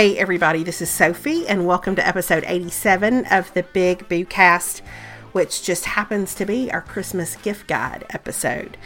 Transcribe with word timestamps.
Hey, 0.00 0.16
everybody, 0.16 0.62
this 0.62 0.80
is 0.80 0.88
Sophie, 0.88 1.46
and 1.46 1.66
welcome 1.66 1.94
to 1.94 2.08
episode 2.08 2.42
87 2.46 3.26
of 3.26 3.52
the 3.52 3.64
Big 3.64 4.08
Boo 4.08 4.24
Cast, 4.24 4.78
which 5.32 5.62
just 5.62 5.84
happens 5.84 6.34
to 6.36 6.46
be 6.46 6.72
our 6.72 6.80
Christmas 6.80 7.36
gift 7.36 7.66
guide 7.66 8.06
episode. 8.08 8.78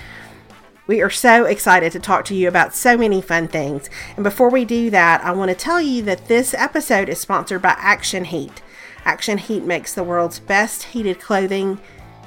We 0.88 1.00
are 1.02 1.10
so 1.10 1.44
excited 1.44 1.92
to 1.92 2.00
talk 2.00 2.24
to 2.24 2.34
you 2.34 2.48
about 2.48 2.74
so 2.74 2.96
many 2.96 3.22
fun 3.22 3.46
things. 3.46 3.88
And 4.16 4.24
before 4.24 4.50
we 4.50 4.64
do 4.64 4.90
that, 4.90 5.22
I 5.24 5.30
want 5.30 5.52
to 5.52 5.56
tell 5.56 5.80
you 5.80 6.02
that 6.02 6.26
this 6.26 6.52
episode 6.52 7.08
is 7.08 7.20
sponsored 7.20 7.62
by 7.62 7.76
Action 7.78 8.24
Heat. 8.24 8.60
Action 9.04 9.38
Heat 9.38 9.62
makes 9.62 9.94
the 9.94 10.02
world's 10.02 10.40
best 10.40 10.82
heated 10.82 11.20
clothing, 11.20 11.78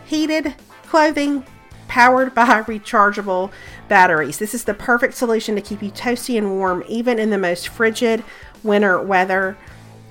heated 0.06 0.56
clothing 0.84 1.44
powered 1.88 2.34
by 2.34 2.46
rechargeable 2.68 3.52
batteries. 3.88 4.38
This 4.38 4.54
is 4.54 4.64
the 4.64 4.74
perfect 4.74 5.14
solution 5.16 5.56
to 5.56 5.62
keep 5.62 5.82
you 5.82 5.92
toasty 5.92 6.38
and 6.38 6.52
warm 6.52 6.84
even 6.88 7.20
in 7.20 7.30
the 7.30 7.38
most 7.38 7.68
frigid 7.70 8.24
winter 8.64 9.02
weather. 9.02 9.58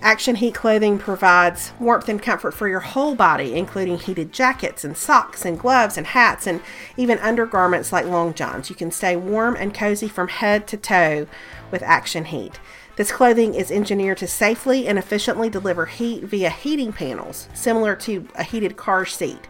Action 0.02 0.36
Heat 0.36 0.54
clothing 0.54 0.98
provides 0.98 1.72
warmth 1.80 2.08
and 2.08 2.22
comfort 2.22 2.52
for 2.52 2.68
your 2.68 2.80
whole 2.80 3.14
body, 3.14 3.54
including 3.54 3.98
heated 3.98 4.32
jackets 4.32 4.84
and 4.84 4.96
socks 4.96 5.44
and 5.44 5.58
gloves 5.58 5.96
and 5.96 6.06
hats 6.06 6.46
and 6.46 6.60
even 6.96 7.18
undergarments 7.18 7.92
like 7.92 8.04
long 8.04 8.34
johns. 8.34 8.68
You 8.68 8.76
can 8.76 8.90
stay 8.90 9.16
warm 9.16 9.56
and 9.56 9.74
cozy 9.74 10.08
from 10.08 10.28
head 10.28 10.66
to 10.68 10.76
toe 10.76 11.26
with 11.70 11.82
Action 11.82 12.26
Heat. 12.26 12.60
This 12.96 13.12
clothing 13.12 13.54
is 13.54 13.70
engineered 13.70 14.18
to 14.18 14.26
safely 14.26 14.86
and 14.86 14.98
efficiently 14.98 15.50
deliver 15.50 15.86
heat 15.86 16.24
via 16.24 16.50
heating 16.50 16.92
panels, 16.92 17.48
similar 17.52 17.96
to 17.96 18.28
a 18.34 18.42
heated 18.42 18.76
car 18.76 19.04
seat. 19.04 19.46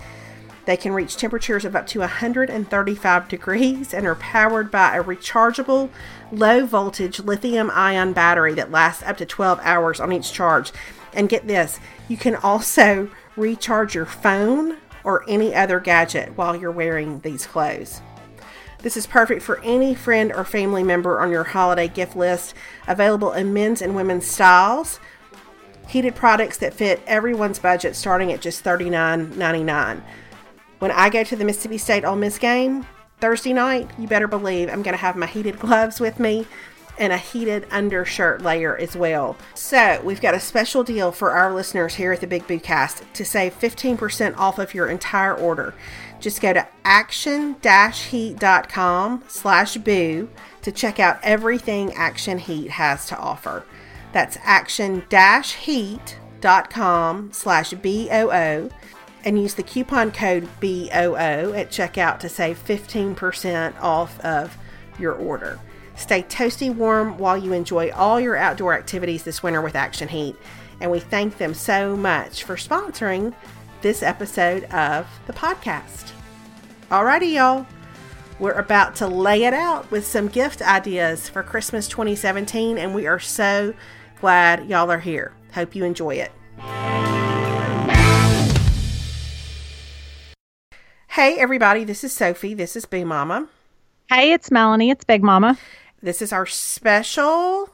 They 0.65 0.77
can 0.77 0.92
reach 0.92 1.17
temperatures 1.17 1.65
of 1.65 1.77
up 1.77 1.87
to 1.89 2.01
135 2.01 3.29
degrees 3.29 3.95
and 3.95 4.05
are 4.05 4.17
powered 4.17 4.70
by 4.70 4.97
a 4.97 5.05
rechargeable, 5.05 5.91
low 6.33 6.67
voltage 6.67 7.21
lithium 7.21 7.71
ion 7.71 8.13
battery 8.13 8.55
that 8.55 8.71
lasts 8.71 9.03
up 9.03 9.17
to 9.19 9.27
12 9.27 9.61
hours 9.63 10.01
on 10.01 10.13
each 10.13 10.33
charge. 10.33 10.73
And 11.13 11.29
get 11.29 11.47
this, 11.47 11.81
you 12.09 12.17
can 12.17 12.37
also 12.37 13.11
recharge 13.37 13.95
your 13.95 14.07
phone 14.07 14.79
or 15.05 15.25
any 15.29 15.55
other 15.55 15.81
gadget 15.81 16.37
while 16.37 16.57
you're 16.57 16.71
wearing 16.71 17.21
these 17.21 17.47
clothes. 17.47 18.03
This 18.83 18.97
is 18.97 19.07
perfect 19.07 19.43
for 19.43 19.61
any 19.63 19.95
friend 19.95 20.33
or 20.33 20.45
family 20.45 20.83
member 20.83 21.21
on 21.21 21.31
your 21.31 21.45
holiday 21.45 21.89
gift 21.89 22.17
list, 22.17 22.55
available 22.87 23.33
in 23.33 23.53
men's 23.53 23.81
and 23.81 23.97
women's 23.97 24.27
styles. 24.27 25.01
Heated 25.89 26.15
products 26.15 26.59
that 26.59 26.75
fit 26.75 27.01
everyone's 27.07 27.59
budget 27.59 27.97
starting 27.97 28.33
at 28.33 28.41
just 28.41 28.65
$39.99. 28.65 30.03
When 30.81 30.91
I 30.91 31.09
go 31.09 31.25
to 31.25 31.37
the 31.37 31.45
Mississippi 31.45 31.79
State 31.79 32.05
Ole 32.05 32.17
Miss 32.17 32.39
game 32.39 32.87
Thursday 33.20 33.53
night, 33.53 33.91
you 33.98 34.06
better 34.06 34.28
believe 34.28 34.69
I'm 34.69 34.83
going 34.83 34.95
to 34.95 35.00
have 35.00 35.17
my 35.17 35.27
heated 35.27 35.59
gloves 35.59 35.98
with 36.00 36.20
me 36.20 36.47
and 36.98 37.12
a 37.12 37.19
heated 37.19 37.67
undershirt 37.70 38.41
layer 38.42 38.77
as 38.77 38.97
well. 38.97 39.36
So, 39.55 40.00
we've 40.03 40.20
got 40.20 40.34
a 40.34 40.41
special 40.41 40.83
deal 40.83 41.12
for 41.12 41.31
our 41.33 41.55
listeners 41.55 41.95
here 41.97 42.12
at 42.12 42.20
the 42.20 42.27
Big 42.27 42.47
Boo 42.47 42.58
Cast 42.58 43.03
to 43.14 43.25
save 43.25 43.58
15% 43.58 44.36
off 44.39 44.58
of 44.58 44.75
your 44.75 44.89
entire 44.89 45.34
order. 45.34 45.75
Just 46.20 46.41
go 46.41 46.55
to 46.55 46.67
action-heat.com 46.84 49.25
slash 49.28 49.77
boo 49.77 50.30
to 50.62 50.73
check 50.73 50.98
out 50.98 51.20
everything 51.23 51.92
Action 51.92 52.39
Heat 52.39 52.70
has 52.70 53.06
to 53.08 53.19
offer. 53.19 53.64
That's 54.12 54.39
action-heat.com 54.42 57.33
slash 57.33 57.75
B-O-O 57.75 58.70
and 59.27 59.43
use 59.43 59.55
the 59.55 59.63
coupon 59.63 60.13
code 60.13 60.48
BOO 60.61 61.53
at 61.53 61.69
checkout 61.69 62.20
to 62.20 62.29
save 62.29 62.64
15% 62.64 63.75
off 63.83 64.19
of 64.20 64.57
your 65.01 65.14
order. 65.14 65.59
Stay 65.97 66.23
toasty 66.23 66.73
warm 66.73 67.19
while 67.19 67.36
you 67.36 67.53
enjoy 67.53 67.91
all 67.91 68.20
your 68.20 68.36
outdoor 68.36 68.73
activities 68.73 69.25
this 69.25 69.42
winter 69.42 69.61
with 69.61 69.75
Action 69.75 70.07
Heat. 70.09 70.36
And 70.81 70.91
we 70.91 71.01
thank 71.01 71.39
them 71.39 71.55
so 71.55 71.97
much 71.97 72.45
for 72.45 72.55
sponsoring 72.55 73.35
this 73.83 74.03
episode 74.03 74.65
of 74.65 75.09
the 75.27 75.33
podcast. 75.33 76.13
Alrighty, 76.91 77.35
y'all. 77.35 77.67
We're 78.39 78.53
about 78.53 78.95
to 78.97 79.09
lay 79.09 79.45
it 79.45 79.55
out 79.55 79.91
with 79.91 80.07
some 80.07 80.29
gift 80.29 80.63
ideas 80.63 81.29
for 81.29 81.42
Christmas 81.42 81.89
2017, 81.89 82.79
and 82.79 82.95
we 82.95 83.07
are 83.07 83.19
so 83.19 83.75
glad 84.20 84.69
y'all 84.69 84.91
are 84.91 85.01
here. 85.01 85.33
Hope 85.55 85.75
you 85.75 85.85
enjoy 85.85 86.17
it. 86.17 87.05
Hey, 91.17 91.39
everybody, 91.39 91.85
this 91.85 92.05
is 92.05 92.13
Sophie. 92.13 92.53
This 92.53 92.77
is 92.77 92.85
Boo 92.85 93.07
Mama. 93.07 93.49
Hey, 94.11 94.33
it's 94.33 94.51
Melanie. 94.51 94.91
It's 94.91 95.03
Big 95.03 95.23
Mama. 95.23 95.57
This 96.03 96.21
is 96.21 96.31
our 96.31 96.45
special 96.45 97.71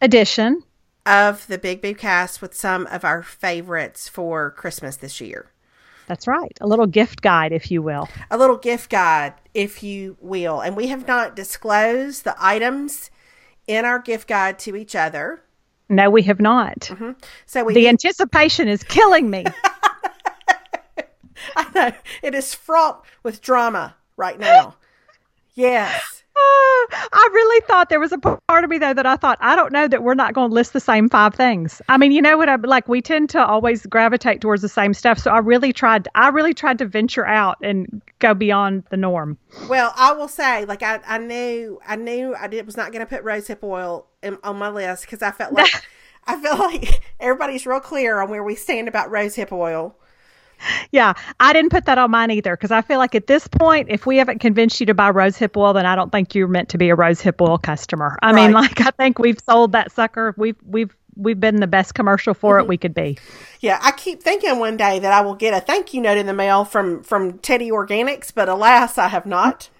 edition 0.00 0.62
of 1.04 1.46
the 1.48 1.58
Big 1.58 1.82
Boo 1.82 1.94
cast 1.94 2.40
with 2.40 2.54
some 2.54 2.86
of 2.86 3.04
our 3.04 3.22
favorites 3.22 4.08
for 4.08 4.52
Christmas 4.52 4.96
this 4.96 5.20
year. 5.20 5.50
That's 6.06 6.26
right. 6.26 6.56
A 6.62 6.66
little 6.66 6.86
gift 6.86 7.20
guide, 7.20 7.52
if 7.52 7.70
you 7.70 7.82
will. 7.82 8.08
A 8.30 8.38
little 8.38 8.56
gift 8.56 8.88
guide, 8.88 9.34
if 9.52 9.82
you 9.82 10.16
will. 10.22 10.62
And 10.62 10.74
we 10.74 10.86
have 10.86 11.06
not 11.06 11.36
disclosed 11.36 12.24
the 12.24 12.36
items 12.38 13.10
in 13.66 13.84
our 13.84 13.98
gift 13.98 14.28
guide 14.28 14.58
to 14.60 14.76
each 14.76 14.96
other. 14.96 15.42
No, 15.90 16.08
we 16.08 16.22
have 16.22 16.40
not. 16.40 16.78
Mm-hmm. 16.78 17.10
So 17.44 17.64
we 17.64 17.74
the 17.74 17.88
anticipation 17.88 18.66
is 18.66 18.82
killing 18.82 19.28
me. 19.28 19.44
I 21.56 21.70
know. 21.74 21.92
It 22.22 22.34
is 22.34 22.54
fraught 22.54 23.04
with 23.22 23.40
drama 23.40 23.96
right 24.16 24.38
now. 24.38 24.76
yes. 25.54 26.02
Ah, 26.38 27.08
I 27.14 27.28
really 27.32 27.64
thought 27.66 27.88
there 27.88 27.98
was 27.98 28.12
a 28.12 28.18
part 28.18 28.62
of 28.62 28.68
me 28.68 28.76
though 28.76 28.92
that 28.92 29.06
I 29.06 29.16
thought 29.16 29.38
I 29.40 29.56
don't 29.56 29.72
know 29.72 29.88
that 29.88 30.02
we're 30.02 30.14
not 30.14 30.34
going 30.34 30.50
to 30.50 30.54
list 30.54 30.74
the 30.74 30.80
same 30.80 31.08
five 31.08 31.34
things. 31.34 31.80
I 31.88 31.96
mean, 31.96 32.12
you 32.12 32.20
know 32.20 32.36
what 32.36 32.50
I 32.50 32.56
like 32.56 32.88
we 32.88 33.00
tend 33.00 33.30
to 33.30 33.44
always 33.44 33.86
gravitate 33.86 34.42
towards 34.42 34.60
the 34.60 34.68
same 34.68 34.92
stuff. 34.92 35.18
So 35.18 35.30
I 35.30 35.38
really 35.38 35.72
tried 35.72 36.08
I 36.14 36.28
really 36.28 36.52
tried 36.52 36.76
to 36.78 36.86
venture 36.86 37.24
out 37.24 37.56
and 37.62 38.02
go 38.18 38.34
beyond 38.34 38.84
the 38.90 38.98
norm. 38.98 39.38
Well, 39.66 39.94
I 39.96 40.12
will 40.12 40.28
say 40.28 40.66
like 40.66 40.82
I 40.82 41.00
I 41.06 41.16
knew 41.16 41.80
I 41.86 41.96
knew 41.96 42.34
I 42.34 42.48
did, 42.48 42.66
was 42.66 42.76
not 42.76 42.92
going 42.92 43.00
to 43.00 43.06
put 43.06 43.24
rosehip 43.24 43.62
oil 43.62 44.06
in, 44.22 44.36
on 44.44 44.58
my 44.58 44.68
list 44.68 45.08
cuz 45.08 45.22
I 45.22 45.30
felt 45.30 45.54
like 45.54 45.72
I 46.26 46.38
feel 46.38 46.58
like 46.58 47.00
everybody's 47.18 47.66
real 47.66 47.80
clear 47.80 48.20
on 48.20 48.28
where 48.28 48.42
we 48.42 48.56
stand 48.56 48.88
about 48.88 49.10
rosehip 49.10 49.52
oil 49.52 49.96
yeah, 50.90 51.14
I 51.40 51.52
didn't 51.52 51.70
put 51.70 51.84
that 51.86 51.98
on 51.98 52.10
mine 52.10 52.30
either 52.30 52.56
because 52.56 52.70
I 52.70 52.82
feel 52.82 52.98
like 52.98 53.14
at 53.14 53.26
this 53.26 53.46
point, 53.46 53.88
if 53.90 54.06
we 54.06 54.16
haven't 54.16 54.38
convinced 54.40 54.80
you 54.80 54.86
to 54.86 54.94
buy 54.94 55.10
rose 55.10 55.36
hip 55.36 55.56
oil, 55.56 55.72
then 55.72 55.86
I 55.86 55.94
don't 55.96 56.10
think 56.10 56.34
you're 56.34 56.48
meant 56.48 56.68
to 56.70 56.78
be 56.78 56.88
a 56.90 56.94
rose 56.94 57.20
hip 57.20 57.40
oil 57.40 57.58
customer. 57.58 58.18
I 58.22 58.32
right. 58.32 58.44
mean, 58.44 58.52
like 58.52 58.80
I 58.80 58.90
think 58.90 59.18
we've 59.18 59.40
sold 59.48 59.72
that 59.72 59.92
sucker. 59.92 60.34
We've 60.36 60.56
we've 60.64 60.94
we've 61.16 61.40
been 61.40 61.56
the 61.56 61.66
best 61.66 61.94
commercial 61.94 62.34
for 62.34 62.56
mm-hmm. 62.56 62.64
it 62.64 62.68
we 62.68 62.76
could 62.76 62.94
be. 62.94 63.18
Yeah, 63.60 63.78
I 63.82 63.92
keep 63.92 64.22
thinking 64.22 64.58
one 64.58 64.76
day 64.76 64.98
that 64.98 65.12
I 65.12 65.20
will 65.22 65.34
get 65.34 65.54
a 65.54 65.60
thank 65.60 65.94
you 65.94 66.00
note 66.00 66.18
in 66.18 66.26
the 66.26 66.34
mail 66.34 66.64
from 66.64 67.02
from 67.02 67.38
Teddie 67.38 67.70
Organics, 67.70 68.32
but 68.34 68.48
alas, 68.48 68.98
I 68.98 69.08
have 69.08 69.26
not. 69.26 69.70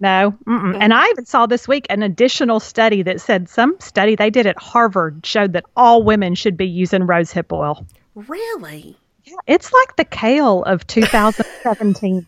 No, 0.00 0.36
mm-hmm. 0.46 0.82
and 0.82 0.92
I 0.92 1.08
even 1.08 1.24
saw 1.24 1.46
this 1.46 1.68
week 1.68 1.86
an 1.88 2.02
additional 2.02 2.60
study 2.60 3.02
that 3.02 3.20
said 3.20 3.48
some 3.48 3.76
study 3.78 4.16
they 4.16 4.28
did 4.28 4.46
at 4.46 4.58
Harvard 4.58 5.24
showed 5.24 5.52
that 5.52 5.64
all 5.76 6.02
women 6.02 6.34
should 6.34 6.56
be 6.56 6.66
using 6.66 7.04
rose 7.04 7.30
hip 7.30 7.52
oil. 7.52 7.86
Really? 8.14 8.96
Yeah, 9.24 9.36
it's 9.46 9.72
like 9.72 9.96
the 9.96 10.04
kale 10.04 10.62
of 10.64 10.86
2017. 10.86 12.26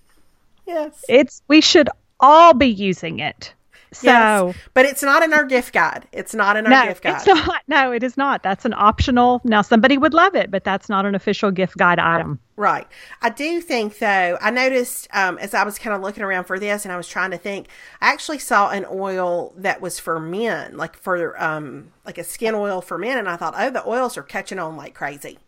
yes. 0.66 1.04
It's 1.08 1.42
we 1.48 1.60
should 1.60 1.88
all 2.20 2.54
be 2.54 2.66
using 2.66 3.20
it. 3.20 3.52
So, 3.94 4.48
yes, 4.48 4.56
but 4.74 4.86
it's 4.86 5.02
not 5.02 5.22
in 5.22 5.32
our 5.32 5.44
gift 5.44 5.72
guide. 5.72 6.06
It's 6.10 6.34
not 6.34 6.56
in 6.56 6.66
our 6.66 6.70
no, 6.70 6.88
gift 6.88 7.04
guide. 7.04 7.16
It's 7.16 7.26
not. 7.26 7.62
No, 7.68 7.92
it 7.92 8.02
is 8.02 8.16
not. 8.16 8.42
That's 8.42 8.64
an 8.64 8.74
optional. 8.74 9.40
Now, 9.44 9.62
somebody 9.62 9.96
would 9.96 10.12
love 10.12 10.34
it, 10.34 10.50
but 10.50 10.64
that's 10.64 10.88
not 10.88 11.06
an 11.06 11.14
official 11.14 11.52
gift 11.52 11.76
guide 11.76 12.00
item. 12.00 12.40
Right. 12.56 12.86
I 13.22 13.30
do 13.30 13.60
think, 13.60 13.98
though, 13.98 14.38
I 14.40 14.50
noticed 14.50 15.06
um, 15.12 15.38
as 15.38 15.54
I 15.54 15.62
was 15.64 15.78
kind 15.78 15.94
of 15.94 16.02
looking 16.02 16.24
around 16.24 16.44
for 16.44 16.58
this 16.58 16.84
and 16.84 16.92
I 16.92 16.96
was 16.96 17.08
trying 17.08 17.30
to 17.30 17.38
think, 17.38 17.68
I 18.00 18.12
actually 18.12 18.38
saw 18.40 18.70
an 18.70 18.84
oil 18.90 19.54
that 19.56 19.80
was 19.80 20.00
for 20.00 20.18
men, 20.18 20.76
like 20.76 20.96
for 20.96 21.40
um, 21.40 21.92
like 22.04 22.18
a 22.18 22.24
skin 22.24 22.54
oil 22.54 22.80
for 22.80 22.98
men, 22.98 23.16
and 23.16 23.28
I 23.28 23.36
thought, 23.36 23.54
oh, 23.56 23.70
the 23.70 23.86
oils 23.88 24.16
are 24.16 24.22
catching 24.22 24.58
on 24.58 24.76
like 24.76 24.94
crazy. 24.94 25.38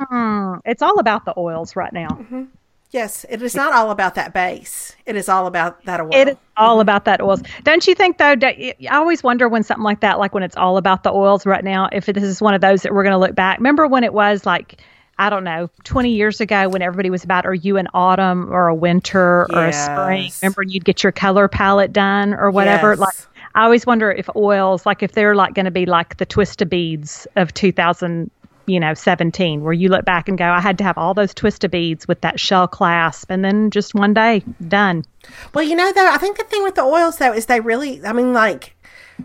Mm, 0.00 0.60
it's 0.64 0.82
all 0.82 0.98
about 0.98 1.24
the 1.24 1.34
oils 1.36 1.76
right 1.76 1.92
now. 1.92 2.08
Mm-hmm. 2.08 2.44
Yes, 2.92 3.24
it 3.28 3.40
is 3.40 3.54
not 3.54 3.72
all 3.72 3.92
about 3.92 4.16
that 4.16 4.34
base. 4.34 4.96
It 5.06 5.14
is 5.14 5.28
all 5.28 5.46
about 5.46 5.84
that 5.84 6.00
oil. 6.00 6.10
It 6.12 6.28
is 6.30 6.36
all 6.56 6.80
about 6.80 7.04
that 7.04 7.20
oils. 7.20 7.40
Don't 7.62 7.86
you 7.86 7.94
think 7.94 8.18
though? 8.18 8.34
I 8.42 8.74
always 8.90 9.22
wonder 9.22 9.48
when 9.48 9.62
something 9.62 9.84
like 9.84 10.00
that, 10.00 10.18
like 10.18 10.34
when 10.34 10.42
it's 10.42 10.56
all 10.56 10.76
about 10.76 11.04
the 11.04 11.12
oils 11.12 11.46
right 11.46 11.62
now, 11.62 11.88
if 11.92 12.06
this 12.06 12.24
is 12.24 12.42
one 12.42 12.52
of 12.52 12.60
those 12.60 12.82
that 12.82 12.92
we're 12.92 13.04
going 13.04 13.12
to 13.12 13.18
look 13.18 13.36
back. 13.36 13.58
Remember 13.58 13.86
when 13.86 14.02
it 14.02 14.12
was 14.12 14.44
like, 14.44 14.82
I 15.18 15.30
don't 15.30 15.44
know, 15.44 15.70
20 15.84 16.10
years 16.10 16.40
ago 16.40 16.68
when 16.68 16.82
everybody 16.82 17.10
was 17.10 17.22
about, 17.22 17.46
are 17.46 17.54
you 17.54 17.76
an 17.76 17.86
autumn 17.94 18.52
or 18.52 18.66
a 18.66 18.74
winter 18.74 19.42
or 19.42 19.66
yes. 19.66 19.86
a 19.86 19.92
spring? 19.92 20.32
Remember 20.42 20.62
you'd 20.64 20.84
get 20.84 21.04
your 21.04 21.12
color 21.12 21.46
palette 21.46 21.92
done 21.92 22.34
or 22.34 22.50
whatever. 22.50 22.90
Yes. 22.90 22.98
Like 22.98 23.14
I 23.54 23.64
always 23.64 23.86
wonder 23.86 24.10
if 24.10 24.28
oils, 24.34 24.84
like 24.84 25.04
if 25.04 25.12
they're 25.12 25.36
like 25.36 25.54
going 25.54 25.66
to 25.66 25.70
be 25.70 25.86
like 25.86 26.16
the 26.16 26.26
twist 26.26 26.60
of 26.60 26.68
beads 26.68 27.28
of 27.36 27.54
2000 27.54 28.32
you 28.70 28.80
know, 28.80 28.94
17, 28.94 29.62
where 29.62 29.72
you 29.72 29.88
look 29.88 30.04
back 30.04 30.28
and 30.28 30.38
go, 30.38 30.46
I 30.46 30.60
had 30.60 30.78
to 30.78 30.84
have 30.84 30.96
all 30.96 31.12
those 31.14 31.34
twist 31.34 31.64
of 31.64 31.70
beads 31.70 32.06
with 32.08 32.20
that 32.22 32.38
shell 32.40 32.68
clasp, 32.68 33.30
and 33.30 33.44
then 33.44 33.70
just 33.70 33.94
one 33.94 34.14
day, 34.14 34.42
done. 34.68 35.04
Well, 35.54 35.64
you 35.64 35.74
know, 35.76 35.92
though, 35.92 36.10
I 36.10 36.18
think 36.18 36.36
the 36.38 36.44
thing 36.44 36.62
with 36.62 36.76
the 36.76 36.82
oils, 36.82 37.18
though, 37.18 37.32
is 37.32 37.46
they 37.46 37.60
really, 37.60 38.04
I 38.04 38.12
mean, 38.12 38.32
like, 38.32 38.76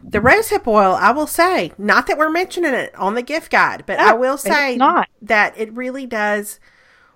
The 0.04 0.20
rosehip 0.20 0.68
oil, 0.68 0.94
I 0.94 1.12
will 1.12 1.28
say, 1.28 1.72
not 1.78 2.08
that 2.08 2.18
we're 2.18 2.30
mentioning 2.30 2.74
it 2.74 2.94
on 2.96 3.16
the 3.16 3.22
gift 3.22 3.52
guide, 3.52 3.84
but 3.86 3.98
No, 3.98 4.10
I 4.10 4.14
will 4.14 4.38
say 4.38 4.76
not. 4.76 5.08
that 5.22 5.54
it 5.58 5.72
really 5.74 6.06
does 6.06 6.60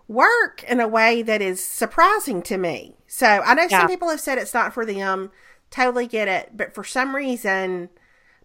work 0.07 0.63
in 0.63 0.79
a 0.79 0.87
way 0.87 1.21
that 1.21 1.41
is 1.41 1.63
surprising 1.63 2.41
to 2.43 2.57
me. 2.57 2.95
So 3.07 3.27
I 3.27 3.53
know 3.53 3.63
Yeah. 3.69 3.79
some 3.81 3.87
people 3.87 4.09
have 4.09 4.21
said 4.21 4.37
it's 4.37 4.53
not 4.53 4.73
for 4.73 4.85
them. 4.85 5.31
Totally 5.71 6.07
get 6.07 6.27
it. 6.27 6.51
But 6.55 6.73
for 6.73 6.83
some 6.83 7.15
reason, 7.15 7.89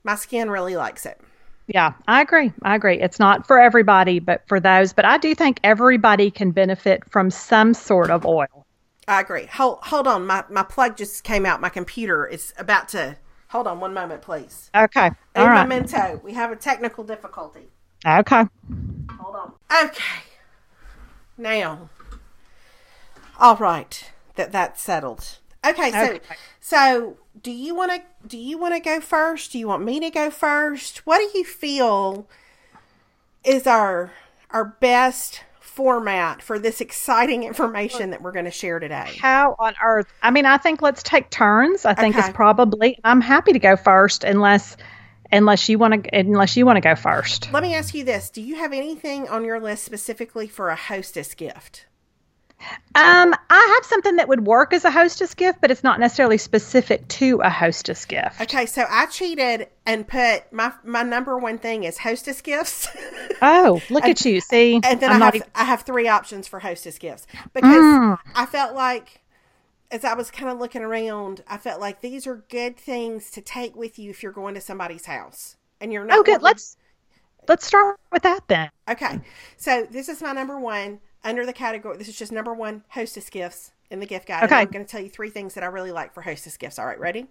my 0.02 0.14
skin 0.16 0.50
really 0.50 0.76
likes 0.76 1.06
it. 1.06 1.20
Yeah, 1.66 1.94
I 2.06 2.20
agree. 2.20 2.52
I 2.62 2.74
agree. 2.74 3.00
It's 3.00 3.18
not 3.18 3.46
for 3.46 3.58
everybody, 3.58 4.18
but 4.18 4.46
for 4.46 4.60
those. 4.60 4.92
But 4.92 5.04
I 5.06 5.16
do 5.16 5.34
think 5.34 5.60
everybody 5.64 6.30
can 6.30 6.50
benefit 6.50 7.02
from 7.10 7.30
some 7.30 7.72
sort 7.72 8.10
of 8.10 8.26
oil. 8.26 8.66
I 9.08 9.20
agree. 9.20 9.46
Hold 9.46 9.78
hold 9.82 10.06
on. 10.06 10.26
My 10.26 10.44
my 10.50 10.62
plug 10.62 10.96
just 10.96 11.24
came 11.24 11.46
out. 11.46 11.60
My 11.60 11.68
computer 11.68 12.26
is 12.26 12.52
about 12.58 12.88
to 12.90 13.16
hold 13.48 13.66
on 13.66 13.80
one 13.80 13.94
moment, 13.94 14.22
please. 14.22 14.70
Okay. 14.74 15.10
All 15.36 15.46
right. 15.46 15.62
Momento. 15.62 16.20
We 16.22 16.34
have 16.34 16.52
a 16.52 16.56
technical 16.56 17.04
difficulty. 17.04 17.68
Okay. 18.06 18.44
Hold 19.18 19.36
on. 19.36 19.52
Okay. 19.84 20.22
Now. 21.38 21.88
All 23.38 23.56
right. 23.56 24.10
That 24.36 24.52
that's 24.52 24.82
settled. 24.82 25.38
Okay, 25.66 25.90
so 25.90 26.04
Okay. 26.04 26.20
so 26.60 27.16
do 27.44 27.52
you 27.52 27.74
want 27.74 27.92
to 27.92 28.02
do 28.26 28.38
you 28.38 28.58
want 28.58 28.74
to 28.74 28.80
go 28.80 29.00
first? 29.00 29.52
Do 29.52 29.58
you 29.58 29.68
want 29.68 29.84
me 29.84 30.00
to 30.00 30.10
go 30.10 30.30
first? 30.30 31.06
What 31.06 31.18
do 31.18 31.38
you 31.38 31.44
feel 31.44 32.26
is 33.44 33.66
our 33.68 34.10
our 34.50 34.64
best 34.64 35.44
format 35.60 36.40
for 36.40 36.58
this 36.58 36.80
exciting 36.80 37.44
information 37.44 38.10
that 38.10 38.22
we're 38.22 38.32
going 38.32 38.46
to 38.46 38.50
share 38.50 38.78
today? 38.78 39.12
How 39.20 39.54
on 39.58 39.74
earth? 39.82 40.06
I 40.22 40.30
mean, 40.30 40.46
I 40.46 40.56
think 40.56 40.80
let's 40.82 41.02
take 41.02 41.30
turns. 41.30 41.84
I 41.84 41.94
think 41.94 42.16
Okay. 42.16 42.26
it's 42.26 42.34
probably. 42.34 42.98
I'm 43.04 43.20
happy 43.20 43.52
to 43.52 43.58
go 43.58 43.76
first, 43.76 44.24
unless 44.24 44.76
unless 45.30 45.68
you 45.68 45.78
want 45.78 46.04
to 46.04 46.18
unless 46.18 46.56
you 46.56 46.64
want 46.64 46.76
to 46.78 46.80
go 46.80 46.94
first. 46.94 47.52
Let 47.52 47.62
me 47.62 47.74
ask 47.74 47.94
you 47.94 48.04
this: 48.04 48.30
Do 48.30 48.40
you 48.40 48.56
have 48.56 48.72
anything 48.72 49.28
on 49.28 49.44
your 49.44 49.60
list 49.60 49.84
specifically 49.84 50.48
for 50.48 50.70
a 50.70 50.76
hostess 50.76 51.34
gift? 51.34 51.84
Um, 52.94 53.34
I 53.50 53.74
have 53.76 53.84
something 53.84 54.16
that 54.16 54.28
would 54.28 54.46
work 54.46 54.72
as 54.72 54.84
a 54.84 54.90
hostess 54.90 55.34
gift, 55.34 55.60
but 55.60 55.70
it's 55.70 55.82
not 55.82 56.00
necessarily 56.00 56.38
specific 56.38 57.06
to 57.08 57.40
a 57.42 57.50
hostess 57.50 58.04
gift. 58.06 58.40
Okay, 58.40 58.64
so 58.66 58.84
I 58.88 59.06
cheated 59.06 59.68
and 59.84 60.06
put 60.08 60.50
my 60.52 60.72
my 60.84 61.02
number 61.02 61.36
one 61.36 61.58
thing 61.58 61.84
is 61.84 61.98
hostess 61.98 62.40
gifts. 62.40 62.88
Oh, 63.42 63.82
look 63.90 64.04
at 64.04 64.24
you! 64.24 64.40
See, 64.40 64.80
And 64.82 65.00
then 65.00 65.10
I'm 65.10 65.20
I 65.20 65.24
have 65.26 65.34
even- 65.34 65.48
I 65.54 65.64
have 65.64 65.82
three 65.82 66.08
options 66.08 66.46
for 66.48 66.60
hostess 66.60 66.98
gifts 66.98 67.26
because 67.52 67.74
Mm. 67.74 68.18
I 68.34 68.46
felt 68.46 68.74
like 68.74 69.20
as 69.90 70.04
I 70.04 70.14
was 70.14 70.30
kind 70.30 70.50
of 70.50 70.58
looking 70.58 70.82
around, 70.82 71.42
I 71.46 71.58
felt 71.58 71.80
like 71.80 72.00
these 72.00 72.26
are 72.26 72.44
good 72.48 72.76
things 72.78 73.30
to 73.32 73.40
take 73.42 73.76
with 73.76 73.98
you 73.98 74.10
if 74.10 74.22
you're 74.22 74.32
going 74.32 74.54
to 74.54 74.60
somebody's 74.60 75.04
house 75.06 75.56
and 75.80 75.92
you're 75.92 76.04
not. 76.04 76.18
Oh, 76.18 76.22
good. 76.22 76.40
Let's 76.42 76.76
let's 77.48 77.66
start 77.66 77.98
with 78.12 78.22
that 78.22 78.44
then. 78.48 78.70
Okay, 78.88 79.20
so 79.58 79.86
this 79.90 80.08
is 80.08 80.22
my 80.22 80.32
number 80.32 80.58
one 80.58 81.00
under 81.24 81.44
the 81.46 81.52
category. 81.52 81.96
This 81.96 82.08
is 82.08 82.18
just 82.18 82.32
number 82.32 82.54
one 82.54 82.84
hostess 82.90 83.30
gifts 83.30 83.72
in 83.90 84.00
the 84.00 84.06
gift 84.06 84.28
guide. 84.28 84.44
Okay. 84.44 84.56
I'm 84.56 84.68
going 84.68 84.84
to 84.84 84.90
tell 84.90 85.00
you 85.00 85.08
three 85.08 85.30
things 85.30 85.54
that 85.54 85.64
I 85.64 85.68
really 85.68 85.92
like 85.92 86.14
for 86.14 86.22
hostess 86.22 86.56
gifts. 86.56 86.78
All 86.78 86.86
right, 86.86 86.98
ready? 86.98 87.26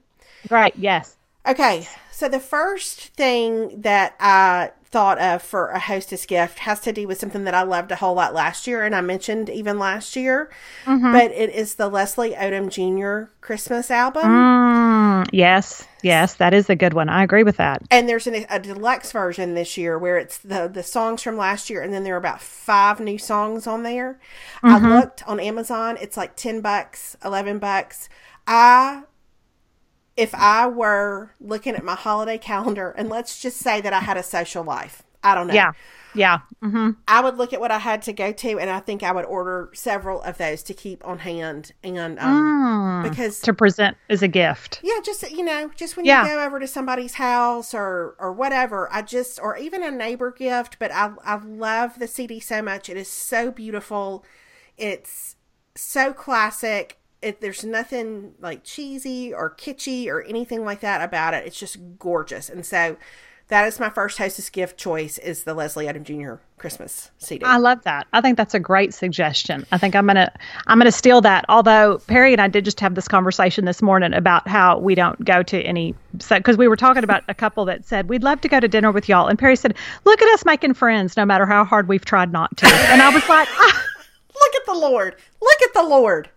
Right, 0.49 0.73
Yes. 0.77 1.17
Okay, 1.45 1.85
so 2.09 2.29
the 2.29 2.39
first 2.39 2.99
thing 3.15 3.81
that 3.81 4.15
I 4.17 4.71
thought 4.85 5.19
of 5.19 5.41
for 5.41 5.67
a 5.69 5.79
hostess 5.79 6.25
gift 6.25 6.59
has 6.59 6.79
to 6.81 6.93
do 6.93 7.05
with 7.05 7.19
something 7.19 7.43
that 7.43 7.53
I 7.53 7.63
loved 7.63 7.91
a 7.91 7.97
whole 7.97 8.13
lot 8.13 8.33
last 8.33 8.65
year, 8.65 8.85
and 8.85 8.95
I 8.95 9.01
mentioned 9.01 9.49
even 9.49 9.77
last 9.77 10.15
year, 10.15 10.49
but 10.85 11.31
it 11.31 11.49
is 11.49 11.75
the 11.75 11.89
Leslie 11.89 12.31
Odom 12.31 12.69
Jr. 12.69 13.29
Christmas 13.41 13.91
album. 13.91 14.23
Mm, 14.23 15.27
yes. 15.33 15.85
Yes. 16.03 16.35
That 16.35 16.53
is 16.53 16.69
a 16.69 16.75
good 16.75 16.93
one. 16.93 17.09
I 17.09 17.23
agree 17.23 17.43
with 17.43 17.57
that. 17.57 17.81
And 17.89 18.07
there's 18.07 18.27
an, 18.27 18.45
a 18.49 18.59
deluxe 18.59 19.11
version 19.11 19.55
this 19.55 19.77
year 19.77 19.97
where 19.97 20.17
it's 20.17 20.37
the, 20.37 20.67
the 20.67 20.83
songs 20.83 21.23
from 21.23 21.37
last 21.37 21.69
year, 21.69 21.81
and 21.81 21.93
then 21.93 22.03
there 22.03 22.13
are 22.13 22.17
about 22.17 22.41
five 22.41 22.99
new 22.99 23.17
songs 23.17 23.65
on 23.65 23.83
there. 23.83 24.19
I 24.61 24.77
mm-hmm. 24.77 24.87
looked 24.87 25.27
on 25.27 25.39
Amazon; 25.39 25.97
it's 25.99 26.17
like 26.17 26.35
ten 26.35 26.61
bucks, 26.61 27.17
eleven 27.23 27.57
bucks. 27.57 28.09
I 28.45 29.03
if 30.15 30.35
I 30.35 30.67
were 30.67 31.31
looking 31.39 31.75
at 31.75 31.83
my 31.83 31.95
holiday 31.95 32.37
calendar, 32.37 32.91
and 32.91 33.09
let's 33.09 33.41
just 33.41 33.57
say 33.57 33.81
that 33.81 33.93
I 33.93 33.99
had 33.99 34.17
a 34.17 34.23
social 34.23 34.63
life, 34.63 35.03
I 35.23 35.35
don't 35.35 35.47
know. 35.47 35.53
Yeah. 35.53 35.71
Yeah. 36.15 36.39
hmm 36.61 36.91
I 37.07 37.21
would 37.21 37.37
look 37.37 37.53
at 37.53 37.59
what 37.59 37.71
I 37.71 37.79
had 37.79 38.01
to 38.03 38.13
go 38.13 38.31
to, 38.31 38.59
and 38.59 38.69
I 38.69 38.79
think 38.79 39.03
I 39.03 39.11
would 39.11 39.25
order 39.25 39.69
several 39.73 40.21
of 40.23 40.37
those 40.37 40.63
to 40.63 40.73
keep 40.73 41.05
on 41.07 41.19
hand, 41.19 41.71
and 41.83 42.19
um, 42.19 43.01
because 43.03 43.39
To 43.41 43.53
present 43.53 43.97
as 44.09 44.21
a 44.23 44.27
gift. 44.27 44.79
yeah, 44.83 44.99
just 45.03 45.29
you 45.31 45.43
know, 45.43 45.69
just 45.75 45.97
when 45.97 46.05
Yeah. 46.05 46.23
you 46.23 46.29
go 46.35 46.43
over 46.45 46.59
to 46.59 46.67
somebody's 46.67 47.15
house 47.15 47.73
or 47.73 48.15
or 48.19 48.31
whatever, 48.33 48.91
I 48.91 49.01
just 49.01 49.39
or 49.41 49.57
even 49.57 49.83
a 49.83 49.91
neighbor 49.91 50.31
gift. 50.31 50.77
But 50.79 50.91
I 50.91 51.11
I 51.23 51.35
love 51.43 51.99
the 51.99 52.07
CD 52.07 52.39
so 52.39 52.61
much. 52.61 52.89
It 52.89 52.97
is 52.97 53.07
so 53.09 53.51
beautiful. 53.51 54.23
It's 54.77 55.35
so 55.75 56.13
classic. 56.13 56.97
It, 57.21 57.39
there's 57.39 57.63
nothing 57.63 58.33
like 58.39 58.63
cheesy 58.65 59.33
or 59.33 59.49
kitschy 59.55 60.07
or 60.07 60.21
anything 60.23 60.65
like 60.65 60.81
that 60.81 61.01
about 61.01 61.33
it. 61.33 61.45
It's 61.47 61.57
just 61.57 61.77
gorgeous. 61.97 62.49
And 62.49 62.65
so 62.65 62.97
that 63.53 63.67
is 63.67 63.79
my 63.79 63.89
first 63.89 64.17
hostess 64.17 64.49
gift 64.49 64.77
choice 64.77 65.17
is 65.19 65.43
the 65.43 65.53
Leslie 65.53 65.85
Odom 65.85 66.03
Jr. 66.03 66.41
Christmas 66.57 67.11
CD. 67.19 67.45
I 67.45 67.57
love 67.57 67.83
that. 67.83 68.07
I 68.11 68.19
think 68.19 68.35
that's 68.35 68.53
a 68.53 68.59
great 68.59 68.93
suggestion. 68.93 69.65
I 69.71 69.77
think 69.77 69.95
I'm 69.95 70.07
gonna 70.07 70.31
I'm 70.67 70.79
gonna 70.79 70.91
steal 70.91 71.21
that. 71.21 71.45
Although 71.49 71.99
Perry 72.07 72.33
and 72.33 72.41
I 72.41 72.47
did 72.47 72.65
just 72.65 72.79
have 72.79 72.95
this 72.95 73.07
conversation 73.07 73.65
this 73.65 73.81
morning 73.81 74.13
about 74.13 74.47
how 74.47 74.79
we 74.79 74.95
don't 74.95 75.23
go 75.23 75.43
to 75.43 75.61
any 75.61 75.93
because 76.29 76.57
we 76.57 76.67
were 76.67 76.75
talking 76.75 77.03
about 77.03 77.23
a 77.27 77.33
couple 77.33 77.65
that 77.65 77.85
said 77.85 78.09
we'd 78.09 78.23
love 78.23 78.41
to 78.41 78.47
go 78.47 78.59
to 78.59 78.67
dinner 78.67 78.91
with 78.91 79.07
y'all, 79.07 79.27
and 79.27 79.37
Perry 79.37 79.55
said, 79.55 79.75
"Look 80.03 80.21
at 80.21 80.33
us 80.33 80.45
making 80.45 80.73
friends, 80.73 81.15
no 81.15 81.25
matter 81.25 81.45
how 81.45 81.63
hard 81.63 81.87
we've 81.87 82.05
tried 82.05 82.31
not 82.31 82.55
to." 82.57 82.65
And 82.65 83.01
I 83.01 83.09
was 83.09 83.27
like, 83.29 83.47
ah, 83.57 83.85
Look 84.33 84.55
at 84.55 84.65
the 84.65 84.79
Lord. 84.79 85.15
Look 85.41 85.61
at 85.63 85.73
the 85.73 85.83
Lord. 85.83 86.29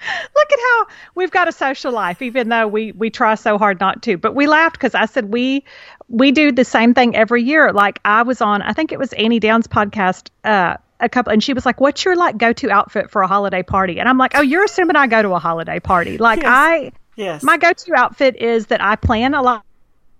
look 0.34 0.52
at 0.52 0.58
how 0.58 0.86
we've 1.14 1.30
got 1.30 1.48
a 1.48 1.52
social 1.52 1.92
life 1.92 2.22
even 2.22 2.48
though 2.48 2.66
we 2.66 2.92
we 2.92 3.10
try 3.10 3.34
so 3.34 3.58
hard 3.58 3.80
not 3.80 4.02
to 4.02 4.16
but 4.16 4.34
we 4.34 4.46
laughed 4.46 4.74
because 4.74 4.94
i 4.94 5.06
said 5.06 5.32
we 5.32 5.64
we 6.08 6.32
do 6.32 6.52
the 6.52 6.64
same 6.64 6.94
thing 6.94 7.14
every 7.16 7.42
year 7.42 7.72
like 7.72 7.98
i 8.04 8.22
was 8.22 8.40
on 8.40 8.62
i 8.62 8.72
think 8.72 8.92
it 8.92 8.98
was 8.98 9.12
annie 9.12 9.40
downs' 9.40 9.66
podcast 9.66 10.28
uh 10.44 10.76
a 11.00 11.08
couple 11.08 11.32
and 11.32 11.42
she 11.42 11.52
was 11.54 11.64
like 11.64 11.80
what's 11.80 12.04
your 12.04 12.14
like 12.16 12.36
go-to 12.36 12.70
outfit 12.70 13.10
for 13.10 13.22
a 13.22 13.26
holiday 13.26 13.62
party 13.62 13.98
and 13.98 14.08
i'm 14.08 14.18
like 14.18 14.32
oh 14.34 14.42
you're 14.42 14.64
assuming 14.64 14.96
i 14.96 15.06
go 15.06 15.22
to 15.22 15.30
a 15.30 15.38
holiday 15.38 15.80
party 15.80 16.18
like 16.18 16.40
Yes. 16.42 16.46
i 16.48 16.92
Yes. 17.16 17.42
my 17.42 17.56
go-to 17.58 17.94
outfit 17.94 18.36
is 18.36 18.66
that 18.66 18.82
i 18.82 18.96
plan 18.96 19.34
a 19.34 19.42
lot 19.42 19.64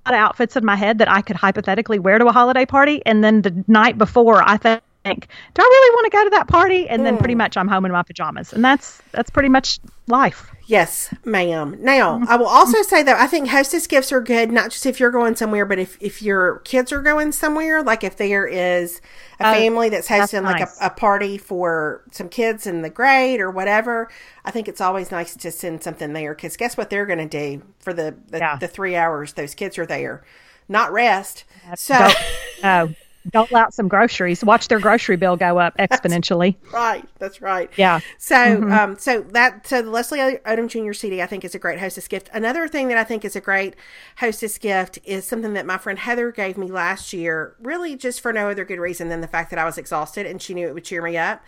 of 0.06 0.12
outfits 0.14 0.56
in 0.56 0.64
my 0.64 0.76
head 0.76 0.98
that 0.98 1.08
i 1.10 1.20
could 1.20 1.36
hypothetically 1.36 1.98
wear 1.98 2.18
to 2.18 2.26
a 2.26 2.32
holiday 2.32 2.64
party 2.66 3.02
and 3.04 3.22
then 3.22 3.42
the 3.42 3.64
night 3.68 3.98
before 3.98 4.42
i 4.42 4.56
think 4.56 4.82
do 5.18 5.62
i 5.62 5.64
really 5.64 5.94
want 5.94 6.04
to 6.04 6.16
go 6.16 6.24
to 6.24 6.30
that 6.30 6.46
party 6.46 6.88
and 6.88 7.04
then 7.04 7.16
pretty 7.18 7.34
mm. 7.34 7.38
much 7.38 7.56
i'm 7.56 7.68
home 7.68 7.84
in 7.84 7.92
my 7.92 8.02
pajamas 8.02 8.52
and 8.52 8.64
that's 8.64 9.02
that's 9.12 9.30
pretty 9.30 9.48
much 9.48 9.80
life 10.06 10.50
Yes, 10.70 11.12
ma'am. 11.24 11.76
Now, 11.80 12.22
I 12.28 12.36
will 12.36 12.46
also 12.46 12.80
say 12.88 13.02
that 13.02 13.16
I 13.20 13.26
think 13.26 13.48
hostess 13.48 13.88
gifts 13.88 14.12
are 14.12 14.20
good, 14.20 14.52
not 14.52 14.70
just 14.70 14.86
if 14.86 15.00
you're 15.00 15.10
going 15.10 15.34
somewhere, 15.34 15.66
but 15.66 15.80
if, 15.80 15.98
if 16.00 16.22
your 16.22 16.58
kids 16.60 16.92
are 16.92 17.02
going 17.02 17.32
somewhere, 17.32 17.82
like 17.82 18.04
if 18.04 18.16
there 18.16 18.46
is 18.46 19.00
a 19.40 19.48
oh, 19.48 19.52
family 19.52 19.88
that's 19.88 20.06
hosting 20.06 20.44
like 20.44 20.60
nice. 20.60 20.80
a, 20.80 20.86
a 20.86 20.90
party 20.90 21.38
for 21.38 22.04
some 22.12 22.28
kids 22.28 22.68
in 22.68 22.82
the 22.82 22.88
grade 22.88 23.40
or 23.40 23.50
whatever, 23.50 24.08
I 24.44 24.52
think 24.52 24.68
it's 24.68 24.80
always 24.80 25.10
nice 25.10 25.34
to 25.34 25.50
send 25.50 25.82
something 25.82 26.12
there 26.12 26.36
because 26.36 26.56
guess 26.56 26.76
what 26.76 26.88
they're 26.88 27.06
going 27.06 27.18
to 27.18 27.26
do 27.26 27.64
for 27.80 27.92
the, 27.92 28.14
the, 28.28 28.38
Yeah. 28.38 28.56
the 28.56 28.68
three 28.68 28.94
hours 28.94 29.32
those 29.32 29.56
kids 29.56 29.76
are 29.76 29.86
there? 29.86 30.22
Not 30.68 30.92
rest. 30.92 31.46
So, 31.74 31.96
oh, 32.62 32.94
don't 33.28 33.52
out 33.52 33.74
some 33.74 33.88
groceries. 33.88 34.44
Watch 34.44 34.68
their 34.68 34.80
grocery 34.80 35.16
bill 35.16 35.36
go 35.36 35.58
up 35.58 35.76
exponentially. 35.78 36.56
right. 36.72 37.04
That's 37.18 37.42
right. 37.42 37.70
Yeah. 37.76 38.00
So, 38.18 38.62
um, 38.70 38.98
so 38.98 39.20
that 39.32 39.66
so 39.66 39.82
the 39.82 39.90
Leslie 39.90 40.18
Odom 40.18 40.68
Jr. 40.68 40.92
CD 40.92 41.22
I 41.22 41.26
think 41.26 41.44
is 41.44 41.54
a 41.54 41.58
great 41.58 41.78
hostess 41.78 42.08
gift. 42.08 42.30
Another 42.32 42.68
thing 42.68 42.88
that 42.88 42.96
I 42.96 43.04
think 43.04 43.24
is 43.24 43.36
a 43.36 43.40
great 43.40 43.74
hostess 44.18 44.58
gift 44.58 44.98
is 45.04 45.26
something 45.26 45.54
that 45.54 45.66
my 45.66 45.78
friend 45.78 45.98
Heather 45.98 46.32
gave 46.32 46.56
me 46.56 46.70
last 46.70 47.12
year, 47.12 47.56
really 47.60 47.96
just 47.96 48.20
for 48.20 48.32
no 48.32 48.50
other 48.50 48.64
good 48.64 48.78
reason 48.78 49.08
than 49.08 49.20
the 49.20 49.28
fact 49.28 49.50
that 49.50 49.58
I 49.58 49.64
was 49.64 49.78
exhausted 49.78 50.26
and 50.26 50.40
she 50.40 50.54
knew 50.54 50.68
it 50.68 50.74
would 50.74 50.84
cheer 50.84 51.02
me 51.02 51.16
up. 51.16 51.42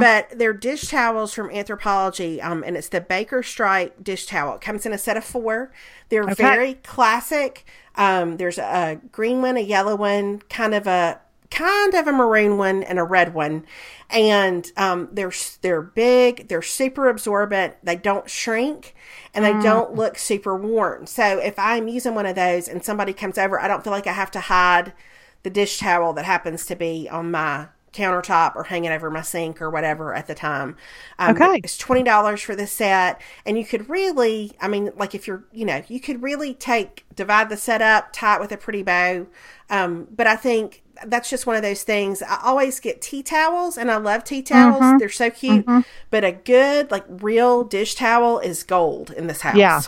But 0.00 0.38
they're 0.38 0.52
dish 0.52 0.88
towels 0.88 1.34
from 1.34 1.48
Anthropologie, 1.50 2.42
um, 2.42 2.64
and 2.64 2.76
it's 2.76 2.88
the 2.88 3.00
Baker 3.00 3.42
Stripe 3.42 4.02
dish 4.02 4.26
towel. 4.26 4.56
It 4.56 4.60
comes 4.60 4.86
in 4.86 4.92
a 4.92 4.98
set 4.98 5.16
of 5.16 5.24
four. 5.24 5.72
They're 6.08 6.34
very 6.34 6.74
classic. 6.74 7.64
Um, 7.96 8.36
there's 8.38 8.58
a 8.58 9.00
green 9.10 9.42
one, 9.42 9.56
a 9.56 9.60
yellow 9.60 9.96
one, 9.96 10.40
kind 10.48 10.74
of 10.74 10.86
a 10.86 11.20
kind 11.52 11.94
of 11.94 12.06
a 12.06 12.12
maroon 12.12 12.56
one 12.56 12.82
and 12.82 12.98
a 12.98 13.04
red 13.04 13.34
one 13.34 13.62
and 14.08 14.72
um, 14.78 15.10
they're 15.12 15.32
they're 15.60 15.82
big 15.82 16.48
they're 16.48 16.62
super 16.62 17.10
absorbent 17.10 17.74
they 17.82 17.94
don't 17.94 18.30
shrink 18.30 18.94
and 19.34 19.44
they 19.44 19.52
don't 19.62 19.94
look 19.94 20.16
super 20.16 20.56
worn 20.56 21.06
so 21.06 21.38
if 21.38 21.58
i'm 21.58 21.88
using 21.88 22.14
one 22.14 22.24
of 22.24 22.36
those 22.36 22.68
and 22.68 22.82
somebody 22.82 23.12
comes 23.12 23.36
over 23.36 23.60
i 23.60 23.68
don't 23.68 23.84
feel 23.84 23.92
like 23.92 24.06
i 24.06 24.12
have 24.12 24.30
to 24.30 24.40
hide 24.40 24.94
the 25.42 25.50
dish 25.50 25.78
towel 25.78 26.14
that 26.14 26.24
happens 26.24 26.64
to 26.64 26.74
be 26.74 27.06
on 27.10 27.30
my 27.30 27.66
countertop 27.92 28.56
or 28.56 28.64
hang 28.64 28.84
it 28.84 28.90
over 28.90 29.10
my 29.10 29.22
sink 29.22 29.60
or 29.60 29.70
whatever 29.70 30.14
at 30.14 30.26
the 30.26 30.34
time. 30.34 30.76
Um, 31.18 31.36
Okay. 31.36 31.60
It's 31.62 31.76
twenty 31.78 32.02
dollars 32.02 32.40
for 32.40 32.56
this 32.56 32.72
set, 32.72 33.20
and 33.46 33.58
you 33.58 33.64
could 33.64 33.88
really, 33.88 34.52
I 34.60 34.68
mean, 34.68 34.90
like 34.96 35.14
if 35.14 35.26
you're, 35.26 35.44
you 35.52 35.64
know, 35.64 35.82
you 35.88 36.00
could 36.00 36.22
really 36.22 36.54
take 36.54 37.04
divide 37.14 37.48
the 37.48 37.56
set 37.56 37.82
up, 37.82 38.12
tie 38.12 38.36
it 38.36 38.40
with 38.40 38.52
a 38.52 38.56
pretty 38.56 38.82
bow. 38.82 39.26
Um, 39.70 40.06
but 40.14 40.26
I 40.26 40.36
think 40.36 40.82
that's 41.06 41.30
just 41.30 41.46
one 41.46 41.56
of 41.56 41.62
those 41.62 41.82
things. 41.82 42.20
I 42.22 42.38
always 42.42 42.78
get 42.78 43.00
tea 43.00 43.22
towels, 43.22 43.78
and 43.78 43.90
I 43.90 43.96
love 43.96 44.24
tea 44.24 44.42
towels. 44.42 44.82
Mm-hmm. 44.82 44.98
They're 44.98 45.08
so 45.08 45.30
cute. 45.30 45.66
But 46.10 46.24
a 46.24 46.32
good, 46.32 46.90
like, 46.90 47.04
real 47.08 47.64
dish 47.64 47.94
towel 47.94 48.38
is 48.38 48.62
gold 48.62 49.10
in 49.10 49.26
this 49.28 49.40
house. 49.40 49.56
Yeah. 49.56 49.80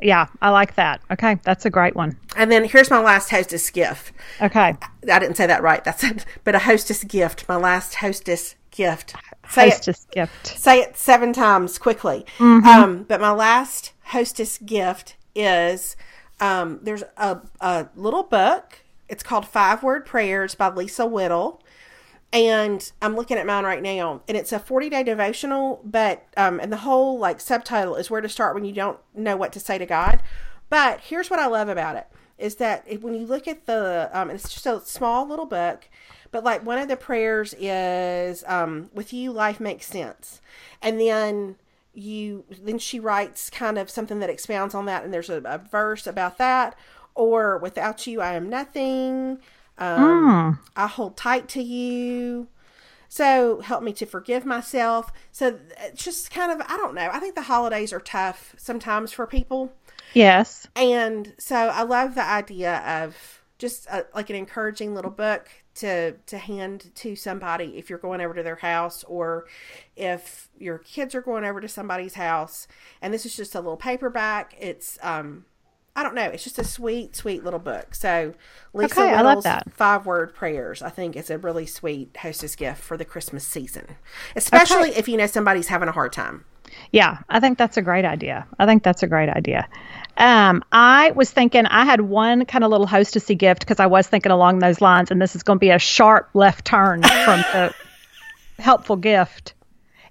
Yeah, 0.00 0.26
I 0.40 0.50
like 0.50 0.74
that. 0.76 1.00
Okay, 1.10 1.38
that's 1.42 1.64
a 1.66 1.70
great 1.70 1.96
one. 1.96 2.16
And 2.36 2.50
then 2.50 2.64
here's 2.64 2.90
my 2.90 3.00
last 3.00 3.30
hostess 3.30 3.70
gift. 3.70 4.12
Okay. 4.40 4.76
I 5.10 5.18
didn't 5.18 5.36
say 5.36 5.46
that 5.46 5.62
right. 5.62 5.82
That's 5.84 6.04
it. 6.04 6.24
But 6.44 6.54
a 6.54 6.60
hostess 6.60 7.04
gift. 7.04 7.48
My 7.48 7.56
last 7.56 7.96
hostess 7.96 8.54
gift. 8.70 9.14
Say 9.48 9.68
it. 9.68 9.72
Hostess 9.72 10.06
gift. 10.12 10.46
Say 10.46 10.80
it 10.80 10.96
seven 10.96 11.32
times 11.32 11.78
quickly. 11.78 12.24
Mm-hmm. 12.38 12.66
Um, 12.66 13.02
but 13.04 13.20
my 13.20 13.32
last 13.32 13.92
hostess 14.04 14.58
gift 14.58 15.16
is 15.34 15.96
um, 16.40 16.80
there's 16.82 17.02
a, 17.16 17.40
a 17.60 17.88
little 17.96 18.22
book. 18.22 18.80
It's 19.08 19.22
called 19.22 19.46
Five 19.46 19.82
Word 19.82 20.04
Prayers 20.04 20.54
by 20.54 20.68
Lisa 20.68 21.06
Whittle. 21.06 21.62
And 22.32 22.90
I'm 23.00 23.16
looking 23.16 23.38
at 23.38 23.46
mine 23.46 23.64
right 23.64 23.82
now, 23.82 24.20
and 24.28 24.36
it's 24.36 24.52
a 24.52 24.58
40 24.58 24.90
day 24.90 25.02
devotional. 25.02 25.80
But 25.84 26.26
um, 26.36 26.60
and 26.60 26.72
the 26.72 26.78
whole 26.78 27.18
like 27.18 27.40
subtitle 27.40 27.96
is 27.96 28.10
where 28.10 28.20
to 28.20 28.28
start 28.28 28.54
when 28.54 28.64
you 28.64 28.72
don't 28.72 28.98
know 29.14 29.36
what 29.36 29.52
to 29.54 29.60
say 29.60 29.78
to 29.78 29.86
God. 29.86 30.22
But 30.68 31.00
here's 31.00 31.30
what 31.30 31.40
I 31.40 31.46
love 31.46 31.68
about 31.68 31.96
it 31.96 32.06
is 32.36 32.56
that 32.56 32.84
if, 32.86 33.02
when 33.02 33.14
you 33.14 33.26
look 33.26 33.48
at 33.48 33.66
the 33.66 34.10
um, 34.12 34.30
it's 34.30 34.52
just 34.52 34.66
a 34.66 34.80
small 34.80 35.26
little 35.26 35.46
book, 35.46 35.88
but 36.30 36.44
like 36.44 36.64
one 36.64 36.78
of 36.78 36.88
the 36.88 36.96
prayers 36.96 37.54
is 37.58 38.44
um, 38.46 38.90
with 38.94 39.12
you 39.12 39.32
life 39.32 39.60
makes 39.60 39.86
sense, 39.86 40.40
and 40.82 41.00
then 41.00 41.56
you 41.94 42.44
then 42.62 42.78
she 42.78 43.00
writes 43.00 43.50
kind 43.50 43.78
of 43.78 43.90
something 43.90 44.20
that 44.20 44.30
expounds 44.30 44.74
on 44.74 44.86
that, 44.86 45.04
and 45.04 45.12
there's 45.12 45.30
a, 45.30 45.42
a 45.44 45.58
verse 45.58 46.06
about 46.06 46.38
that, 46.38 46.76
or 47.14 47.58
without 47.58 48.06
you 48.06 48.20
I 48.20 48.34
am 48.34 48.48
nothing. 48.48 49.38
Um, 49.78 50.58
I 50.76 50.86
hold 50.86 51.16
tight 51.16 51.48
to 51.50 51.62
you. 51.62 52.48
So 53.08 53.60
help 53.60 53.82
me 53.82 53.92
to 53.94 54.06
forgive 54.06 54.44
myself. 54.44 55.12
So 55.32 55.58
it's 55.78 56.04
just 56.04 56.30
kind 56.30 56.52
of, 56.52 56.60
I 56.68 56.76
don't 56.76 56.94
know. 56.94 57.08
I 57.12 57.20
think 57.20 57.34
the 57.34 57.42
holidays 57.42 57.92
are 57.92 58.00
tough 58.00 58.54
sometimes 58.58 59.12
for 59.12 59.26
people. 59.26 59.72
Yes. 60.12 60.66
And 60.76 61.34
so 61.38 61.56
I 61.56 61.82
love 61.82 62.14
the 62.14 62.24
idea 62.24 62.78
of 62.86 63.42
just 63.58 63.86
a, 63.86 64.06
like 64.14 64.30
an 64.30 64.36
encouraging 64.36 64.94
little 64.94 65.10
book 65.10 65.48
to 65.74 66.12
to 66.26 66.38
hand 66.38 66.90
to 66.96 67.14
somebody 67.14 67.76
if 67.76 67.88
you're 67.88 67.98
going 67.98 68.20
over 68.20 68.34
to 68.34 68.42
their 68.42 68.56
house 68.56 69.04
or 69.04 69.46
if 69.96 70.48
your 70.58 70.78
kids 70.78 71.14
are 71.14 71.20
going 71.22 71.44
over 71.44 71.60
to 71.60 71.68
somebody's 71.68 72.14
house. 72.14 72.66
And 73.00 73.12
this 73.12 73.26
is 73.26 73.36
just 73.36 73.54
a 73.54 73.60
little 73.60 73.76
paperback. 73.76 74.54
It's 74.58 74.98
um 75.02 75.44
I 75.98 76.04
don't 76.04 76.14
know. 76.14 76.26
It's 76.26 76.44
just 76.44 76.60
a 76.60 76.64
sweet, 76.64 77.16
sweet 77.16 77.42
little 77.42 77.58
book. 77.58 77.92
So 77.92 78.32
Lisa 78.72 79.00
Okay, 79.00 79.12
I 79.12 79.22
love 79.22 79.42
that. 79.42 79.72
five 79.72 80.06
word 80.06 80.32
prayers. 80.32 80.80
I 80.80 80.90
think 80.90 81.16
it's 81.16 81.28
a 81.28 81.38
really 81.38 81.66
sweet 81.66 82.16
hostess 82.16 82.54
gift 82.54 82.80
for 82.80 82.96
the 82.96 83.04
Christmas 83.04 83.44
season, 83.44 83.96
especially 84.36 84.90
if 84.90 85.08
you 85.08 85.16
know 85.16 85.26
somebody's 85.26 85.66
having 85.66 85.88
a 85.88 85.92
hard 85.92 86.12
time. 86.12 86.44
Yeah, 86.92 87.18
I 87.28 87.40
think 87.40 87.58
that's 87.58 87.76
a 87.76 87.82
great 87.82 88.04
idea. 88.04 88.46
I 88.60 88.66
think 88.66 88.84
that's 88.84 89.02
a 89.02 89.08
great 89.08 89.28
idea. 89.28 89.68
Um, 90.16 90.62
I 90.70 91.10
was 91.10 91.32
thinking 91.32 91.66
I 91.66 91.84
had 91.84 92.02
one 92.02 92.44
kind 92.44 92.62
of 92.62 92.70
little 92.70 92.86
hostessy 92.86 93.36
gift 93.36 93.60
because 93.60 93.80
I 93.80 93.86
was 93.86 94.06
thinking 94.06 94.30
along 94.30 94.60
those 94.60 94.80
lines, 94.80 95.10
and 95.10 95.20
this 95.20 95.34
is 95.34 95.42
going 95.42 95.56
to 95.56 95.60
be 95.60 95.70
a 95.70 95.80
sharp 95.80 96.28
left 96.32 96.64
turn 96.64 97.02
from 97.02 97.40
the 97.40 97.74
helpful 98.62 98.94
gift. 98.94 99.54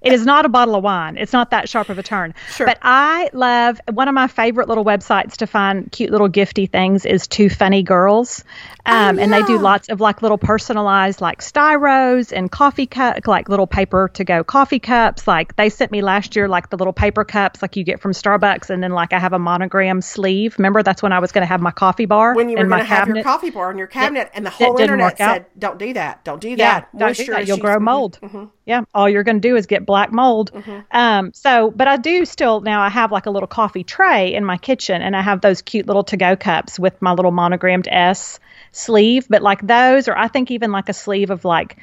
It 0.02 0.14
is 0.14 0.26
not 0.26 0.46
a 0.46 0.50
bottle 0.50 0.76
of 0.76 0.84
wine. 0.84 1.18
It's 1.18 1.34
not 1.34 1.52
that 1.52 1.68
sharp 1.70 1.90
of 1.90 1.98
a 1.98 2.04
turn. 2.04 2.34
Sure. 2.52 2.66
But 2.68 2.78
I 2.82 3.30
love 3.34 3.80
one 3.92 4.08
of 4.08 4.14
my 4.14 4.28
favorite 4.28 4.68
little 4.68 4.86
websites 4.86 5.38
to 5.38 5.48
find 5.48 5.92
cute 5.92 6.12
little 6.12 6.30
gifty 6.30 6.70
things 6.70 7.06
is 7.06 7.28
Two 7.28 7.50
Funny 7.50 7.84
Girls. 7.84 8.44
Um, 8.86 9.20
And 9.20 9.34
they 9.34 9.44
do 9.44 9.58
lots 9.58 9.90
of 9.90 10.00
like 10.00 10.22
little 10.22 10.38
personalized 10.38 11.20
like 11.20 11.42
styros 11.42 12.32
and 12.36 12.50
coffee 12.52 12.86
cup, 12.88 13.28
like 13.28 13.50
little 13.50 13.68
paper 13.68 14.10
to 14.14 14.24
go 14.24 14.44
coffee 14.44 14.80
cups. 14.80 15.28
Like 15.28 15.56
they 15.56 15.70
sent 15.70 15.92
me 15.92 16.02
last 16.02 16.36
year, 16.36 16.48
like 16.48 16.70
the 16.70 16.78
little 16.78 16.94
paper 16.94 17.26
cups 17.26 17.62
like 17.62 17.76
you 17.76 17.84
get 17.84 18.00
from 18.00 18.12
Starbucks. 18.14 18.70
And 18.70 18.82
then 18.82 18.92
like 18.92 19.14
I 19.14 19.20
have 19.20 19.34
a 19.34 19.40
monogram 19.40 20.02
sleeve. 20.02 20.56
Remember, 20.58 20.84
that's 20.84 21.02
when 21.04 21.12
I 21.12 21.20
was 21.20 21.32
going 21.32 21.42
to 21.42 21.48
have 21.48 21.62
my 21.62 21.72
coffee 21.72 22.06
bar 22.06 22.36
When 22.36 22.50
you 22.50 22.58
were 22.58 22.64
in 22.64 22.70
my 22.70 22.78
going 22.78 22.88
to 22.88 22.96
have 22.96 23.08
your 23.08 23.24
coffee 23.24 23.50
bar 23.50 23.72
in 23.72 23.78
your 23.78 23.88
cabinet, 23.88 24.30
and 24.34 24.46
the 24.46 24.50
whole 24.50 24.78
internet 24.80 25.18
said, 25.18 25.46
"Don't 25.58 25.78
do 25.80 25.94
that. 25.94 26.24
Don't 26.24 26.40
do 26.42 26.50
Yeah, 26.50 26.56
that. 26.56 26.98
don't 26.98 27.16
do 27.18 27.26
that. 27.26 27.48
You'll 27.48 27.58
grow 27.58 27.80
mold. 27.80 28.20
Mm-hmm. 28.22 28.46
Yeah, 28.68 28.82
all 28.94 29.10
you're 29.10 29.24
going 29.24 29.42
to 29.42 29.48
do 29.48 29.56
is 29.56 29.66
get 29.66 29.86
black 29.86 30.12
mold. 30.12 30.52
Um, 30.92 31.32
so, 31.34 31.72
but 31.72 31.88
I 31.88 31.96
do 31.96 32.26
still 32.26 32.60
now. 32.60 32.82
I 32.82 32.90
have 32.90 33.14
like 33.14 33.26
a 33.26 33.30
little 33.30 33.48
coffee 33.48 33.86
tray 33.86 34.34
in 34.34 34.44
my 34.44 34.58
kitchen, 34.58 35.02
and 35.02 35.16
I 35.16 35.22
have 35.22 35.40
those 35.40 35.62
cute 35.62 35.88
little 35.88 36.04
to-go 36.04 36.36
cups 36.36 36.78
with 36.78 37.02
my 37.02 37.14
little 37.14 37.32
monogrammed 37.32 37.88
S 37.90 38.42
sleeve. 38.74 39.26
But 39.30 39.42
like 39.42 39.66
those, 39.66 40.10
or 40.10 40.18
I 40.18 40.28
think 40.28 40.52
even 40.52 40.74
like 40.74 40.90
a 40.90 40.94
sleeve 40.94 41.30
of 41.30 41.46
like 41.46 41.78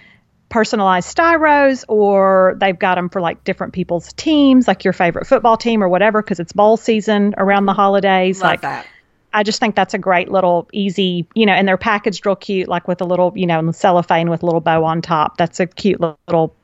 personalized 0.50 1.16
styros, 1.16 1.86
or 1.88 2.54
they've 2.60 2.78
got 2.78 2.96
them 2.96 3.08
for 3.08 3.22
like 3.22 3.44
different 3.44 3.72
people's 3.72 4.12
teams, 4.12 4.68
like 4.68 4.84
your 4.84 4.92
favorite 4.92 5.26
football 5.26 5.56
team 5.56 5.82
or 5.82 5.88
whatever, 5.88 6.20
because 6.20 6.38
it's 6.38 6.52
bowl 6.52 6.76
season 6.76 7.34
around 7.38 7.64
the 7.64 7.72
holidays. 7.72 8.42
Love 8.42 8.50
like 8.50 8.60
that. 8.60 8.86
I 9.32 9.42
just 9.42 9.58
think 9.58 9.74
that's 9.74 9.94
a 9.94 9.98
great 9.98 10.30
little 10.30 10.68
easy, 10.70 11.26
you 11.34 11.46
know, 11.46 11.54
and 11.54 11.66
they're 11.66 11.78
packaged 11.78 12.26
real 12.26 12.36
cute, 12.36 12.68
like 12.68 12.86
with 12.86 13.00
a 13.00 13.04
little, 13.04 13.32
you 13.34 13.46
know, 13.46 13.72
cellophane 13.72 14.28
with 14.28 14.42
a 14.42 14.46
little 14.46 14.60
bow 14.60 14.84
on 14.84 15.00
top. 15.00 15.38
That's 15.38 15.58
a 15.60 15.66
cute 15.66 15.98
little 15.98 16.54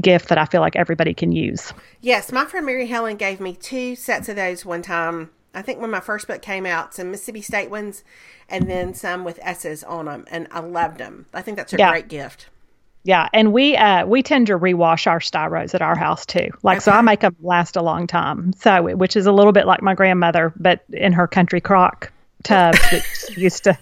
gift 0.00 0.28
that 0.28 0.38
I 0.38 0.44
feel 0.46 0.60
like 0.60 0.76
everybody 0.76 1.14
can 1.14 1.32
use. 1.32 1.72
Yes, 2.00 2.32
my 2.32 2.44
friend 2.44 2.66
Mary 2.66 2.86
Helen 2.86 3.16
gave 3.16 3.40
me 3.40 3.54
two 3.54 3.94
sets 3.96 4.28
of 4.28 4.36
those 4.36 4.64
one 4.64 4.82
time. 4.82 5.30
I 5.54 5.62
think 5.62 5.80
when 5.80 5.90
my 5.90 6.00
first 6.00 6.26
book 6.28 6.42
came 6.42 6.64
out, 6.66 6.94
some 6.94 7.10
Mississippi 7.10 7.42
State 7.42 7.70
ones, 7.70 8.04
and 8.48 8.70
then 8.70 8.94
some 8.94 9.24
with 9.24 9.38
S's 9.42 9.82
on 9.84 10.06
them, 10.06 10.24
and 10.30 10.46
I 10.50 10.60
loved 10.60 10.98
them. 10.98 11.26
I 11.34 11.42
think 11.42 11.56
that's 11.56 11.72
a 11.72 11.76
Yeah. 11.76 11.90
great 11.90 12.08
gift. 12.08 12.46
Yeah, 13.02 13.28
and 13.32 13.52
we 13.52 13.76
uh 13.76 14.04
we 14.06 14.22
tend 14.22 14.48
to 14.48 14.58
rewash 14.58 15.06
our 15.06 15.20
styros 15.20 15.74
at 15.74 15.80
our 15.80 15.96
house 15.96 16.26
too. 16.26 16.48
Like 16.62 16.82
so 16.82 16.92
I 16.92 17.00
make 17.00 17.20
them 17.20 17.34
last 17.40 17.76
a 17.76 17.82
long 17.82 18.06
time. 18.06 18.52
So 18.52 18.82
which 18.94 19.16
is 19.16 19.24
a 19.26 19.32
little 19.32 19.52
bit 19.52 19.66
like 19.66 19.80
my 19.82 19.94
grandmother 19.94 20.52
but 20.56 20.84
in 20.92 21.12
her 21.14 21.26
country 21.26 21.62
crock 21.62 22.12
tubs 22.42 22.78
that 22.90 23.36
used 23.36 23.64
to 23.64 23.78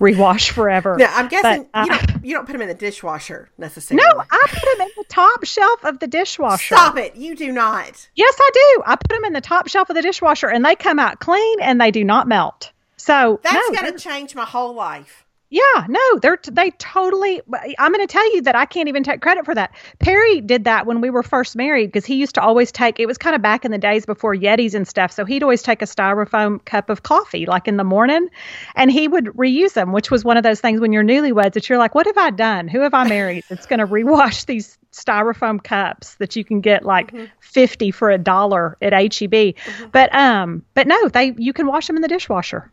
rewash 0.00 0.50
forever. 0.50 0.96
Yeah, 0.98 1.12
I'm 1.14 1.28
guessing 1.28 1.68
But, 1.72 1.78
uh, 1.78 1.84
you 1.84 1.90
don't 1.90 2.24
you 2.24 2.34
don't 2.34 2.46
put 2.46 2.52
them 2.52 2.62
in 2.62 2.68
the 2.68 2.74
dishwasher 2.74 3.50
necessarily. 3.58 4.04
No, 4.04 4.24
I 4.30 4.42
put 4.48 4.78
them 4.78 4.86
in 4.86 4.92
the 4.96 5.04
top 5.08 5.44
shelf 5.44 5.84
of 5.84 5.98
the 5.98 6.06
dishwasher. 6.06 6.74
Stop 6.74 6.96
it! 6.98 7.16
You 7.16 7.34
do 7.36 7.52
not. 7.52 8.08
Yes, 8.14 8.36
I 8.38 8.50
do. 8.52 8.82
I 8.86 8.96
put 8.96 9.08
them 9.10 9.24
in 9.24 9.32
the 9.32 9.40
top 9.40 9.68
shelf 9.68 9.90
of 9.90 9.96
the 9.96 10.02
dishwasher 10.02 10.48
and 10.48 10.64
they 10.64 10.76
come 10.76 10.98
out 10.98 11.20
clean 11.20 11.60
and 11.60 11.80
they 11.80 11.90
do 11.90 12.04
not 12.04 12.28
melt. 12.28 12.72
So 12.96 13.38
That's 13.42 13.70
no, 13.70 13.80
going 13.80 13.92
to 13.92 13.98
change 13.98 14.34
my 14.34 14.44
whole 14.44 14.74
life. 14.74 15.23
Yeah, 15.54 15.86
no, 15.88 16.18
they're 16.20 16.40
they 16.50 16.70
totally. 16.72 17.40
I'm 17.78 17.92
going 17.92 18.04
to 18.04 18.12
tell 18.12 18.34
you 18.34 18.42
that 18.42 18.56
I 18.56 18.66
can't 18.66 18.88
even 18.88 19.04
take 19.04 19.20
credit 19.20 19.44
for 19.44 19.54
that. 19.54 19.72
Perry 20.00 20.40
did 20.40 20.64
that 20.64 20.84
when 20.84 21.00
we 21.00 21.10
were 21.10 21.22
first 21.22 21.54
married 21.54 21.92
because 21.92 22.04
he 22.04 22.16
used 22.16 22.34
to 22.34 22.42
always 22.42 22.72
take. 22.72 22.98
It 22.98 23.06
was 23.06 23.18
kind 23.18 23.36
of 23.36 23.42
back 23.42 23.64
in 23.64 23.70
the 23.70 23.78
days 23.78 24.04
before 24.04 24.34
Yetis 24.34 24.74
and 24.74 24.88
stuff. 24.88 25.12
So 25.12 25.24
he'd 25.24 25.44
always 25.44 25.62
take 25.62 25.80
a 25.80 25.84
styrofoam 25.84 26.64
cup 26.64 26.90
of 26.90 27.04
coffee 27.04 27.46
like 27.46 27.68
in 27.68 27.76
the 27.76 27.84
morning, 27.84 28.30
and 28.74 28.90
he 28.90 29.06
would 29.06 29.26
reuse 29.26 29.74
them, 29.74 29.92
which 29.92 30.10
was 30.10 30.24
one 30.24 30.36
of 30.36 30.42
those 30.42 30.60
things 30.60 30.80
when 30.80 30.92
you're 30.92 31.04
newlyweds 31.04 31.52
that 31.52 31.68
you're 31.68 31.78
like, 31.78 31.94
what 31.94 32.06
have 32.06 32.18
I 32.18 32.30
done? 32.30 32.66
Who 32.66 32.80
have 32.80 32.92
I 32.92 33.04
married 33.08 33.44
that's 33.48 33.66
going 33.66 33.78
to 33.78 33.86
rewash 33.86 34.46
these 34.46 34.76
styrofoam 34.90 35.62
cups 35.62 36.16
that 36.16 36.34
you 36.34 36.44
can 36.44 36.62
get 36.62 36.84
like 36.84 37.14
50 37.38 37.92
for 37.92 38.10
a 38.10 38.18
dollar 38.18 38.76
at 38.82 38.92
HEB? 38.92 39.54
But 39.92 40.12
um, 40.12 40.64
but 40.74 40.88
no, 40.88 41.08
they 41.10 41.32
you 41.38 41.52
can 41.52 41.68
wash 41.68 41.86
them 41.86 41.94
in 41.94 42.02
the 42.02 42.08
dishwasher. 42.08 42.72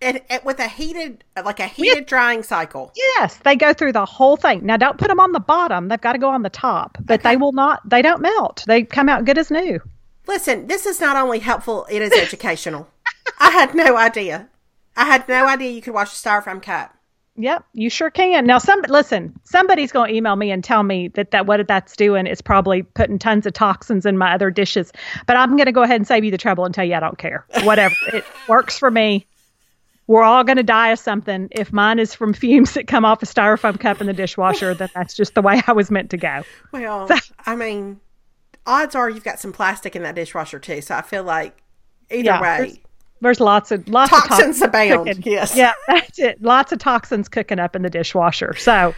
And, 0.00 0.20
and 0.30 0.42
with 0.44 0.60
a 0.60 0.68
heated, 0.68 1.24
like 1.44 1.58
a 1.58 1.66
heated 1.66 2.06
drying 2.06 2.44
cycle. 2.44 2.92
Yes, 2.94 3.38
they 3.38 3.56
go 3.56 3.72
through 3.72 3.92
the 3.92 4.04
whole 4.04 4.36
thing. 4.36 4.64
Now, 4.64 4.76
don't 4.76 4.96
put 4.96 5.08
them 5.08 5.18
on 5.18 5.32
the 5.32 5.40
bottom. 5.40 5.88
They've 5.88 6.00
got 6.00 6.12
to 6.12 6.18
go 6.18 6.28
on 6.28 6.42
the 6.42 6.50
top, 6.50 6.98
but 7.00 7.22
they 7.22 7.36
will 7.36 7.52
not, 7.52 7.80
they 7.88 8.00
don't 8.00 8.20
melt. 8.20 8.64
They 8.66 8.84
come 8.84 9.08
out 9.08 9.24
good 9.24 9.38
as 9.38 9.50
new. 9.50 9.80
Listen, 10.28 10.66
this 10.66 10.86
is 10.86 11.00
not 11.00 11.16
only 11.16 11.38
helpful; 11.38 11.86
it 11.90 12.02
is 12.02 12.12
educational. 12.12 12.86
I 13.40 13.50
had 13.50 13.74
no 13.74 13.96
idea. 13.96 14.48
I 14.94 15.06
had 15.06 15.26
no 15.28 15.46
idea 15.46 15.70
you 15.70 15.80
could 15.80 15.94
wash 15.94 16.12
a 16.12 16.28
styrofoam 16.28 16.62
cup. 16.62 16.94
Yep, 17.36 17.64
you 17.72 17.88
sure 17.88 18.10
can. 18.10 18.46
Now, 18.46 18.58
some 18.58 18.82
listen, 18.88 19.38
somebody's 19.44 19.92
going 19.92 20.10
to 20.10 20.16
email 20.16 20.34
me 20.34 20.50
and 20.50 20.62
tell 20.62 20.82
me 20.82 21.08
that, 21.08 21.30
that 21.30 21.46
what 21.46 21.66
that's 21.68 21.94
doing 21.96 22.26
is 22.26 22.42
probably 22.42 22.82
putting 22.82 23.18
tons 23.18 23.46
of 23.46 23.52
toxins 23.52 24.04
in 24.04 24.18
my 24.18 24.34
other 24.34 24.50
dishes. 24.50 24.92
But 25.26 25.36
I'm 25.36 25.56
going 25.56 25.66
to 25.66 25.72
go 25.72 25.82
ahead 25.82 25.96
and 25.96 26.06
save 26.06 26.24
you 26.24 26.32
the 26.32 26.38
trouble 26.38 26.64
and 26.64 26.74
tell 26.74 26.84
you 26.84 26.94
I 26.94 27.00
don't 27.00 27.16
care. 27.16 27.46
Whatever. 27.62 27.94
it 28.12 28.24
works 28.48 28.76
for 28.76 28.90
me. 28.90 29.24
We're 30.08 30.24
all 30.24 30.42
going 30.42 30.56
to 30.56 30.62
die 30.64 30.88
of 30.90 30.98
something. 30.98 31.48
If 31.52 31.72
mine 31.72 31.98
is 32.00 32.14
from 32.14 32.32
fumes 32.32 32.72
that 32.74 32.88
come 32.88 33.04
off 33.04 33.22
a 33.22 33.26
styrofoam 33.26 33.78
cup 33.78 34.00
in 34.00 34.06
the 34.08 34.12
dishwasher, 34.12 34.74
then 34.74 34.88
that's 34.94 35.14
just 35.14 35.34
the 35.34 35.42
way 35.42 35.62
I 35.66 35.72
was 35.72 35.90
meant 35.90 36.10
to 36.10 36.16
go. 36.16 36.42
Well, 36.72 37.08
I 37.46 37.54
mean, 37.54 38.00
odds 38.66 38.94
are 38.94 39.08
you've 39.08 39.22
got 39.22 39.38
some 39.38 39.52
plastic 39.52 39.94
in 39.94 40.02
that 40.02 40.14
dishwasher 40.16 40.58
too. 40.58 40.80
So 40.80 40.96
I 40.96 41.02
feel 41.02 41.22
like 41.24 41.62
either 42.10 42.24
Yeah, 42.24 42.40
way, 42.40 42.82
There's 43.20 43.38
lots 43.38 43.70
of 43.70 43.86
lots 43.88 44.10
Toxins 44.10 44.62
of 44.62 44.68
abound, 44.70 45.08
cooking. 45.08 45.22
yes. 45.30 45.54
Yeah, 45.54 45.74
that's 45.86 46.18
it. 46.18 46.40
Lots 46.42 46.72
of 46.72 46.78
toxins 46.78 47.28
cooking 47.28 47.58
up 47.58 47.76
in 47.76 47.82
the 47.82 47.90
dishwasher. 47.90 48.54
So 48.56 48.94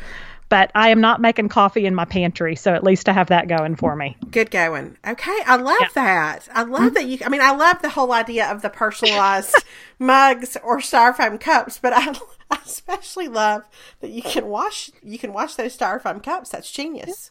but 0.50 0.70
I 0.74 0.90
am 0.90 1.00
not 1.00 1.20
making 1.20 1.48
coffee 1.48 1.86
in 1.86 1.94
my 1.94 2.04
pantry, 2.04 2.56
so 2.56 2.74
at 2.74 2.84
least 2.84 3.08
I 3.08 3.12
have 3.12 3.28
that 3.28 3.48
going 3.48 3.76
for 3.76 3.94
me. 3.96 4.16
Good 4.30 4.50
going. 4.50 4.98
Okay, 5.06 5.38
I 5.46 5.56
love 5.56 5.78
yeah. 5.80 5.88
that. 5.94 6.48
I 6.52 6.64
love 6.64 6.82
mm-hmm. 6.82 6.94
that 6.94 7.06
you. 7.06 7.18
I 7.24 7.28
mean, 7.30 7.40
I 7.40 7.52
love 7.52 7.80
the 7.80 7.88
whole 7.88 8.12
idea 8.12 8.50
of 8.50 8.60
the 8.60 8.68
personalized 8.68 9.54
mugs 9.98 10.58
or 10.62 10.78
styrofoam 10.78 11.40
cups, 11.40 11.78
but 11.78 11.92
I, 11.94 12.12
I 12.50 12.58
especially 12.66 13.28
love 13.28 13.62
that 14.00 14.10
you 14.10 14.22
can 14.22 14.46
wash 14.48 14.90
you 15.02 15.18
can 15.18 15.32
wash 15.32 15.54
those 15.54 15.76
styrofoam 15.78 16.22
cups. 16.22 16.50
That's 16.50 16.70
genius. 16.70 17.30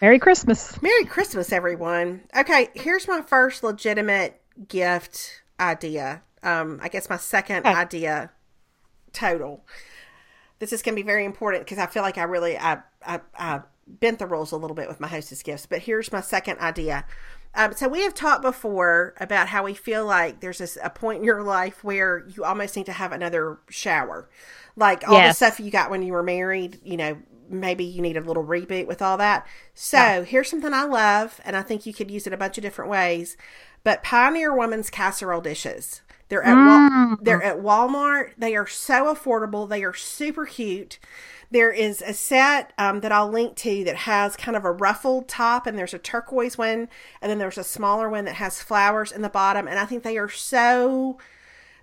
Merry 0.00 0.18
Christmas. 0.18 0.80
Merry 0.82 1.04
Christmas, 1.04 1.52
everyone. 1.52 2.22
Okay, 2.36 2.68
here's 2.74 3.06
my 3.06 3.22
first 3.22 3.62
legitimate 3.62 4.40
gift 4.68 5.42
idea. 5.60 6.22
Um, 6.42 6.80
I 6.82 6.88
guess 6.88 7.08
my 7.08 7.16
second 7.18 7.66
okay. 7.66 7.74
idea 7.74 8.30
total. 9.12 9.64
This 10.64 10.72
is 10.72 10.80
going 10.80 10.96
to 10.96 11.02
be 11.02 11.06
very 11.06 11.26
important 11.26 11.62
because 11.62 11.76
I 11.76 11.84
feel 11.84 12.02
like 12.02 12.16
I 12.16 12.22
really 12.22 12.56
I, 12.56 12.78
I 13.06 13.20
I 13.38 13.60
bent 13.86 14.18
the 14.18 14.26
rules 14.26 14.50
a 14.50 14.56
little 14.56 14.74
bit 14.74 14.88
with 14.88 14.98
my 14.98 15.06
hostess 15.06 15.42
gifts. 15.42 15.66
But 15.66 15.80
here's 15.80 16.10
my 16.10 16.22
second 16.22 16.58
idea. 16.58 17.04
Um, 17.54 17.74
so 17.74 17.86
we 17.86 18.00
have 18.00 18.14
talked 18.14 18.40
before 18.40 19.12
about 19.20 19.48
how 19.48 19.62
we 19.62 19.74
feel 19.74 20.06
like 20.06 20.40
there's 20.40 20.56
this, 20.56 20.78
a 20.82 20.88
point 20.88 21.18
in 21.18 21.24
your 21.24 21.42
life 21.42 21.84
where 21.84 22.26
you 22.34 22.44
almost 22.44 22.78
need 22.78 22.86
to 22.86 22.94
have 22.94 23.12
another 23.12 23.58
shower, 23.68 24.26
like 24.74 25.06
all 25.06 25.18
yes. 25.18 25.38
the 25.38 25.46
stuff 25.46 25.60
you 25.60 25.70
got 25.70 25.90
when 25.90 26.02
you 26.02 26.14
were 26.14 26.22
married. 26.22 26.80
You 26.82 26.96
know, 26.96 27.18
maybe 27.50 27.84
you 27.84 28.00
need 28.00 28.16
a 28.16 28.22
little 28.22 28.42
reboot 28.42 28.86
with 28.86 29.02
all 29.02 29.18
that. 29.18 29.46
So 29.74 29.98
yeah. 29.98 30.22
here's 30.22 30.48
something 30.48 30.72
I 30.72 30.84
love, 30.84 31.42
and 31.44 31.54
I 31.54 31.60
think 31.60 31.84
you 31.84 31.92
could 31.92 32.10
use 32.10 32.26
it 32.26 32.32
a 32.32 32.38
bunch 32.38 32.56
of 32.56 32.62
different 32.62 32.90
ways. 32.90 33.36
But 33.82 34.02
Pioneer 34.02 34.56
Woman's 34.56 34.88
casserole 34.88 35.42
dishes. 35.42 36.00
They're 36.34 36.42
at 36.42 36.56
mm. 36.56 37.18
they're 37.22 37.42
at 37.44 37.58
Walmart. 37.58 38.32
They 38.36 38.56
are 38.56 38.66
so 38.66 39.14
affordable. 39.14 39.68
They 39.68 39.84
are 39.84 39.94
super 39.94 40.46
cute. 40.46 40.98
There 41.52 41.70
is 41.70 42.02
a 42.02 42.12
set 42.12 42.72
um, 42.76 43.00
that 43.02 43.12
I'll 43.12 43.28
link 43.28 43.54
to 43.58 43.84
that 43.84 43.94
has 43.94 44.34
kind 44.34 44.56
of 44.56 44.64
a 44.64 44.72
ruffled 44.72 45.28
top, 45.28 45.68
and 45.68 45.78
there's 45.78 45.94
a 45.94 45.98
turquoise 46.00 46.58
one, 46.58 46.88
and 47.22 47.30
then 47.30 47.38
there's 47.38 47.56
a 47.56 47.62
smaller 47.62 48.08
one 48.10 48.24
that 48.24 48.34
has 48.34 48.60
flowers 48.60 49.12
in 49.12 49.22
the 49.22 49.28
bottom. 49.28 49.68
And 49.68 49.78
I 49.78 49.84
think 49.84 50.02
they 50.02 50.18
are 50.18 50.28
so 50.28 51.18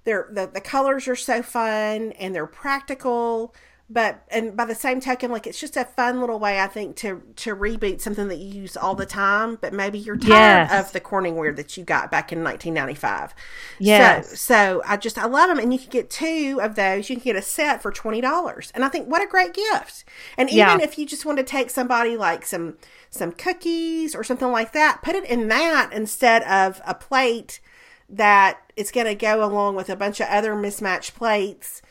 they're 0.04 0.28
the, 0.30 0.50
the 0.54 0.60
colors 0.60 1.08
are 1.08 1.16
so 1.16 1.42
fun 1.42 2.12
and 2.14 2.36
they're 2.36 2.46
practical 2.46 3.56
but 3.92 4.24
and 4.30 4.56
by 4.56 4.64
the 4.66 4.76
same 4.76 5.00
token 5.00 5.32
like 5.32 5.46
it's 5.46 5.60
just 5.60 5.76
a 5.76 5.84
fun 5.84 6.20
little 6.22 6.40
way 6.40 6.60
i 6.60 6.68
think 6.68 6.96
to 6.96 7.22
to 7.36 7.56
reboot 7.56 8.00
something 8.00 8.28
that 8.30 8.38
you 8.38 8.62
use 8.62 8.78
all 8.78 8.96
the 8.96 9.06
time 9.06 9.58
but 9.60 9.74
maybe 9.74 10.00
you're 10.00 10.18
tired 10.18 10.30
yes. 10.30 10.86
of 10.86 10.94
the 10.94 11.02
corningware 11.02 11.56
that 11.56 11.76
you 11.76 11.84
got 11.84 12.10
back 12.10 12.32
in 12.32 12.44
1995 12.44 13.34
yes 13.80 14.30
so, 14.30 14.36
so 14.36 14.82
i 14.86 14.96
just 14.96 15.18
i 15.18 15.26
love 15.26 15.50
them 15.50 15.60
and 15.60 15.74
you 15.74 15.80
can 15.80 15.90
get 15.90 16.10
two 16.10 16.60
of 16.62 16.76
those 16.76 17.10
you 17.10 17.16
can 17.16 17.24
get 17.24 17.36
a 17.36 17.42
set 17.42 17.82
for 17.82 17.92
$20 17.92 18.72
and 18.74 18.86
i 18.86 18.90
think 18.90 19.08
what 19.08 19.22
a 19.22 19.28
great 19.28 19.54
gift 19.54 20.06
and 20.38 20.50
even 20.50 20.58
yeah. 20.58 20.82
if 20.82 20.98
you 20.98 21.06
just 21.06 21.26
want 21.26 21.38
to 21.38 21.44
take 21.44 21.70
somebody 21.70 22.16
like 22.16 22.46
some 22.46 22.78
some 23.10 23.32
cookies 23.32 24.16
or 24.16 24.24
something 24.24 24.52
like 24.52 24.72
that 24.72 25.02
put 25.04 25.16
it 25.16 25.26
in 25.26 25.50
that 25.50 25.92
instead 25.92 26.44
of 26.44 26.82
a 26.86 26.96
plate 26.96 27.60
that 28.08 28.60
it's 28.76 28.92
going 28.92 29.08
to 29.08 29.16
go 29.16 29.44
along 29.44 29.76
with 29.76 29.90
a 29.90 29.96
bunch 29.96 30.20
of 30.20 30.28
other 30.28 30.56
mismatched 30.56 31.16
plates 31.16 31.82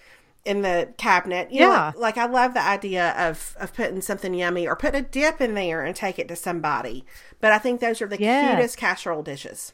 in 0.45 0.63
the 0.63 0.93
cabinet. 0.97 1.53
You 1.53 1.61
yeah. 1.61 1.93
Know, 1.95 2.01
like 2.01 2.19
I 2.19 2.27
love 2.27 2.55
the 2.55 2.63
idea 2.63 3.11
of 3.17 3.57
of 3.59 3.75
putting 3.75 4.01
something 4.01 4.35
yummy 4.35 4.67
or 4.67 4.77
put 4.77 4.95
a 4.95 5.03
dip 5.03 5.41
in 5.41 5.55
there 5.55 5.85
and 5.85 5.95
take 5.95 6.19
it 6.19 6.29
to 6.29 6.37
somebody. 6.37 7.05
But 7.41 7.53
I 7.53 7.59
think 7.59 7.81
those 7.81 8.03
are 8.03 8.07
the 8.07 8.17
cutest 8.17 8.77
casserole 8.77 9.23
dishes. 9.23 9.73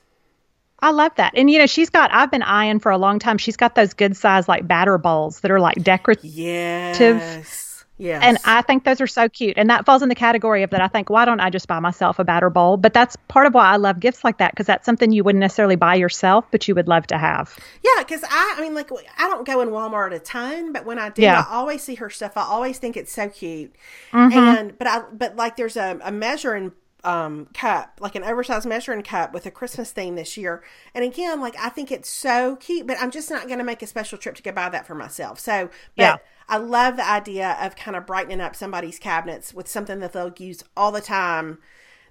I 0.81 0.91
love 0.91 1.13
that. 1.17 1.33
And 1.37 1.51
you 1.51 1.59
know, 1.59 1.67
she's 1.67 1.91
got 1.91 2.13
I've 2.13 2.31
been 2.31 2.43
eyeing 2.43 2.81
for 2.81 2.93
a 2.93 2.99
long 2.99 3.19
time. 3.19 3.39
She's 3.39 3.57
got 3.57 3.75
those 3.75 3.95
good 3.95 4.17
size 4.17 4.49
like 4.49 4.67
batter 4.67 4.99
bowls 4.99 5.41
that 5.41 5.51
are 5.51 5.61
like 5.61 5.83
decorative. 5.83 6.25
Yes. 6.25 7.66
Yes. 7.99 8.23
And 8.23 8.39
I 8.45 8.63
think 8.63 8.85
those 8.85 9.01
are 9.01 9.07
so 9.07 9.29
cute. 9.29 9.57
And 9.57 9.71
that 9.71 9.87
falls 9.87 10.03
in 10.03 10.09
the 10.09 10.15
category 10.15 10.63
of 10.63 10.71
that 10.71 10.83
I 10.83 10.89
think, 10.89 11.09
why 11.09 11.25
don't 11.25 11.41
I 11.41 11.49
just 11.49 11.67
buy 11.67 11.81
myself 11.81 12.19
a 12.19 12.25
batter 12.25 12.51
bowl? 12.51 12.77
But 12.77 12.93
that's 12.93 13.17
part 13.29 13.47
of 13.47 13.55
why 13.55 13.67
I 13.67 13.77
love 13.77 14.01
gifts 14.01 14.23
like 14.23 14.39
that 14.39 14.53
because 14.53 14.67
that's 14.67 14.85
something 14.85 15.13
you 15.13 15.25
wouldn't 15.25 15.41
necessarily 15.41 15.77
buy 15.77 15.95
yourself, 15.95 16.45
but 16.51 16.69
you 16.69 16.75
would 16.75 16.89
love 16.89 17.07
to 17.07 17.19
have. 17.19 17.59
Yeah, 17.83 18.03
because 18.03 18.23
I, 18.25 18.55
I 18.59 18.61
mean, 18.61 18.75
like, 18.75 18.91
I 19.19 19.29
don't 19.29 19.47
go 19.47 19.61
in 19.63 19.71
Walmart 19.71 20.15
a 20.15 20.19
ton, 20.19 20.73
but 20.73 20.85
when 20.85 20.99
I 20.99 21.09
do, 21.09 21.23
yeah. 21.23 21.47
I 21.49 21.55
always 21.55 21.83
see 21.83 21.95
her 21.95 22.11
stuff. 22.11 22.33
I 22.37 22.43
always 22.43 22.79
think 22.79 22.97
it's 22.97 23.13
so 23.13 23.29
cute. 23.29 23.75
Mm-hmm. 24.13 24.39
And, 24.39 24.79
but 24.79 24.87
I, 24.87 25.05
but 25.13 25.37
like, 25.37 25.57
there's 25.57 25.77
a, 25.77 25.99
a 26.03 26.13
measuring 26.13 26.73
um, 27.05 27.47
cup, 27.55 27.99
like 28.01 28.15
an 28.15 28.25
oversized 28.25 28.67
measuring 28.67 29.03
cup 29.03 29.33
with 29.33 29.47
a 29.47 29.51
Christmas 29.51 29.93
theme 29.93 30.17
this 30.17 30.37
year. 30.37 30.63
And 30.95 31.05
again, 31.05 31.41
like 31.41 31.57
I 31.59 31.69
think 31.69 31.93
it's 31.93 32.09
so 32.09 32.57
cute, 32.57 32.87
but 32.87 32.97
I'm 33.01 33.11
just 33.11 33.31
not 33.31 33.47
going 33.47 33.59
to 33.59 33.65
make 33.65 33.83
a 33.83 33.87
special 33.87 34.19
trip 34.19 34.35
to 34.37 34.43
go 34.43 34.53
buy 34.53 34.69
that 34.69 34.87
for 34.87 34.95
myself. 34.95 35.39
So, 35.39 35.71
but 35.97 36.03
yeah. 36.03 36.17
I 36.49 36.59
love 36.59 36.97
the 36.97 37.09
idea 37.09 37.57
of 37.61 37.77
kind 37.77 37.97
of 37.97 38.07
brightening 38.07 38.41
up 38.41 38.57
somebody's 38.57 38.99
cabinets 38.99 39.55
with 39.55 39.69
something 39.69 40.01
that 40.01 40.13
they'll 40.13 40.33
use 40.37 40.63
all 40.77 40.93
the 40.93 41.01
time 41.01 41.59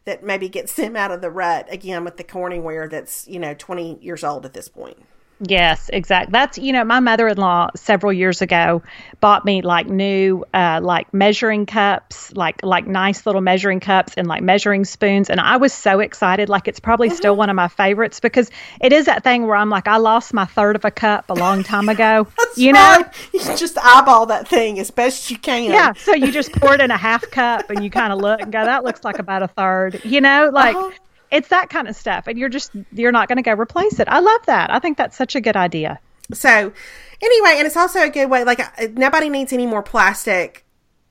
that 0.05 0.23
maybe 0.23 0.49
gets 0.49 0.73
them 0.75 0.95
out 0.95 1.11
of 1.11 1.21
the 1.21 1.31
rut 1.31 1.67
again 1.69 2.03
with 2.03 2.17
the 2.17 2.23
Corningware 2.23 2.89
that's, 2.89 3.27
you 3.27 3.39
know, 3.39 3.53
20 3.53 3.99
years 4.01 4.23
old 4.23 4.45
at 4.45 4.53
this 4.53 4.69
point. 4.69 4.97
Yes, 5.41 5.89
exactly. 5.91 6.31
That's 6.31 6.57
you 6.57 6.71
know, 6.71 6.85
my 6.85 7.01
mother-in-law 7.01 7.71
several 7.75 8.13
years 8.13 8.41
ago 8.41 8.83
bought 9.19 9.43
me 9.43 9.61
like 9.61 9.87
new 9.87 10.45
uh 10.53 10.79
like 10.81 11.13
measuring 11.13 11.65
cups, 11.65 12.33
like 12.33 12.63
like 12.63 12.87
nice 12.87 13.25
little 13.25 13.41
measuring 13.41 13.81
cups 13.81 14.13
and 14.15 14.27
like 14.27 14.41
measuring 14.41 14.85
spoons 14.85 15.29
and 15.29 15.41
I 15.41 15.57
was 15.57 15.73
so 15.73 15.99
excited 15.99 16.47
like 16.47 16.69
it's 16.69 16.79
probably 16.79 17.09
mm-hmm. 17.09 17.17
still 17.17 17.35
one 17.35 17.49
of 17.49 17.55
my 17.55 17.67
favorites 17.67 18.21
because 18.21 18.49
it 18.79 18.93
is 18.93 19.05
that 19.05 19.23
thing 19.23 19.45
where 19.45 19.57
I'm 19.57 19.69
like 19.69 19.87
I 19.87 19.97
lost 19.97 20.33
my 20.33 20.45
third 20.45 20.77
of 20.77 20.85
a 20.85 20.91
cup 20.91 21.29
a 21.29 21.33
long 21.33 21.63
time 21.63 21.89
ago. 21.89 22.27
you 22.55 22.71
know, 22.71 23.03
you 23.33 23.39
just 23.57 23.77
eyeball 23.77 24.27
that 24.27 24.47
thing 24.47 24.79
as 24.79 24.89
best 24.89 25.29
you 25.29 25.37
can. 25.37 25.65
Yeah, 25.65 25.93
so 25.93 26.13
you 26.13 26.31
just 26.31 26.53
pour 26.53 26.75
it 26.75 26.81
in 26.81 26.91
a 26.91 26.97
half 26.97 27.29
cup 27.31 27.69
and 27.69 27.83
you 27.83 27.89
kind 27.89 28.13
of 28.13 28.19
look 28.19 28.41
and 28.41 28.53
go 28.53 28.63
that 28.63 28.85
looks 28.85 29.03
like 29.03 29.19
about 29.19 29.43
a 29.43 29.47
third. 29.49 29.99
You 30.05 30.21
know, 30.21 30.49
like 30.53 30.77
uh-huh 30.77 30.91
it's 31.31 31.49
that 31.49 31.69
kind 31.69 31.87
of 31.87 31.95
stuff 31.95 32.27
and 32.27 32.37
you're 32.37 32.49
just 32.49 32.71
you're 32.91 33.11
not 33.11 33.27
going 33.27 33.37
to 33.37 33.41
go 33.41 33.53
replace 33.53 33.99
it. 33.99 34.07
I 34.07 34.19
love 34.19 34.45
that. 34.45 34.71
I 34.71 34.79
think 34.79 34.97
that's 34.97 35.17
such 35.17 35.35
a 35.35 35.41
good 35.41 35.55
idea. 35.55 35.99
So 36.33 36.49
anyway 36.49 37.55
and 37.57 37.67
it's 37.67 37.77
also 37.77 38.01
a 38.01 38.09
good 38.09 38.29
way 38.29 38.43
like 38.43 38.59
uh, 38.59 38.87
nobody 38.93 39.29
needs 39.29 39.53
any 39.53 39.65
more 39.65 39.83
plastic 39.83 40.65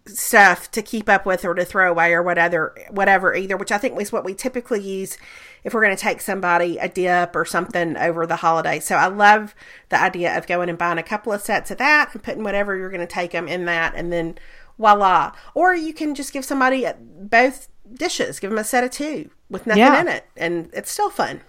stuff 0.07 0.71
to 0.71 0.83
keep 0.83 1.09
up 1.09 1.25
with 1.25 1.45
or 1.45 1.55
to 1.55 1.65
throw 1.65 1.91
away 1.91 2.13
or 2.13 2.23
whatever 2.23 2.77
whatever 2.91 3.35
either 3.35 3.57
which 3.57 3.73
i 3.73 3.79
think 3.79 3.99
is 3.99 4.13
what 4.13 4.23
we 4.23 4.35
typically 4.35 4.79
use 4.79 5.17
if 5.65 5.73
we're 5.73 5.83
going 5.83 5.97
to 5.97 6.01
take 6.01 6.21
somebody 6.21 6.77
a 6.79 6.89
dip 6.89 7.35
or 7.35 7.45
something 7.45 7.97
over 7.97 8.27
the 8.27 8.37
holiday. 8.37 8.79
So 8.79 8.95
i 8.95 9.07
love 9.07 9.55
the 9.89 10.01
idea 10.01 10.37
of 10.37 10.47
going 10.47 10.69
and 10.69 10.79
buying 10.79 10.99
a 10.99 11.03
couple 11.03 11.33
of 11.33 11.41
sets 11.41 11.71
of 11.71 11.79
that 11.79 12.11
and 12.13 12.23
putting 12.23 12.45
whatever 12.45 12.77
you're 12.77 12.91
going 12.91 13.01
to 13.01 13.07
take 13.07 13.33
them 13.33 13.49
in 13.49 13.65
that 13.65 13.95
and 13.97 14.13
then 14.13 14.39
voila. 14.79 15.33
Or 15.55 15.75
you 15.75 15.95
can 15.95 16.15
just 16.15 16.33
give 16.33 16.45
somebody 16.45 16.87
both 17.01 17.69
dishes 17.93 18.41
give 18.41 18.51
them 18.51 18.59
a 18.59 18.65
set 18.65 18.85
of 18.85 18.91
two 18.91 19.31
with 19.51 19.67
nothing 19.67 19.83
yeah. 19.83 20.01
in 20.01 20.09
it, 20.09 20.25
and 20.37 20.71
it's 20.73 20.91
still 20.91 21.11
fun. 21.11 21.41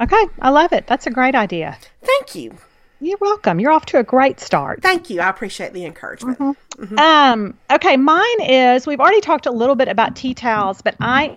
Okay, 0.00 0.24
I 0.40 0.50
love 0.50 0.72
it. 0.72 0.86
That's 0.86 1.06
a 1.06 1.10
great 1.10 1.34
idea. 1.34 1.78
Thank 2.02 2.34
you. 2.34 2.56
You're 3.00 3.18
welcome. 3.20 3.58
You're 3.58 3.72
off 3.72 3.86
to 3.86 3.98
a 3.98 4.04
great 4.04 4.38
start. 4.38 4.80
Thank 4.80 5.10
you. 5.10 5.20
I 5.20 5.28
appreciate 5.28 5.72
the 5.72 5.84
encouragement. 5.84 6.38
Mm-hmm. 6.38 6.84
Mm-hmm. 6.84 6.98
Um, 6.98 7.58
okay, 7.70 7.96
mine 7.96 8.40
is 8.40 8.86
we've 8.86 9.00
already 9.00 9.20
talked 9.20 9.46
a 9.46 9.50
little 9.50 9.74
bit 9.74 9.88
about 9.88 10.14
tea 10.14 10.34
towels, 10.34 10.82
but 10.82 10.94
I 11.00 11.36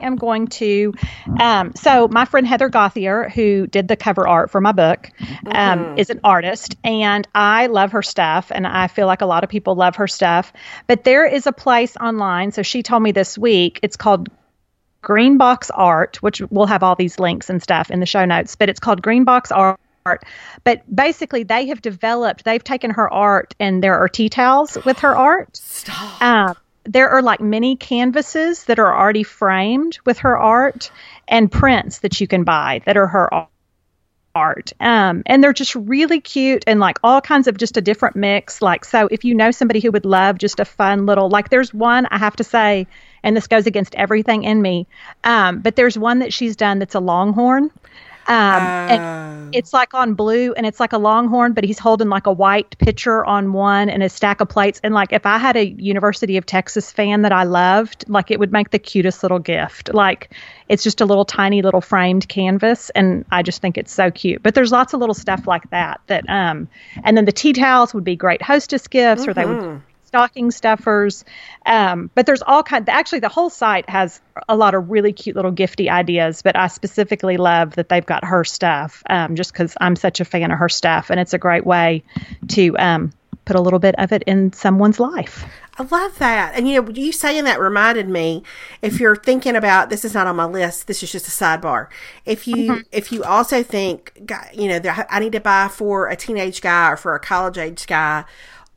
am 0.00 0.16
going 0.16 0.46
to. 0.48 0.94
Um, 1.40 1.74
so, 1.74 2.08
my 2.08 2.24
friend 2.24 2.46
Heather 2.46 2.68
Gauthier, 2.68 3.28
who 3.28 3.66
did 3.66 3.88
the 3.88 3.96
cover 3.96 4.26
art 4.26 4.50
for 4.50 4.60
my 4.60 4.72
book, 4.72 5.10
um, 5.46 5.78
mm-hmm. 5.78 5.98
is 5.98 6.10
an 6.10 6.20
artist, 6.24 6.76
and 6.84 7.26
I 7.34 7.66
love 7.66 7.92
her 7.92 8.02
stuff, 8.02 8.50
and 8.54 8.66
I 8.66 8.88
feel 8.88 9.06
like 9.06 9.20
a 9.20 9.26
lot 9.26 9.44
of 9.44 9.50
people 9.50 9.74
love 9.74 9.96
her 9.96 10.08
stuff. 10.08 10.52
But 10.86 11.04
there 11.04 11.26
is 11.26 11.46
a 11.46 11.52
place 11.52 11.96
online. 11.96 12.52
So, 12.52 12.62
she 12.62 12.82
told 12.82 13.02
me 13.02 13.12
this 13.12 13.36
week 13.36 13.80
it's 13.82 13.96
called 13.96 14.28
Green 15.02 15.38
Box 15.38 15.70
Art, 15.70 16.22
which 16.22 16.40
we'll 16.50 16.66
have 16.66 16.82
all 16.82 16.96
these 16.96 17.18
links 17.18 17.50
and 17.50 17.62
stuff 17.62 17.90
in 17.90 18.00
the 18.00 18.06
show 18.06 18.24
notes, 18.24 18.56
but 18.56 18.68
it's 18.68 18.80
called 18.80 19.02
Green 19.02 19.24
Box 19.24 19.52
Art. 19.52 19.78
But 20.64 20.82
basically, 20.94 21.42
they 21.42 21.66
have 21.66 21.82
developed, 21.82 22.44
they've 22.44 22.64
taken 22.64 22.90
her 22.92 23.12
art, 23.12 23.54
and 23.60 23.82
there 23.82 23.98
are 23.98 24.08
tea 24.08 24.28
towels 24.28 24.78
with 24.84 25.00
her 25.00 25.16
art. 25.16 25.56
Stop. 25.56 26.22
Um, 26.22 26.56
there 26.88 27.10
are 27.10 27.22
like 27.22 27.40
many 27.40 27.76
canvases 27.76 28.64
that 28.64 28.78
are 28.78 28.98
already 28.98 29.22
framed 29.22 29.98
with 30.04 30.18
her 30.20 30.36
art 30.36 30.90
and 31.28 31.52
prints 31.52 31.98
that 31.98 32.20
you 32.20 32.26
can 32.26 32.44
buy 32.44 32.80
that 32.86 32.96
are 32.96 33.06
her 33.06 33.48
art. 34.34 34.72
Um, 34.80 35.22
and 35.26 35.42
they're 35.42 35.52
just 35.52 35.74
really 35.74 36.20
cute 36.20 36.64
and 36.66 36.80
like 36.80 36.98
all 37.02 37.20
kinds 37.20 37.46
of 37.46 37.58
just 37.58 37.76
a 37.76 37.80
different 37.82 38.16
mix. 38.16 38.62
Like, 38.62 38.84
so 38.84 39.08
if 39.10 39.24
you 39.24 39.34
know 39.34 39.50
somebody 39.50 39.80
who 39.80 39.90
would 39.92 40.04
love 40.06 40.38
just 40.38 40.60
a 40.60 40.64
fun 40.64 41.06
little, 41.06 41.28
like, 41.28 41.50
there's 41.50 41.74
one 41.74 42.06
I 42.06 42.18
have 42.18 42.36
to 42.36 42.44
say, 42.44 42.86
and 43.22 43.36
this 43.36 43.48
goes 43.48 43.66
against 43.66 43.94
everything 43.94 44.44
in 44.44 44.62
me, 44.62 44.86
um, 45.24 45.60
but 45.60 45.76
there's 45.76 45.98
one 45.98 46.20
that 46.20 46.32
she's 46.32 46.56
done 46.56 46.78
that's 46.78 46.94
a 46.94 47.00
longhorn. 47.00 47.70
Um, 48.28 48.62
and 48.62 49.02
oh. 49.02 49.50
it's 49.54 49.72
like 49.72 49.94
on 49.94 50.12
blue 50.12 50.52
and 50.52 50.66
it's 50.66 50.78
like 50.78 50.92
a 50.92 50.98
longhorn, 50.98 51.54
but 51.54 51.64
he's 51.64 51.78
holding 51.78 52.10
like 52.10 52.26
a 52.26 52.32
white 52.32 52.76
pitcher 52.78 53.24
on 53.24 53.54
one 53.54 53.88
and 53.88 54.02
a 54.02 54.08
stack 54.10 54.42
of 54.42 54.50
plates. 54.50 54.80
And 54.84 54.92
like 54.92 55.14
if 55.14 55.24
I 55.24 55.38
had 55.38 55.56
a 55.56 55.68
University 55.70 56.36
of 56.36 56.44
Texas 56.44 56.92
fan 56.92 57.22
that 57.22 57.32
I 57.32 57.44
loved, 57.44 58.04
like 58.06 58.30
it 58.30 58.38
would 58.38 58.52
make 58.52 58.70
the 58.70 58.78
cutest 58.78 59.22
little 59.22 59.38
gift. 59.38 59.92
Like 59.94 60.30
it's 60.68 60.82
just 60.82 61.00
a 61.00 61.06
little 61.06 61.24
tiny 61.24 61.62
little 61.62 61.80
framed 61.80 62.28
canvas 62.28 62.90
and 62.90 63.24
I 63.30 63.42
just 63.42 63.62
think 63.62 63.78
it's 63.78 63.92
so 63.92 64.10
cute. 64.10 64.42
But 64.42 64.54
there's 64.54 64.72
lots 64.72 64.92
of 64.92 65.00
little 65.00 65.14
stuff 65.14 65.46
like 65.46 65.70
that 65.70 66.00
that 66.08 66.28
um 66.28 66.68
and 67.02 67.16
then 67.16 67.24
the 67.24 67.32
tea 67.32 67.54
towels 67.54 67.94
would 67.94 68.04
be 68.04 68.14
great 68.14 68.42
hostess 68.42 68.86
gifts 68.86 69.22
mm-hmm. 69.22 69.30
or 69.30 69.34
they 69.34 69.44
would 69.46 69.56
mm-hmm. 69.56 69.87
Stocking 70.08 70.50
stuffers. 70.50 71.24
Um, 71.64 72.10
but 72.14 72.26
there's 72.26 72.42
all 72.42 72.62
kind. 72.62 72.88
Actually, 72.88 73.20
the 73.20 73.28
whole 73.28 73.50
site 73.50 73.88
has 73.88 74.20
a 74.48 74.56
lot 74.56 74.74
of 74.74 74.90
really 74.90 75.12
cute 75.12 75.36
little 75.36 75.52
gifty 75.52 75.88
ideas. 75.88 76.42
But 76.42 76.56
I 76.56 76.66
specifically 76.66 77.36
love 77.36 77.76
that 77.76 77.88
they've 77.88 78.04
got 78.04 78.24
her 78.24 78.42
stuff, 78.42 79.02
um, 79.08 79.36
just 79.36 79.52
because 79.52 79.76
I'm 79.80 79.96
such 79.96 80.20
a 80.20 80.24
fan 80.24 80.50
of 80.50 80.58
her 80.58 80.68
stuff, 80.68 81.10
and 81.10 81.20
it's 81.20 81.34
a 81.34 81.38
great 81.38 81.64
way 81.64 82.02
to 82.48 82.76
um, 82.78 83.12
put 83.44 83.56
a 83.56 83.60
little 83.60 83.78
bit 83.78 83.94
of 83.98 84.12
it 84.12 84.22
in 84.24 84.52
someone's 84.52 84.98
life. 84.98 85.44
I 85.78 85.84
love 85.84 86.18
that. 86.18 86.54
And 86.54 86.68
you 86.68 86.82
know, 86.82 86.90
you 86.90 87.12
saying 87.12 87.44
that 87.44 87.60
reminded 87.60 88.08
me 88.08 88.42
if 88.82 88.98
you're 88.98 89.14
thinking 89.14 89.54
about 89.54 89.90
this 89.90 90.04
is 90.04 90.12
not 90.12 90.26
on 90.26 90.34
my 90.34 90.44
list, 90.44 90.88
this 90.88 91.02
is 91.02 91.12
just 91.12 91.28
a 91.28 91.30
sidebar. 91.30 91.86
If 92.24 92.48
you 92.48 92.72
mm-hmm. 92.72 92.80
if 92.90 93.12
you 93.12 93.22
also 93.22 93.62
think 93.62 94.12
you 94.52 94.68
know, 94.68 94.80
I 95.08 95.20
need 95.20 95.32
to 95.32 95.40
buy 95.40 95.68
for 95.68 96.08
a 96.08 96.16
teenage 96.16 96.60
guy 96.60 96.90
or 96.90 96.96
for 96.96 97.14
a 97.14 97.20
college 97.20 97.58
age 97.58 97.86
guy, 97.86 98.24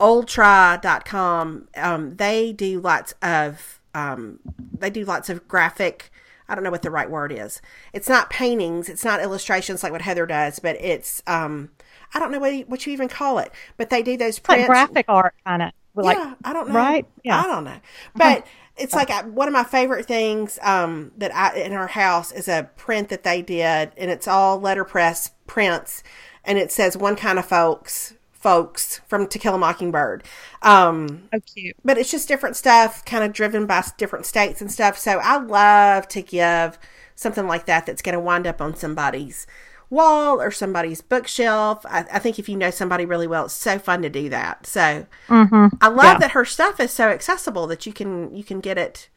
oldtry.com 0.01 1.67
um 1.77 2.15
they 2.15 2.51
do 2.51 2.79
lots 2.79 3.13
of 3.21 3.79
um 3.93 4.39
they 4.77 4.89
do 4.89 5.05
lots 5.05 5.29
of 5.29 5.47
graphic 5.47 6.11
I 6.49 6.55
don't 6.55 6.65
know 6.65 6.71
what 6.71 6.81
the 6.81 6.91
right 6.91 7.09
word 7.09 7.31
is. 7.31 7.61
It's 7.93 8.09
not 8.09 8.29
paintings, 8.29 8.89
it's 8.89 9.05
not 9.05 9.21
illustrations 9.21 9.83
like 9.83 9.93
what 9.93 10.01
Heather 10.01 10.25
does, 10.25 10.59
but 10.59 10.75
it's 10.81 11.21
um 11.25 11.69
I 12.13 12.19
don't 12.19 12.31
know 12.31 12.39
what 12.39 12.53
you, 12.53 12.65
what 12.65 12.85
you 12.85 12.91
even 12.91 13.07
call 13.07 13.39
it, 13.39 13.51
but 13.77 13.89
they 13.89 14.03
do 14.03 14.17
those 14.17 14.37
prints. 14.37 14.63
Like 14.63 14.67
graphic 14.67 15.05
art 15.07 15.33
kind 15.45 15.61
of 15.61 15.71
like, 15.95 16.17
yeah, 16.17 16.35
I 16.43 16.53
don't 16.53 16.69
know. 16.69 16.75
Right? 16.75 17.05
Yeah. 17.23 17.39
I 17.39 17.43
don't 17.43 17.63
know. 17.63 17.79
But 18.15 18.39
uh-huh. 18.39 18.73
it's 18.77 18.93
like 18.93 19.09
I, 19.09 19.23
one 19.23 19.47
of 19.47 19.53
my 19.53 19.63
favorite 19.63 20.05
things 20.05 20.57
um, 20.61 21.11
that 21.17 21.33
I 21.35 21.55
in 21.59 21.73
our 21.73 21.87
house 21.87 22.31
is 22.31 22.47
a 22.47 22.69
print 22.77 23.09
that 23.09 23.23
they 23.23 23.41
did, 23.41 23.91
and 23.97 24.11
it's 24.11 24.27
all 24.27 24.59
letterpress 24.59 25.31
prints, 25.47 26.03
and 26.43 26.57
it 26.57 26.71
says 26.71 26.95
"one 26.95 27.15
kind 27.15 27.39
of 27.39 27.45
folks." 27.45 28.13
Folks 28.41 29.01
from 29.07 29.27
To 29.27 29.39
Kill 29.39 29.55
a 29.55 29.57
Mockingbird. 29.57 30.23
Um, 30.61 31.29
oh, 31.31 31.39
cute. 31.39 31.75
But 31.85 31.97
it's 31.97 32.11
just 32.11 32.27
different 32.27 32.55
stuff, 32.55 33.05
kind 33.05 33.23
of 33.23 33.33
driven 33.33 33.65
by 33.65 33.83
different 33.97 34.25
states 34.25 34.61
and 34.61 34.71
stuff. 34.71 34.97
So 34.97 35.19
I 35.23 35.37
love 35.37 36.07
to 36.09 36.21
give 36.21 36.79
something 37.15 37.47
like 37.47 37.65
that 37.67 37.85
that's 37.85 38.01
going 38.01 38.13
to 38.13 38.19
wind 38.19 38.47
up 38.47 38.59
on 38.59 38.75
somebody's 38.75 39.45
wall 39.91 40.41
or 40.41 40.49
somebody's 40.49 41.01
bookshelf. 41.01 41.85
I, 41.85 42.05
I, 42.13 42.19
think 42.19 42.39
if 42.39 42.49
you 42.49 42.57
know 42.57 42.71
somebody 42.71 43.05
really 43.05 43.27
well, 43.27 43.45
it's 43.45 43.53
so 43.53 43.77
fun 43.77 44.01
to 44.01 44.09
do 44.09 44.29
that. 44.29 44.65
So 44.65 45.05
mm-hmm. 45.27 45.67
I 45.81 45.87
love 45.89 46.03
yeah. 46.05 46.17
that 46.19 46.31
her 46.31 46.45
stuff 46.45 46.79
is 46.79 46.91
so 46.91 47.09
accessible 47.09 47.67
that 47.67 47.85
you 47.85 47.93
can 47.93 48.33
you 48.33 48.43
can 48.43 48.59
get 48.59 48.77
it. 48.77 49.09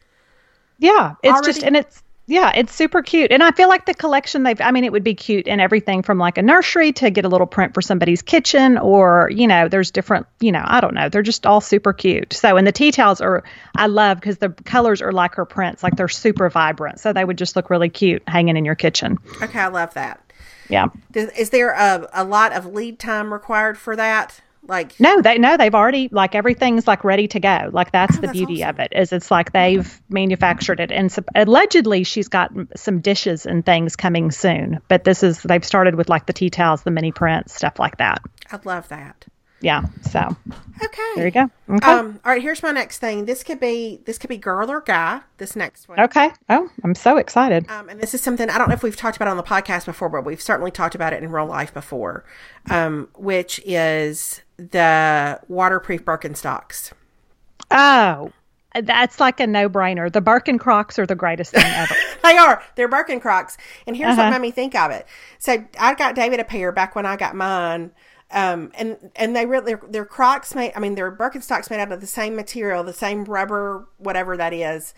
Yeah, 0.77 1.15
it's 1.23 1.31
already. 1.31 1.47
just 1.47 1.63
and 1.63 1.77
it's 1.77 2.03
yeah, 2.27 2.51
it's 2.55 2.73
super 2.73 3.03
cute. 3.03 3.31
And 3.31 3.43
I 3.43 3.51
feel 3.51 3.69
like 3.69 3.85
the 3.85 3.93
collection 3.93 4.43
they've 4.43 4.59
I 4.59 4.71
mean 4.71 4.83
it 4.83 4.91
would 4.91 5.03
be 5.03 5.13
cute 5.13 5.47
in 5.47 5.59
everything 5.59 6.01
from 6.01 6.17
like 6.17 6.37
a 6.37 6.41
nursery 6.41 6.91
to 6.93 7.11
get 7.11 7.23
a 7.23 7.29
little 7.29 7.45
print 7.45 7.73
for 7.73 7.81
somebody's 7.81 8.21
kitchen 8.21 8.77
or, 8.79 9.29
you 9.31 9.47
know, 9.47 9.67
there's 9.67 9.91
different, 9.91 10.25
you 10.39 10.51
know, 10.51 10.63
I 10.65 10.81
don't 10.81 10.95
know. 10.95 11.07
They're 11.09 11.21
just 11.21 11.45
all 11.45 11.61
super 11.61 11.93
cute. 11.93 12.33
So 12.33 12.57
and 12.57 12.65
the 12.65 12.71
tea 12.71 12.91
towels 12.91 13.21
are 13.21 13.43
I 13.75 13.87
love 13.87 14.19
because 14.19 14.39
the 14.39 14.49
colors 14.49 15.01
are 15.01 15.11
like 15.11 15.35
her 15.35 15.45
prints, 15.45 15.83
like 15.83 15.95
they're 15.97 16.07
super 16.07 16.49
vibrant. 16.49 16.99
So 16.99 17.13
they 17.13 17.23
would 17.23 17.37
just 17.37 17.55
look 17.55 17.69
really 17.69 17.89
cute 17.89 18.23
hanging 18.27 18.57
in 18.57 18.65
your 18.65 18.75
kitchen. 18.75 19.19
Okay, 19.41 19.59
I 19.59 19.67
love 19.67 19.93
that. 19.93 20.21
Yeah. 20.67 20.87
Is 21.13 21.51
there 21.51 21.71
a, 21.71 22.09
a 22.11 22.23
lot 22.23 22.53
of 22.53 22.65
lead 22.65 22.97
time 22.97 23.31
required 23.31 23.77
for 23.77 23.95
that? 23.95 24.41
Like 24.67 24.99
no, 24.99 25.21
they 25.21 25.37
no, 25.37 25.57
they've 25.57 25.73
already 25.73 26.09
like 26.11 26.35
everything's 26.35 26.87
like 26.87 27.03
ready 27.03 27.27
to 27.29 27.39
go. 27.39 27.69
Like 27.71 27.91
that's 27.91 28.17
oh, 28.17 28.21
the 28.21 28.27
that's 28.27 28.37
beauty 28.37 28.63
awesome. 28.63 28.75
of 28.75 28.79
it 28.79 28.93
is 28.95 29.13
it's 29.13 29.29
like 29.29 29.51
they've 29.51 30.01
manufactured 30.09 30.79
it, 30.79 30.91
and 30.91 31.11
so, 31.11 31.23
allegedly 31.35 32.03
she's 32.03 32.27
got 32.27 32.51
some 32.75 33.01
dishes 33.01 33.45
and 33.45 33.65
things 33.65 33.95
coming 33.95 34.31
soon. 34.31 34.79
But 34.87 35.03
this 35.03 35.23
is 35.23 35.41
they've 35.41 35.65
started 35.65 35.95
with 35.95 36.09
like 36.09 36.25
the 36.25 36.33
tea 36.33 36.49
towels, 36.49 36.83
the 36.83 36.91
mini 36.91 37.11
prints, 37.11 37.53
stuff 37.53 37.79
like 37.79 37.97
that. 37.97 38.21
I 38.51 38.59
love 38.63 38.87
that 38.89 39.25
yeah. 39.61 39.83
So 40.11 40.35
okay, 40.83 41.11
there 41.15 41.25
you 41.25 41.31
go. 41.31 41.49
Okay. 41.69 41.91
Um, 41.91 42.19
all 42.25 42.31
right. 42.31 42.41
Here's 42.41 42.61
my 42.61 42.71
next 42.71 42.99
thing. 42.99 43.25
This 43.25 43.43
could 43.43 43.59
be 43.59 44.01
this 44.05 44.17
could 44.17 44.29
be 44.29 44.37
girl 44.37 44.69
or 44.69 44.81
guy. 44.81 45.21
This 45.37 45.55
next 45.55 45.87
one. 45.87 45.99
Okay. 45.99 46.29
Oh, 46.49 46.69
I'm 46.83 46.95
so 46.95 47.17
excited. 47.17 47.69
Um, 47.69 47.89
and 47.89 47.99
this 47.99 48.13
is 48.13 48.21
something 48.21 48.49
I 48.49 48.57
don't 48.57 48.67
know 48.67 48.75
if 48.75 48.83
we've 48.83 48.95
talked 48.95 49.15
about 49.15 49.27
on 49.27 49.37
the 49.37 49.43
podcast 49.43 49.85
before, 49.85 50.09
but 50.09 50.25
we've 50.25 50.41
certainly 50.41 50.71
talked 50.71 50.95
about 50.95 51.13
it 51.13 51.23
in 51.23 51.31
real 51.31 51.45
life 51.45 51.73
before. 51.73 52.25
Um, 52.69 53.09
which 53.15 53.59
is 53.65 54.41
the 54.57 55.39
waterproof 55.47 56.03
Birkenstocks. 56.03 56.91
Oh, 57.71 58.31
that's 58.81 59.19
like 59.19 59.39
a 59.39 59.47
no-brainer. 59.47 60.11
The 60.11 60.21
Birkencrocs 60.21 60.99
are 60.99 61.05
the 61.05 61.15
greatest 61.15 61.51
thing 61.51 61.63
ever. 61.65 61.95
they 62.23 62.37
are. 62.37 62.61
They're 62.75 62.89
Birkencrocs. 62.89 63.57
And 63.87 63.95
here's 63.95 64.13
uh-huh. 64.13 64.23
what 64.23 64.31
made 64.31 64.41
me 64.41 64.51
think 64.51 64.75
of 64.75 64.91
it. 64.91 65.05
So 65.39 65.63
I 65.79 65.93
got 65.95 66.15
David 66.15 66.39
a 66.39 66.43
pair 66.43 66.71
back 66.71 66.95
when 66.95 67.05
I 67.05 67.15
got 67.15 67.35
mine. 67.35 67.91
Um, 68.31 68.71
and 68.75 69.11
and 69.15 69.35
they 69.35 69.45
really 69.45 69.73
they're, 69.73 69.81
they're 69.89 70.05
Crocs 70.05 70.55
made. 70.55 70.73
I 70.75 70.79
mean, 70.79 70.95
they're 70.95 71.15
Birkenstocks 71.15 71.69
made 71.69 71.79
out 71.79 71.91
of 71.91 72.01
the 72.01 72.07
same 72.07 72.35
material, 72.35 72.83
the 72.83 72.93
same 72.93 73.23
rubber, 73.25 73.87
whatever 73.97 74.35
that 74.35 74.53
is, 74.53 74.93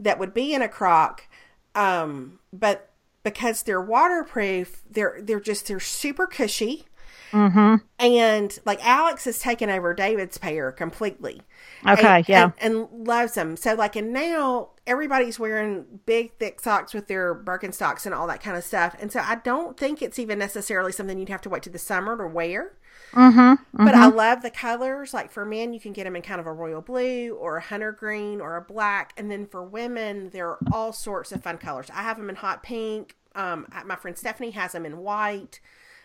that 0.00 0.18
would 0.18 0.34
be 0.34 0.52
in 0.52 0.62
a 0.62 0.68
Croc. 0.68 1.26
Um, 1.74 2.40
but 2.52 2.90
because 3.22 3.62
they're 3.62 3.80
waterproof, 3.80 4.82
they're 4.90 5.20
they're 5.22 5.40
just 5.40 5.68
they're 5.68 5.80
super 5.80 6.26
cushy. 6.26 6.86
Mm-hmm. 7.32 7.76
And 7.98 8.58
like 8.64 8.84
Alex 8.84 9.24
has 9.24 9.38
taken 9.38 9.70
over 9.70 9.94
David's 9.94 10.36
pair 10.38 10.70
completely. 10.70 11.40
Okay, 11.86 12.18
and, 12.18 12.28
yeah. 12.28 12.50
And, 12.60 12.74
and, 12.74 13.06
loves 13.06 13.34
them. 13.34 13.56
So 13.56 13.74
like 13.74 13.96
and 13.96 14.12
now 14.12 14.70
everybody's 14.86 15.38
wearing 15.38 16.00
big 16.04 16.32
thick 16.34 16.60
socks 16.60 16.92
with 16.92 17.08
their 17.08 17.34
Birkenstocks 17.34 18.04
and 18.04 18.14
all 18.14 18.26
that 18.26 18.42
kind 18.42 18.56
of 18.56 18.64
stuff. 18.64 18.94
And 19.00 19.10
so 19.10 19.20
I 19.20 19.36
don't 19.36 19.76
think 19.76 20.02
it's 20.02 20.18
even 20.18 20.38
necessarily 20.38 20.92
something 20.92 21.18
you'd 21.18 21.30
have 21.30 21.40
to 21.42 21.48
wait 21.48 21.62
to 21.62 21.70
the 21.70 21.78
summer 21.78 22.16
to 22.18 22.26
wear. 22.26 22.74
Mm-hmm, 23.12 23.40
mm-hmm. 23.40 23.84
But 23.84 23.94
I 23.94 24.08
love 24.08 24.42
the 24.42 24.50
colors. 24.50 25.14
Like 25.14 25.30
for 25.30 25.44
men, 25.44 25.72
you 25.72 25.80
can 25.80 25.92
get 25.92 26.04
them 26.04 26.16
in 26.16 26.22
kind 26.22 26.40
of 26.40 26.46
a 26.46 26.52
royal 26.52 26.80
blue 26.80 27.34
or 27.34 27.56
a 27.56 27.62
hunter 27.62 27.92
green 27.92 28.40
or 28.40 28.56
a 28.56 28.62
black. 28.62 29.12
And 29.16 29.30
then 29.30 29.46
for 29.46 29.62
women, 29.62 30.30
there 30.30 30.48
are 30.48 30.58
all 30.70 30.92
sorts 30.92 31.32
of 31.32 31.42
fun 31.42 31.58
colors. 31.58 31.88
I 31.92 32.02
have 32.02 32.16
them 32.16 32.30
in 32.30 32.36
hot 32.36 32.62
pink. 32.62 33.16
Um, 33.34 33.66
my 33.86 33.96
friend 33.96 34.16
Stephanie 34.16 34.50
has 34.50 34.72
them 34.72 34.84
in 34.84 34.98
white. 34.98 35.60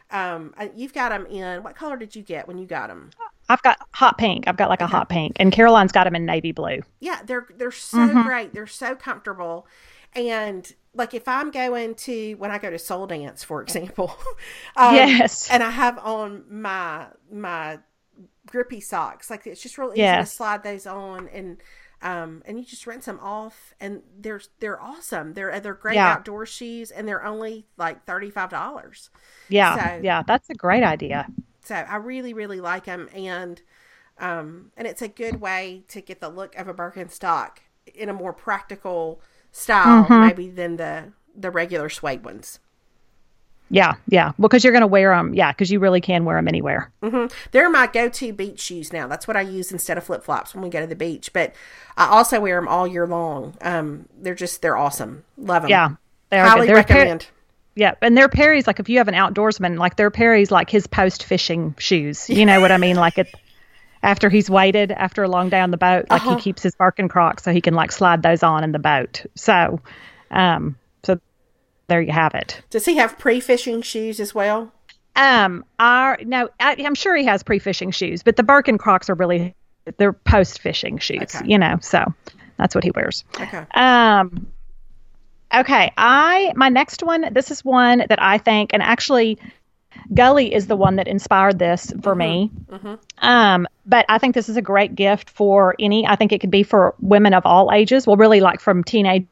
Um, 0.10 0.54
you've 0.76 0.94
got 0.94 1.10
them 1.10 1.26
in 1.26 1.64
what 1.64 1.76
color 1.76 1.98
did 1.98 2.16
you 2.16 2.22
get 2.22 2.48
when 2.48 2.58
you 2.58 2.66
got 2.66 2.88
them? 2.88 3.12
I've 3.50 3.62
got 3.62 3.78
hot 3.94 4.18
pink. 4.18 4.48
I've 4.48 4.58
got 4.58 4.70
like 4.70 4.82
a 4.82 4.88
hot 4.88 5.10
pink, 5.10 5.38
and 5.40 5.52
Caroline's 5.52 5.92
got 5.92 6.04
them 6.04 6.16
in 6.16 6.26
navy 6.26 6.52
blue. 6.52 6.82
Yeah, 7.00 7.22
they're 7.26 7.48
they're 7.56 7.72
so 7.72 7.98
mm-hmm. 7.98 8.24
great. 8.24 8.54
They're 8.54 8.68
so 8.68 8.96
comfortable, 8.96 9.68
and 10.14 10.70
like 10.94 11.14
if 11.14 11.28
I'm 11.28 11.52
going 11.52 11.96
to 11.96 12.34
when 12.36 12.52
I 12.52 12.58
go 12.58 12.70
to 12.70 12.80
soul 12.80 13.08
dance, 13.08 13.44
for 13.44 13.62
example, 13.62 14.18
um, 14.76 14.96
yes, 14.96 15.50
and 15.50 15.64
I 15.64 15.70
have 15.70 15.98
on 16.00 16.44
my 16.50 17.08
my 17.32 17.80
grippy 18.46 18.82
socks, 18.82 19.30
like 19.30 19.48
it's 19.48 19.62
just 19.62 19.78
really 19.78 19.98
yes. 19.98 20.20
easy 20.20 20.30
to 20.30 20.36
slide 20.36 20.64
those 20.64 20.88
on 20.88 21.28
and 21.30 21.58
um 22.02 22.44
and 22.46 22.60
you 22.60 22.66
just 22.66 22.86
rinse 22.86 23.06
them 23.06 23.20
off 23.22 23.74
and 23.80 24.02
they're 24.20 24.42
they're 24.60 24.82
awesome 24.82 25.34
they're 25.34 25.60
they're 25.60 25.74
great 25.74 25.96
yeah. 25.96 26.14
outdoor 26.14 26.46
shoes 26.46 26.92
and 26.92 27.08
they're 27.08 27.26
only 27.26 27.66
like 27.78 28.06
$35 28.06 29.10
yeah 29.50 29.96
so, 29.96 30.02
yeah 30.04 30.24
that's 30.26 30.50
a 30.50 30.54
great 30.54 30.84
idea 30.84 31.28
so 31.64 31.76
i 31.76 31.96
really 31.96 32.34
really 32.34 32.62
like 32.62 32.86
them 32.86 33.10
and 33.14 33.62
um 34.20 34.72
and 34.78 34.88
it's 34.88 35.02
a 35.02 35.08
good 35.08 35.42
way 35.42 35.84
to 35.88 36.02
get 36.02 36.22
the 36.22 36.30
look 36.30 36.56
of 36.56 36.68
a 36.68 36.74
birkenstock 36.74 37.58
in 37.96 38.10
a 38.10 38.14
more 38.14 38.34
practical 38.34 39.22
style 39.52 40.04
mm-hmm. 40.04 40.28
maybe 40.28 40.50
than 40.50 40.78
the 40.78 41.14
the 41.38 41.52
regular 41.52 41.90
suede 41.90 42.26
ones. 42.26 42.60
Yeah, 43.70 43.96
yeah, 44.08 44.32
because 44.40 44.64
you're 44.64 44.74
going 44.74 44.82
to 44.82 44.88
wear 44.88 45.16
them. 45.16 45.34
Yeah, 45.34 45.52
because 45.52 45.70
you 45.70 45.80
really 45.80 46.02
can 46.02 46.26
wear 46.26 46.38
them 46.38 46.48
anywhere. 46.48 46.92
Mm-hmm. 47.04 47.34
They're 47.52 47.70
my 47.70 47.88
go-to 47.88 48.32
beach 48.32 48.60
shoes 48.60 48.94
now. 48.94 49.08
That's 49.08 49.28
what 49.28 49.36
I 49.36 49.42
use 49.42 49.72
instead 49.72 49.98
of 49.98 50.06
flip 50.06 50.24
flops 50.24 50.56
when 50.56 50.64
we 50.64 50.70
go 50.70 50.80
to 50.80 50.88
the 50.88 50.96
beach. 50.96 51.34
But 51.34 51.54
I 51.98 52.08
also 52.08 52.40
wear 52.40 52.56
them 52.56 52.68
all 52.68 52.88
year 52.88 53.06
long. 53.06 53.56
Um, 53.62 54.08
they're 54.20 54.36
just 54.36 54.62
they're 54.62 54.78
awesome. 54.78 55.24
Love 55.38 55.64
them. 55.64 55.70
Yeah, 55.70 55.90
they 56.30 56.40
are 56.40 56.48
highly 56.48 56.72
recommend. 56.72 57.22
Par- 57.22 57.32
yeah, 57.76 57.94
and 58.02 58.18
they're 58.18 58.30
Perry's 58.30 58.66
like 58.66 58.80
if 58.80 58.90
you 58.90 58.98
have 58.98 59.08
an 59.08 59.14
outdoorsman, 59.14 59.78
like 59.78 59.98
they're 59.98 60.10
Perry's 60.10 60.50
like 60.50 60.70
his 60.70 60.88
post 60.88 61.24
fishing 61.24 61.76
shoes. 61.78 62.30
You 62.30 62.46
know 62.46 62.60
what 62.60 62.72
I 62.72 62.78
mean? 62.78 62.96
Like 62.96 63.18
it 63.18 63.34
after 64.02 64.30
he's 64.30 64.50
waited 64.50 64.92
after 64.92 65.24
a 65.24 65.28
long 65.28 65.50
day 65.50 65.60
on 65.60 65.72
the 65.72 65.78
boat, 65.78 66.06
like 66.10 66.22
uh-huh. 66.22 66.38
he 66.38 66.42
keeps 66.42 66.64
his 66.64 66.76
Birkenstocks 66.76 67.42
so 67.42 67.52
he 67.52 67.62
can 67.62 67.74
like 67.74 67.92
slide 67.92 68.24
those 68.24 68.42
on 68.42 68.64
in 68.64 68.72
the 68.72 68.80
boat. 68.80 69.26
So, 69.36 69.82
um, 70.32 70.76
there 71.88 72.02
you 72.02 72.12
have 72.12 72.34
it. 72.36 72.62
Does 72.70 72.86
he 72.86 72.98
have 72.98 73.18
pre-fishing 73.18 73.82
shoes 73.82 74.20
as 74.20 74.36
well? 74.36 74.72
Um, 75.16 75.66
our 75.80 76.20
no, 76.24 76.50
I, 76.60 76.74
am 76.74 76.96
sure 76.96 77.16
he 77.16 77.26
has 77.26 77.42
pre-fishing 77.42 77.92
shoes, 77.92 78.22
but 78.24 78.36
the 78.36 78.44
Birkenstocks 78.44 79.10
are 79.10 79.16
really 79.16 79.56
they're 79.98 80.14
post-fishing 80.14 81.00
shoes. 81.00 81.36
Okay. 81.36 81.48
You 81.48 81.58
know, 81.58 81.78
so 81.82 82.14
that's 82.58 82.76
what 82.76 82.84
he 82.84 82.92
wears. 82.92 83.24
Okay. 83.40 83.66
Um. 83.74 84.48
Okay, 85.54 85.92
I 85.98 86.52
my 86.56 86.70
next 86.70 87.04
one. 87.04 87.34
This 87.34 87.52
is 87.52 87.64
one 87.64 88.04
that 88.10 88.22
I 88.22 88.38
think, 88.38 88.72
and 88.74 88.84
actually, 88.84 89.40
Gully 90.14 90.54
is 90.54 90.68
the 90.68 90.76
one 90.76 90.98
that 90.98 91.08
inspired 91.08 91.58
this 91.58 91.92
for 92.04 92.14
mm-hmm. 92.14 92.20
me. 92.20 92.52
Mm-hmm. 92.70 92.96
Um, 93.26 93.68
but 93.86 94.06
I 94.10 94.18
think 94.18 94.36
this 94.36 94.50
is 94.50 94.58
a 94.58 94.62
great 94.62 94.94
gift 94.94 95.30
for 95.30 95.74
any. 95.80 96.06
I 96.06 96.16
think 96.16 96.32
it 96.34 96.42
could 96.42 96.52
be 96.52 96.64
for 96.64 96.96
women 97.00 97.34
of 97.34 97.46
all 97.46 97.72
ages. 97.72 98.06
Well, 98.06 98.18
really, 98.18 98.42
like 98.42 98.60
from 98.60 98.84
teenage 98.84 99.28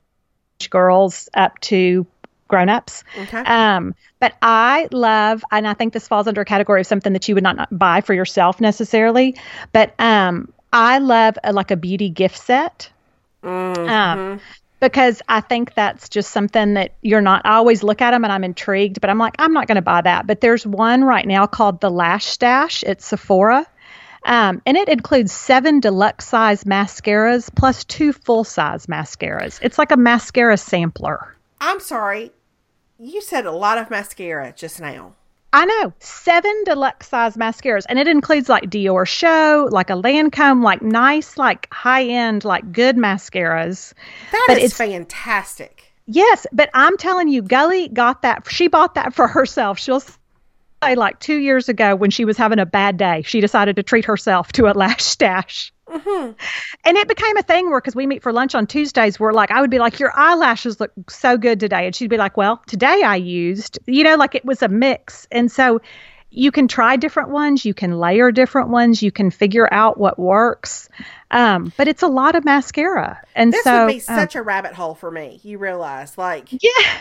girls 0.70 1.30
up 1.34 1.60
to 1.60 2.08
grown-ups. 2.48 3.04
Okay. 3.18 3.40
Um, 3.40 3.96
but 4.20 4.34
I 4.42 4.88
love, 4.92 5.44
and 5.52 5.68
I 5.68 5.74
think 5.74 5.94
this 5.94 6.08
falls 6.08 6.28
under 6.28 6.42
a 6.42 6.46
category 6.46 6.82
of 6.82 6.88
something 6.88 7.14
that 7.14 7.28
you 7.28 7.36
would 7.36 7.44
not 7.44 7.68
buy 7.78 8.02
for 8.02 8.14
yourself 8.14 8.62
necessarily. 8.62 9.36
But 9.72 9.94
um, 10.00 10.52
I 10.74 11.00
love 11.00 11.38
a, 11.44 11.54
like 11.54 11.72
a 11.72 11.78
beauty 11.78 12.10
gift 12.10 12.38
set. 12.38 12.90
Mm-hmm. 13.44 13.90
Um, 13.90 14.40
because 14.80 15.22
I 15.30 15.42
think 15.42 15.74
that's 15.74 16.10
just 16.10 16.32
something 16.32 16.74
that 16.76 16.94
you're 17.02 17.22
not. 17.22 17.42
I 17.46 17.56
always 17.56 17.82
look 17.82 18.02
at 18.02 18.12
them 18.12 18.24
and 18.24 18.32
I'm 18.32 18.44
intrigued, 18.44 19.02
but 19.02 19.10
I'm 19.10 19.18
like, 19.18 19.36
I'm 19.40 19.54
not 19.54 19.68
going 19.68 19.78
to 19.78 19.82
buy 19.82 20.02
that. 20.02 20.28
But 20.28 20.42
there's 20.42 20.68
one 20.68 21.04
right 21.04 21.26
now 21.26 21.48
called 21.48 21.82
the 21.82 21.90
Lash 21.90 22.26
Stash 22.26 22.84
at 22.84 23.02
Sephora. 23.02 23.66
Um, 24.26 24.62
and 24.66 24.76
it 24.76 24.90
includes 24.90 25.32
seven 25.32 25.80
deluxe 25.80 26.26
size 26.26 26.64
mascaras 26.64 27.50
plus 27.56 27.84
two 27.86 28.12
full 28.12 28.44
size 28.44 28.88
mascaras. 28.88 29.60
It's 29.62 29.78
like 29.78 29.92
a 29.92 29.98
mascara 29.98 30.58
sampler. 30.58 31.36
I'm 31.62 31.80
sorry. 31.80 32.32
You 33.00 33.22
said 33.22 33.46
a 33.46 33.52
lot 33.52 33.78
of 33.78 33.90
mascara 33.90 34.54
just 34.56 34.80
now. 34.80 35.14
I 35.54 35.66
know 35.66 35.94
seven 36.00 36.64
deluxe 36.66 37.08
size 37.08 37.36
mascaras, 37.38 37.84
and 37.88 37.98
it 37.98 38.08
includes 38.08 38.50
like 38.50 38.64
Diorshow, 38.70 39.72
like 39.72 39.90
a 39.90 39.94
Lancome, 39.94 40.64
like 40.64 40.82
nice, 40.82 41.38
like 41.38 41.68
high 41.74 42.04
end, 42.04 42.44
like 42.44 42.72
good 42.74 42.98
mascaras. 42.98 43.94
That 44.32 44.46
But 44.48 44.58
is 44.58 44.74
it's- 44.74 44.78
fantastic. 44.78 45.82
Yes, 46.08 46.46
but 46.54 46.70
I'm 46.76 46.98
telling 46.98 47.30
you, 47.30 47.42
Gully 47.42 47.88
got 47.88 48.22
that. 48.22 48.48
She 48.50 48.68
bought 48.68 48.94
that 48.96 49.14
for 49.14 49.28
herself. 49.36 49.80
She'll 49.80 50.04
say 50.86 50.96
like 50.96 51.20
two 51.20 51.38
years 51.38 51.70
ago 51.70 51.96
when 51.96 52.12
she 52.12 52.26
was 52.26 52.38
having 52.38 52.60
a 52.60 52.66
bad 52.66 52.98
day, 52.98 53.22
she 53.24 53.42
decided 53.42 53.76
to 53.78 53.84
treat 53.84 54.06
herself 54.06 54.52
to 54.54 54.68
a 54.68 54.74
lash 54.74 55.04
stash. 55.04 55.72
And 55.88 56.98
it 56.98 57.08
became 57.08 57.38
a 57.38 57.44
thing 57.44 57.70
where, 57.70 57.80
because 57.80 57.96
we 57.96 58.08
meet 58.08 58.24
for 58.24 58.34
lunch 58.34 58.56
on 58.56 58.68
Tuesdays, 58.68 59.20
where 59.20 59.34
like 59.34 59.52
I 59.52 59.62
would 59.62 59.70
be 59.70 59.80
like, 59.80 60.00
Your 60.00 60.12
eyelashes 60.16 60.80
look 60.80 60.92
so 61.10 61.38
good 61.38 61.60
today. 61.60 61.86
And 61.86 61.96
she'd 61.96 62.10
be 62.10 62.18
like, 62.18 62.38
Well, 62.38 62.62
today 62.68 63.02
I 63.04 63.16
used, 63.16 63.80
you 63.86 64.04
know, 64.04 64.16
like 64.16 64.36
it 64.36 64.46
was 64.46 64.62
a 64.62 64.68
mix. 64.68 65.28
And 65.32 65.52
so 65.52 65.82
you 66.32 66.52
can 66.52 66.68
try 66.68 66.98
different 66.98 67.30
ones, 67.30 67.66
you 67.66 67.74
can 67.74 67.98
layer 67.98 68.32
different 68.32 68.70
ones, 68.70 69.02
you 69.02 69.12
can 69.12 69.32
figure 69.32 69.68
out 69.72 69.98
what 69.98 70.20
works. 70.20 70.90
Um, 71.32 71.72
but 71.78 71.88
it's 71.88 72.04
a 72.04 72.08
lot 72.08 72.36
of 72.36 72.44
mascara. 72.44 73.22
And 73.36 73.54
This 73.54 73.64
so, 73.64 73.86
would 73.86 73.94
be 73.94 74.04
um, 74.08 74.20
such 74.20 74.36
a 74.36 74.42
rabbit 74.42 74.74
hole 74.74 74.96
for 74.96 75.10
me. 75.10 75.40
You 75.44 75.58
realize, 75.58 76.18
like, 76.18 76.52
yeah. 76.52 76.98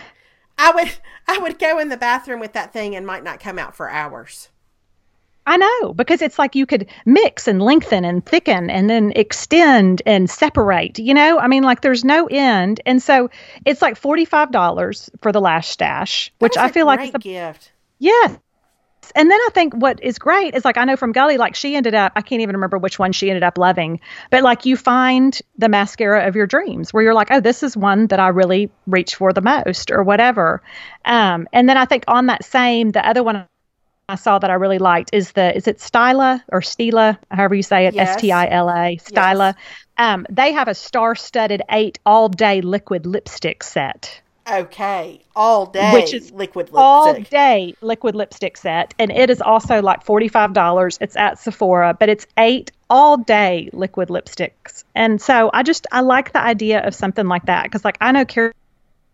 I 0.59 0.73
would, 0.73 0.93
I 1.29 1.39
would 1.39 1.59
go 1.59 1.79
in 1.79 1.89
the 1.89 1.97
bathroom 1.97 2.41
with 2.41 2.53
that 2.53 2.73
thing 2.73 2.97
and 2.97 3.07
might 3.07 3.25
not 3.25 3.41
come 3.41 3.59
out 3.59 3.75
for 3.77 3.91
hours. 3.91 4.49
I 5.47 5.59
know 5.59 5.93
because 5.93 6.23
it's 6.23 6.39
like 6.39 6.55
you 6.55 6.65
could 6.65 6.89
mix 7.05 7.49
and 7.49 7.61
lengthen 7.61 8.05
and 8.05 8.25
thicken 8.25 8.71
and 8.71 8.89
then 8.89 9.13
extend 9.15 10.01
and 10.07 10.29
separate. 10.29 10.99
You 10.99 11.13
know, 11.13 11.39
I 11.39 11.49
mean, 11.49 11.63
like 11.63 11.83
there's 11.83 12.03
no 12.05 12.27
end, 12.27 12.81
and 12.87 13.03
so 13.03 13.31
it's 13.67 13.83
like 13.83 13.97
forty 13.97 14.25
five 14.25 14.51
dollars 14.51 15.11
for 15.21 15.33
the 15.33 15.43
lash 15.43 15.69
stash, 15.69 16.33
which 16.39 16.57
I 16.57 16.69
feel 16.69 16.87
like 16.87 17.09
is 17.09 17.15
a 17.15 17.19
gift. 17.19 17.73
yes. 17.99 18.39
And 19.15 19.31
then 19.31 19.39
I 19.39 19.49
think 19.53 19.75
what 19.75 20.03
is 20.03 20.19
great 20.19 20.55
is 20.55 20.65
like 20.65 20.77
I 20.77 20.85
know 20.85 20.97
from 20.97 21.13
Gully, 21.13 21.39
like 21.39 21.55
she 21.55 21.77
ended 21.77 21.95
up, 21.95 22.13
I 22.17 22.23
can't 22.23 22.43
even 22.43 22.57
remember 22.57 22.79
which 22.79 22.99
one 22.99 23.13
she 23.13 23.31
ended 23.31 23.43
up 23.43 23.59
loving, 23.59 24.01
but 24.31 24.43
like 24.43 24.65
you 24.67 24.77
find 24.77 25.39
the 25.59 25.69
mascara 25.69 26.27
of 26.27 26.37
your 26.37 26.47
dreams 26.47 26.93
where 26.93 27.03
you're 27.03 27.15
like, 27.15 27.29
oh, 27.31 27.41
this 27.41 27.63
is 27.63 27.77
one 27.77 28.07
that 28.09 28.21
I 28.21 28.29
really 28.29 28.71
reach 28.87 29.15
for 29.17 29.33
the 29.33 29.41
most 29.41 29.91
or 29.91 30.03
whatever. 30.03 30.63
Um, 31.05 31.49
and 31.53 31.69
then 31.69 31.77
I 31.77 31.85
think 31.85 32.05
on 32.09 32.27
that 32.27 32.45
same, 32.45 32.91
the 32.91 33.07
other 33.07 33.23
one 33.23 33.47
I 34.09 34.17
saw 34.17 34.39
that 34.39 34.51
I 34.51 34.55
really 34.55 34.79
liked 34.79 35.11
is 35.15 35.33
the 35.33 35.57
is 35.57 35.67
it 35.67 35.79
Styla 35.79 36.43
or 36.53 36.61
Stila, 36.61 37.17
however 37.31 37.55
you 37.55 37.63
say 37.63 37.87
it, 37.87 37.95
Yes. 37.95 38.11
S 38.11 38.21
T 38.21 38.33
I 38.33 38.49
L 38.49 38.69
A, 38.69 38.99
Styla. 38.99 39.55
Um, 39.97 40.27
they 40.29 40.53
have 40.53 40.69
a 40.69 40.75
star-studded 40.75 41.63
eight 41.71 41.99
all-day 42.05 42.61
liquid 42.61 43.07
lipstick 43.07 43.63
set 43.63 44.21
Okay, 44.51 45.23
all 45.35 45.67
day, 45.67 45.93
Which 45.93 46.13
is 46.13 46.31
liquid 46.31 46.69
all 46.75 47.13
lipstick. 47.13 47.31
day 47.31 47.75
liquid 47.81 48.15
lipstick 48.15 48.57
set 48.57 48.93
and 48.99 49.11
it 49.11 49.31
is 49.31 49.41
also 49.41 49.81
like 49.81 50.05
$45 50.05 50.99
it's 51.01 51.17
at 51.17 51.39
sephora 51.39 51.97
but 51.99 52.09
it's 52.09 52.27
eight 52.37 52.71
all 52.91 53.17
day 53.17 53.71
liquid 53.73 54.09
lipsticks 54.09 54.85
and 54.95 55.21
so 55.21 55.51
i 55.55 55.63
just 55.63 55.87
i 55.93 56.01
like 56.01 56.33
the 56.33 56.43
idea 56.43 56.85
of 56.87 56.95
something 56.95 57.27
like 57.27 57.47
that 57.47 57.65
because 57.65 57.85
like 57.85 57.97
i 58.01 58.13
know 58.13 58.25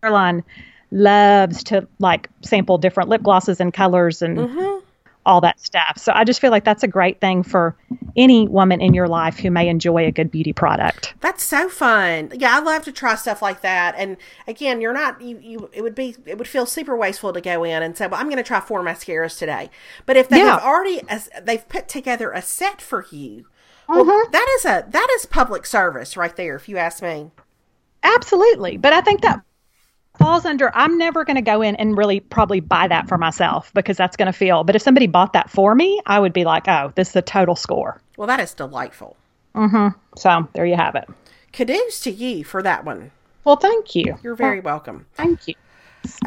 caroline 0.01 0.43
loves 0.91 1.63
to 1.65 1.87
like 1.99 2.29
sample 2.41 2.77
different 2.77 3.09
lip 3.09 3.23
glosses 3.23 3.59
and 3.61 3.73
colors 3.73 4.21
and 4.21 4.37
Mm-hmm. 4.37 4.85
All 5.25 5.39
that 5.41 5.59
stuff 5.59 5.97
so 5.97 6.11
i 6.15 6.23
just 6.23 6.39
feel 6.41 6.51
like 6.51 6.63
that's 6.63 6.83
a 6.83 6.87
great 6.87 7.19
thing 7.21 7.43
for 7.43 7.75
any 8.15 8.47
woman 8.47 8.81
in 8.81 8.93
your 8.93 9.07
life 9.07 9.37
who 9.37 9.49
may 9.51 9.67
enjoy 9.69 10.05
a 10.05 10.11
good 10.11 10.29
beauty 10.31 10.51
product 10.53 11.13
That's 11.21 11.43
so 11.43 11.69
fun. 11.69 12.31
Yeah, 12.33 12.57
I 12.57 12.59
love 12.59 12.83
to 12.85 12.91
try 12.91 13.15
stuff 13.15 13.41
like 13.41 13.61
that. 13.61 13.93
And 13.97 14.17
again, 14.47 14.81
you're 14.81 14.93
not 14.93 15.21
you, 15.21 15.39
you 15.41 15.69
it 15.71 15.81
would 15.81 15.95
be 15.95 16.15
it 16.25 16.37
would 16.37 16.47
feel 16.47 16.65
super 16.65 16.97
wasteful 16.97 17.31
to 17.33 17.39
go 17.41 17.63
in 17.63 17.83
and 17.83 17.95
say, 17.97 18.07
"Well, 18.07 18.19
I'm 18.19 18.25
going 18.27 18.37
to 18.37 18.43
try 18.43 18.59
four 18.59 18.81
mascaras 18.83 19.37
today." 19.37 19.69
But 20.05 20.17
if 20.17 20.27
they 20.29 20.39
Yeah. 20.39 20.53
have 20.55 20.63
already 20.63 21.01
as 21.07 21.29
they've 21.41 21.67
put 21.69 21.87
together 21.87 22.31
a 22.31 22.41
set 22.41 22.81
for 22.81 23.05
you, 23.11 23.45
well, 23.87 24.03
Mm-hmm. 24.05 24.31
that 24.31 24.47
is 24.57 24.65
a 24.65 24.85
that 24.89 25.07
is 25.15 25.25
public 25.25 25.65
service 25.65 26.17
right 26.17 26.35
there 26.35 26.55
if 26.55 26.67
you 26.67 26.77
ask 26.77 27.01
me. 27.03 27.31
Absolutely. 28.03 28.77
But 28.77 28.93
I 28.93 29.01
think 29.01 29.21
that 29.21 29.41
falls 30.17 30.45
under 30.45 30.75
I'm 30.75 30.97
never 30.97 31.23
going 31.25 31.35
to 31.35 31.41
go 31.41 31.61
in 31.61 31.75
and 31.75 31.97
really 31.97 32.19
probably 32.19 32.59
buy 32.59 32.87
that 32.87 33.07
for 33.07 33.17
myself 33.17 33.73
because 33.73 33.97
that's 33.97 34.15
going 34.15 34.27
to 34.27 34.37
feel. 34.37 34.63
But 34.63 34.75
if 34.75 34.81
somebody 34.81 35.07
bought 35.07 35.33
that 35.33 35.49
for 35.49 35.75
me, 35.75 36.01
I 36.05 36.19
would 36.19 36.33
be 36.33 36.45
like, 36.45 36.67
"Oh, 36.67 36.91
this 36.95 37.09
is 37.09 37.15
a 37.15 37.21
total 37.21 37.55
score." 37.55 38.01
Well, 38.17 38.27
that 38.27 38.39
is 38.39 38.53
delightful. 38.53 39.17
So, 40.17 40.47
there 40.53 40.65
you 40.65 40.75
have 40.75 40.95
it. 40.95 41.09
Kudos 41.53 41.99
to 42.01 42.11
you 42.11 42.43
for 42.43 42.63
that 42.63 42.85
one. 42.85 43.11
Well, 43.43 43.57
thank 43.57 43.95
you. 43.95 44.17
You're 44.23 44.35
very 44.35 44.59
welcome. 44.59 45.05
Thank 45.15 45.47
you. 45.47 45.55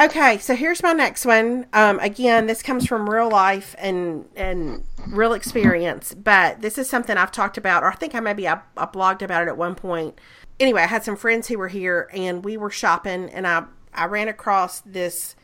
Okay, 0.00 0.38
so 0.38 0.54
here's 0.54 0.82
my 0.82 0.92
next 0.92 1.26
one. 1.26 1.66
Um, 1.72 1.98
again, 1.98 2.46
this 2.46 2.62
comes 2.62 2.86
from 2.86 3.10
real 3.10 3.28
life 3.28 3.74
and 3.78 4.26
and 4.36 4.84
real 5.08 5.32
experience, 5.32 6.14
but 6.14 6.60
this 6.60 6.78
is 6.78 6.88
something 6.88 7.16
I've 7.16 7.32
talked 7.32 7.58
about, 7.58 7.82
or 7.82 7.90
I 7.90 7.94
think 7.94 8.14
I 8.14 8.20
maybe 8.20 8.46
I, 8.46 8.60
I 8.76 8.86
blogged 8.86 9.22
about 9.22 9.42
it 9.42 9.48
at 9.48 9.56
one 9.56 9.74
point. 9.74 10.20
Anyway, 10.60 10.82
I 10.82 10.86
had 10.86 11.04
some 11.04 11.16
friends 11.16 11.48
who 11.48 11.58
were 11.58 11.68
here, 11.68 12.08
and 12.12 12.44
we 12.44 12.56
were 12.56 12.70
shopping, 12.70 13.30
and 13.30 13.46
I 13.46 13.64
I 13.92 14.06
ran 14.06 14.28
across 14.28 14.80
this 14.80 15.34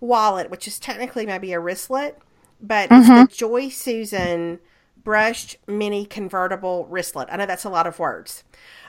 wallet, 0.00 0.50
which 0.50 0.66
is 0.68 0.78
technically 0.78 1.26
maybe 1.26 1.52
a 1.52 1.60
wristlet, 1.60 2.18
but 2.60 2.88
it's 2.90 3.08
the 3.30 3.36
Joy 3.36 3.68
Susan 3.68 4.58
brushed 5.02 5.56
mini 5.66 6.04
convertible 6.06 6.86
wristlet. 6.86 7.28
I 7.30 7.36
know 7.36 7.46
that's 7.46 7.64
a 7.64 7.70
lot 7.70 7.86
of 7.86 7.98
words, 7.98 8.44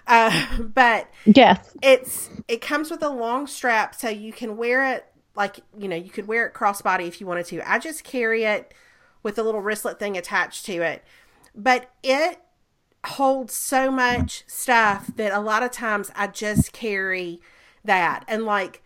uh, 0.07 0.57
but 0.59 1.09
Yes. 1.25 1.75
it's 1.81 2.29
it 2.47 2.61
comes 2.61 2.91
with 2.91 3.01
a 3.03 3.09
long 3.09 3.47
strap 3.47 3.95
so 3.95 4.09
you 4.09 4.33
can 4.33 4.57
wear 4.57 4.93
it 4.93 5.05
like 5.35 5.59
you 5.77 5.87
know 5.87 5.95
you 5.95 6.09
could 6.09 6.27
wear 6.27 6.45
it 6.47 6.53
crossbody 6.53 7.07
if 7.07 7.21
you 7.21 7.27
wanted 7.27 7.45
to 7.45 7.61
i 7.71 7.79
just 7.79 8.03
carry 8.03 8.43
it 8.43 8.73
with 9.23 9.37
a 9.37 9.43
little 9.43 9.61
wristlet 9.61 9.97
thing 9.99 10.17
attached 10.17 10.65
to 10.65 10.73
it 10.81 11.03
but 11.55 11.91
it 12.03 12.41
holds 13.05 13.53
so 13.53 13.89
much 13.91 14.43
stuff 14.47 15.11
that 15.15 15.31
a 15.31 15.39
lot 15.39 15.63
of 15.63 15.71
times 15.71 16.11
i 16.15 16.27
just 16.27 16.73
carry 16.73 17.39
that 17.85 18.25
and 18.27 18.43
like 18.45 18.83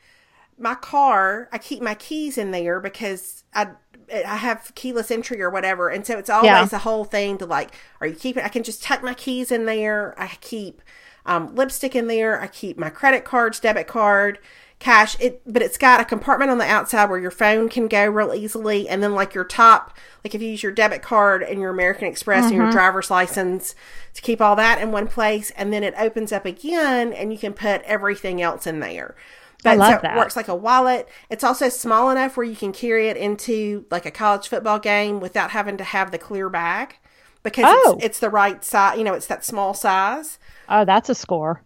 my 0.57 0.75
car 0.75 1.49
i 1.51 1.57
keep 1.57 1.81
my 1.81 1.95
keys 1.95 2.37
in 2.37 2.51
there 2.51 2.79
because 2.79 3.43
i 3.53 3.67
I 4.13 4.35
have 4.35 4.73
keyless 4.75 5.09
entry 5.11 5.41
or 5.41 5.49
whatever, 5.49 5.87
and 5.89 6.05
so 6.05 6.17
it's 6.19 6.29
always 6.29 6.71
Yeah. 6.71 6.73
a 6.73 6.79
whole 6.79 7.05
thing 7.05 7.37
to 7.37 7.45
like, 7.45 7.73
are 8.01 8.07
you 8.07 8.13
keeping? 8.15 8.43
I 8.43 8.49
can 8.49 8.61
just 8.61 8.83
tuck 8.83 9.01
my 9.01 9.13
keys 9.13 9.49
in 9.51 9.65
there. 9.65 10.13
I 10.19 10.27
keep 10.41 10.81
um, 11.25 11.55
lipstick 11.55 11.95
in 11.95 12.07
there. 12.07 12.39
I 12.39 12.47
keep 12.47 12.77
my 12.77 12.89
credit 12.89 13.23
cards, 13.23 13.61
debit 13.61 13.87
card, 13.87 14.39
cash. 14.83 15.15
It, 15.19 15.41
but 15.45 15.61
it's 15.61 15.77
got 15.77 16.01
a 16.01 16.05
compartment 16.05 16.51
on 16.51 16.57
the 16.57 16.65
outside 16.65 17.09
where 17.09 17.19
your 17.19 17.31
phone 17.31 17.69
can 17.69 17.87
go 17.87 18.05
real 18.05 18.33
easily, 18.33 18.87
and 18.89 19.01
then 19.01 19.13
like 19.15 19.33
your 19.33 19.45
top, 19.45 19.97
like 20.23 20.35
if 20.35 20.41
you 20.41 20.49
use 20.49 20.61
your 20.61 20.71
debit 20.71 21.01
card 21.01 21.41
and 21.41 21.59
your 21.59 21.71
American 21.71 22.07
Express 22.07 22.45
and 22.45 22.53
your 22.55 22.65
mm-hmm. 22.65 22.73
driver's 22.73 23.09
license 23.09 23.75
to 24.13 24.21
keep 24.21 24.41
all 24.41 24.55
that 24.57 24.81
in 24.81 24.91
one 24.91 25.07
place, 25.07 25.51
and 25.51 25.71
then 25.71 25.83
it 25.83 25.93
opens 25.97 26.31
up 26.31 26.45
again, 26.45 27.13
and 27.13 27.31
you 27.31 27.39
can 27.39 27.53
put 27.53 27.81
everything 27.83 28.41
else 28.41 28.67
in 28.67 28.79
there. 28.79 29.15
But 29.63 29.77
love 29.77 29.91
so 29.91 29.95
it 29.95 30.01
that. 30.01 30.17
works 30.17 30.35
like 30.35 30.49
a 30.49 30.55
wallet. 30.55 31.07
It's 31.29 31.43
also 31.43 31.69
small 31.69 32.09
enough 32.09 32.35
where 32.35 32.45
you 32.45 32.55
can 32.55 32.73
carry 32.73 33.07
it 33.07 33.15
into 33.15 33.85
like 33.89 34.05
a 34.05 34.11
college 34.11 34.49
football 34.49 34.77
game 34.77 35.21
without 35.21 35.51
having 35.51 35.77
to 35.77 35.85
have 35.85 36.11
the 36.11 36.17
clear 36.17 36.49
bag 36.49 36.97
because 37.43 37.63
Oh. 37.65 37.93
it's, 37.95 38.05
it's 38.05 38.19
the 38.19 38.29
right 38.29 38.61
size. 38.63 38.97
You 38.97 39.05
know, 39.05 39.13
it's 39.13 39.27
that 39.27 39.45
small 39.45 39.73
size. 39.73 40.37
Oh, 40.67 40.83
that's 40.83 41.07
a 41.07 41.15
score. 41.15 41.61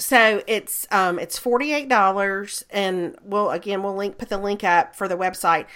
So 0.00 0.42
it's 0.46 0.86
um 0.90 1.18
it's 1.18 1.38
forty 1.38 1.72
eight 1.74 1.88
dollars, 1.88 2.64
and 2.70 3.16
we'll 3.22 3.50
again 3.50 3.82
we'll 3.82 3.94
link 3.94 4.18
put 4.18 4.30
the 4.30 4.38
link 4.38 4.64
up 4.64 4.96
for 4.96 5.06
the 5.06 5.16
website. 5.16 5.66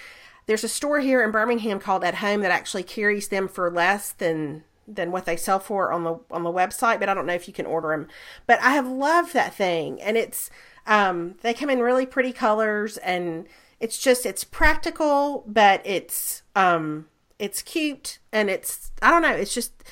There's 0.47 0.63
a 0.63 0.67
store 0.67 0.99
here 0.99 1.23
in 1.23 1.31
Birmingham 1.31 1.79
called 1.79 2.03
At 2.03 2.15
Home 2.15 2.41
that 2.41 2.51
actually 2.51 2.83
carries 2.83 3.27
them 3.27 3.47
for 3.47 3.69
less 3.71 4.11
than 4.11 4.63
than 4.87 5.11
what 5.11 5.25
they 5.25 5.37
sell 5.37 5.59
for 5.59 5.91
on 5.91 6.03
the 6.03 6.19
on 6.31 6.43
the 6.43 6.51
website, 6.51 6.99
but 6.99 7.07
I 7.07 7.13
don't 7.13 7.25
know 7.27 7.33
if 7.33 7.47
you 7.47 7.53
can 7.53 7.65
order 7.65 7.89
them. 7.89 8.07
But 8.47 8.59
I 8.61 8.71
have 8.71 8.87
loved 8.87 9.33
that 9.33 9.53
thing, 9.53 10.01
and 10.01 10.17
it's 10.17 10.49
um 10.87 11.35
they 11.41 11.53
come 11.53 11.69
in 11.69 11.79
really 11.79 12.05
pretty 12.05 12.31
colors, 12.31 12.97
and 12.97 13.47
it's 13.79 13.97
just 13.97 14.25
it's 14.25 14.43
practical, 14.43 15.43
but 15.47 15.81
it's 15.85 16.41
um 16.55 17.07
it's 17.37 17.61
cute, 17.61 18.17
and 18.31 18.49
it's 18.49 18.91
I 19.03 19.11
don't 19.11 19.21
know, 19.21 19.33
it's 19.35 19.53
just 19.53 19.83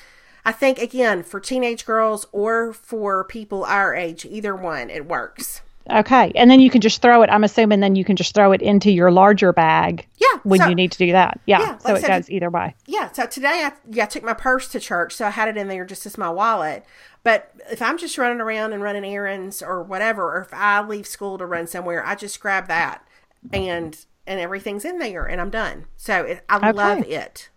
I 0.46 0.52
think 0.52 0.80
again 0.80 1.24
for 1.24 1.40
teenage 1.40 1.86
girls 1.86 2.26
or 2.32 2.74
for 2.74 3.24
people 3.24 3.64
our 3.66 3.96
age, 3.96 4.26
either 4.26 4.56
one, 4.56 4.90
it 4.90 5.06
works. 5.06 5.62
Okay, 5.90 6.32
and 6.36 6.50
then 6.50 6.62
you 6.62 6.70
can 6.70 6.80
just 6.80 7.02
throw 7.02 7.24
it. 7.24 7.30
I'm 7.30 7.44
assuming 7.44 7.82
then 7.82 7.98
you 7.98 8.06
can 8.06 8.16
just 8.16 8.34
throw 8.34 8.54
it 8.54 8.62
into 8.62 8.90
your 8.90 9.12
larger 9.12 9.52
bag. 9.52 10.08
Yeah, 10.16 10.40
when 10.44 10.62
so- 10.62 10.70
you 10.70 10.76
need 10.76 10.94
to 10.94 10.98
do 10.98 11.12
that. 11.12 11.42
Yeah, 11.46 11.60
Yeah, 11.60 11.78
so 11.78 11.90
like 11.90 12.04
it 12.04 12.06
said, 12.06 12.18
goes 12.20 12.30
either 12.30 12.50
way. 12.50 12.76
Yeah, 12.86 13.12
so 13.12 13.26
today 13.26 13.64
I 13.66 13.74
yeah 13.90 14.04
I 14.04 14.08
took 14.08 14.24
my 14.24 14.34
purse 14.34 14.68
to 14.70 14.80
church, 14.80 15.14
so 15.14 15.26
I 15.26 15.32
had 15.32 15.50
it 15.50 15.58
in 15.58 15.68
there 15.68 15.86
just 15.86 16.06
as 16.06 16.18
my 16.18 16.30
wallet. 16.30 16.86
But 17.24 17.52
if 17.70 17.82
I'm 17.82 17.98
just 17.98 18.18
running 18.18 18.40
around 18.40 18.74
and 18.74 18.82
running 18.82 19.06
errands 19.06 19.62
or 19.62 19.84
whatever, 19.84 20.24
or 20.38 20.42
if 20.42 20.54
I 20.54 20.82
leave 20.82 21.08
school 21.08 21.38
to 21.38 21.46
run 21.46 21.68
somewhere, 21.68 22.06
I 22.06 22.16
just 22.16 22.40
grab 22.40 22.68
that 22.68 23.06
and 23.52 24.06
and 24.26 24.40
everything's 24.40 24.86
in 24.86 25.00
there 25.00 25.26
and 25.26 25.42
I'm 25.42 25.50
done. 25.50 25.86
So 25.98 26.24
it, 26.24 26.46
I 26.48 26.72
love 26.72 27.00
it. 27.08 27.50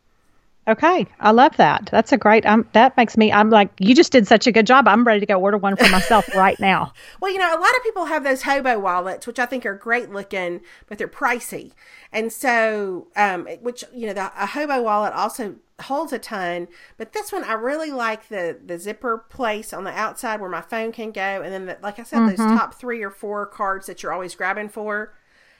Okay, 0.68 1.06
I 1.20 1.30
love 1.30 1.56
that. 1.58 1.88
That's 1.92 2.10
a 2.10 2.16
great. 2.16 2.44
Um, 2.44 2.66
that 2.72 2.96
makes 2.96 3.16
me. 3.16 3.30
I'm 3.32 3.50
like, 3.50 3.70
you 3.78 3.94
just 3.94 4.10
did 4.10 4.26
such 4.26 4.48
a 4.48 4.52
good 4.52 4.66
job. 4.66 4.88
I'm 4.88 5.04
ready 5.04 5.20
to 5.20 5.26
go 5.26 5.40
order 5.40 5.58
one 5.58 5.76
for 5.76 5.88
myself 5.90 6.28
right 6.34 6.58
now. 6.58 6.92
Well, 7.20 7.30
you 7.32 7.38
know, 7.38 7.48
a 7.48 7.60
lot 7.60 7.76
of 7.76 7.82
people 7.84 8.06
have 8.06 8.24
those 8.24 8.42
hobo 8.42 8.76
wallets, 8.80 9.28
which 9.28 9.38
I 9.38 9.46
think 9.46 9.64
are 9.64 9.74
great 9.74 10.10
looking, 10.10 10.60
but 10.88 10.98
they're 10.98 11.06
pricey. 11.06 11.70
And 12.12 12.32
so, 12.32 13.06
um, 13.14 13.46
which 13.62 13.84
you 13.94 14.08
know, 14.08 14.12
the, 14.12 14.32
a 14.36 14.46
hobo 14.46 14.82
wallet 14.82 15.12
also 15.12 15.54
holds 15.82 16.12
a 16.12 16.18
ton, 16.18 16.66
but 16.96 17.12
this 17.12 17.30
one 17.30 17.44
I 17.44 17.52
really 17.52 17.92
like 17.92 18.28
the 18.28 18.58
the 18.64 18.78
zipper 18.78 19.18
place 19.18 19.72
on 19.72 19.84
the 19.84 19.92
outside 19.92 20.40
where 20.40 20.50
my 20.50 20.62
phone 20.62 20.90
can 20.90 21.12
go, 21.12 21.20
and 21.42 21.52
then 21.52 21.66
the, 21.66 21.78
like 21.80 22.00
I 22.00 22.02
said, 22.02 22.26
those 22.26 22.38
top 22.38 22.74
three 22.74 23.04
or 23.04 23.10
four 23.10 23.46
cards 23.46 23.86
that 23.86 24.02
you're 24.02 24.12
always 24.12 24.34
grabbing 24.34 24.70
for, 24.70 25.14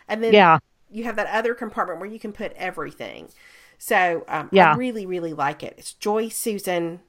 and 0.08 0.20
then 0.24 0.32
Yeah. 0.32 0.58
you 0.90 1.04
have 1.04 1.14
that 1.14 1.28
other 1.28 1.54
compartment 1.54 2.00
where 2.00 2.08
you 2.10 2.18
can 2.18 2.32
put 2.32 2.52
everything. 2.56 3.28
So 3.78 4.24
um, 4.28 4.48
Yeah. 4.52 4.72
I 4.72 4.76
really 4.76 5.06
really 5.06 5.32
like 5.32 5.62
it. 5.62 5.74
It's 5.78 5.92
Joy 5.94 6.28
Susan, 6.28 7.00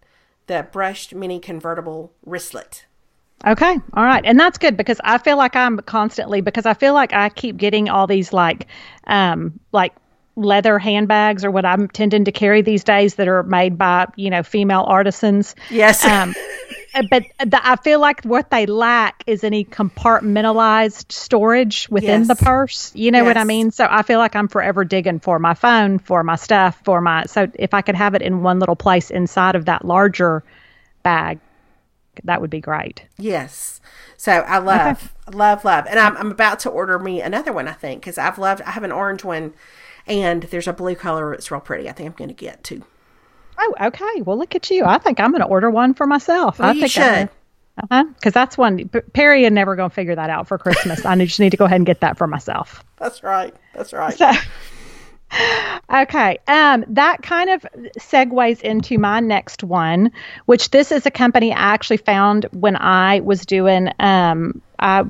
the 0.47 0.67
brushed 0.71 1.13
mini 1.13 1.39
convertible 1.39 2.13
wristlet. 2.25 2.85
Okay, 3.45 3.79
all 3.93 4.03
right, 4.03 4.25
and 4.25 4.39
that's 4.39 4.57
good 4.57 4.75
because 4.75 4.99
I 5.03 5.19
feel 5.19 5.37
like 5.37 5.55
I'm 5.55 5.77
constantly 5.81 6.41
because 6.41 6.65
I 6.65 6.73
feel 6.73 6.95
like 6.95 7.13
I 7.13 7.29
keep 7.29 7.57
getting 7.57 7.87
all 7.87 8.07
these 8.07 8.33
like, 8.33 8.65
um, 9.05 9.59
like 9.71 9.93
leather 10.37 10.79
handbags 10.79 11.43
or 11.43 11.51
what 11.51 11.65
I'm 11.65 11.89
tending 11.89 12.23
to 12.25 12.31
carry 12.31 12.61
these 12.61 12.83
days 12.83 13.15
that 13.15 13.27
are 13.27 13.43
made 13.43 13.77
by 13.77 14.07
you 14.15 14.29
know 14.29 14.43
female 14.43 14.85
artisans. 14.87 15.55
Yes. 15.69 16.05
Um, 16.17 16.33
but 17.11 17.23
the, 17.39 17.59
I 17.61 17.75
feel 17.75 17.99
like 17.99 18.23
what 18.23 18.49
they 18.49 18.65
lack 18.65 19.23
is 19.27 19.43
any 19.43 19.65
compartmentalized 19.65 21.11
storage 21.11 21.87
within 21.89 22.23
the 22.23 22.35
Yes. 22.35 22.43
purse. 22.43 22.91
You 22.95 23.11
know 23.11 23.23
what 23.23 23.37
I 23.37 23.43
mean? 23.43 23.69
So 23.71 23.87
I 23.89 24.01
feel 24.01 24.17
like 24.19 24.35
I'm 24.35 24.47
forever 24.47 24.83
digging 24.83 25.19
for 25.19 25.37
my 25.37 25.53
phone, 25.53 25.99
for 25.99 26.23
my 26.23 26.35
stuff, 26.35 26.79
for 26.83 27.01
my. 27.01 27.25
So 27.25 27.51
if 27.55 27.73
I 27.73 27.81
could 27.81 27.95
have 27.95 28.15
it 28.15 28.21
in 28.23 28.41
one 28.41 28.59
little 28.59 28.75
place 28.75 29.11
inside 29.11 29.55
of 29.55 29.65
that 29.65 29.85
larger 29.85 30.43
bag, 31.03 31.39
that 32.23 32.41
would 32.41 32.49
be 32.49 32.61
great. 32.61 33.03
Yes. 33.17 33.79
So 34.15 34.31
I 34.31 34.57
love, 34.57 35.13
love, 35.31 35.63
love, 35.63 35.85
and 35.87 35.99
I'm 35.99 36.17
I'm 36.17 36.31
about 36.31 36.59
to 36.61 36.69
order 36.69 36.97
me 36.97 37.21
another 37.21 37.53
one. 37.53 37.67
I 37.67 37.73
think 37.73 38.01
because 38.01 38.17
I've 38.17 38.39
loved. 38.39 38.61
I 38.63 38.71
have 38.71 38.83
an 38.83 38.91
orange 38.91 39.23
one, 39.23 39.53
and 40.07 40.43
there's 40.43 40.67
a 40.67 40.73
blue 40.73 40.95
color. 40.95 41.33
It's 41.33 41.51
real 41.51 41.61
pretty. 41.61 41.89
I 41.89 41.91
think 41.91 42.07
I'm 42.09 42.15
going 42.15 42.29
to 42.29 42.33
get 42.33 42.63
too. 42.63 42.83
Oh, 43.59 43.75
okay. 43.81 44.21
Well, 44.21 44.37
look 44.37 44.55
at 44.55 44.69
you. 44.69 44.85
I 44.85 44.97
think 44.97 45.19
I'm 45.19 45.31
going 45.31 45.41
to 45.41 45.47
order 45.47 45.69
one 45.69 45.93
for 45.93 46.05
myself. 46.05 46.59
Well, 46.59 46.69
I 46.69 46.73
you 46.73 46.81
think 46.81 46.91
should. 46.91 47.29
Uh 47.79 47.87
huh. 47.91 48.03
Because 48.15 48.33
that's 48.33 48.57
one. 48.57 48.89
P- 48.89 49.01
Perry 49.13 49.45
is 49.45 49.51
never 49.51 49.75
going 49.75 49.89
to 49.89 49.93
figure 49.93 50.15
that 50.15 50.29
out 50.29 50.47
for 50.47 50.57
Christmas. 50.57 51.05
I 51.05 51.15
just 51.25 51.39
need 51.39 51.51
to 51.51 51.57
go 51.57 51.65
ahead 51.65 51.77
and 51.77 51.85
get 51.85 52.01
that 52.01 52.17
for 52.17 52.27
myself. 52.27 52.83
That's 52.97 53.23
right. 53.23 53.53
That's 53.73 53.93
right. 53.93 54.15
So, 54.15 54.31
okay. 55.93 56.39
Um, 56.47 56.85
that 56.89 57.21
kind 57.21 57.49
of 57.49 57.65
segues 57.97 58.61
into 58.61 58.97
my 58.97 59.19
next 59.19 59.63
one, 59.63 60.11
which 60.45 60.71
this 60.71 60.91
is 60.91 61.05
a 61.05 61.11
company 61.11 61.53
I 61.53 61.57
actually 61.73 61.97
found 61.97 62.45
when 62.51 62.75
I 62.75 63.19
was 63.21 63.45
doing. 63.45 63.89
Um, 63.99 64.61
I 64.79 65.03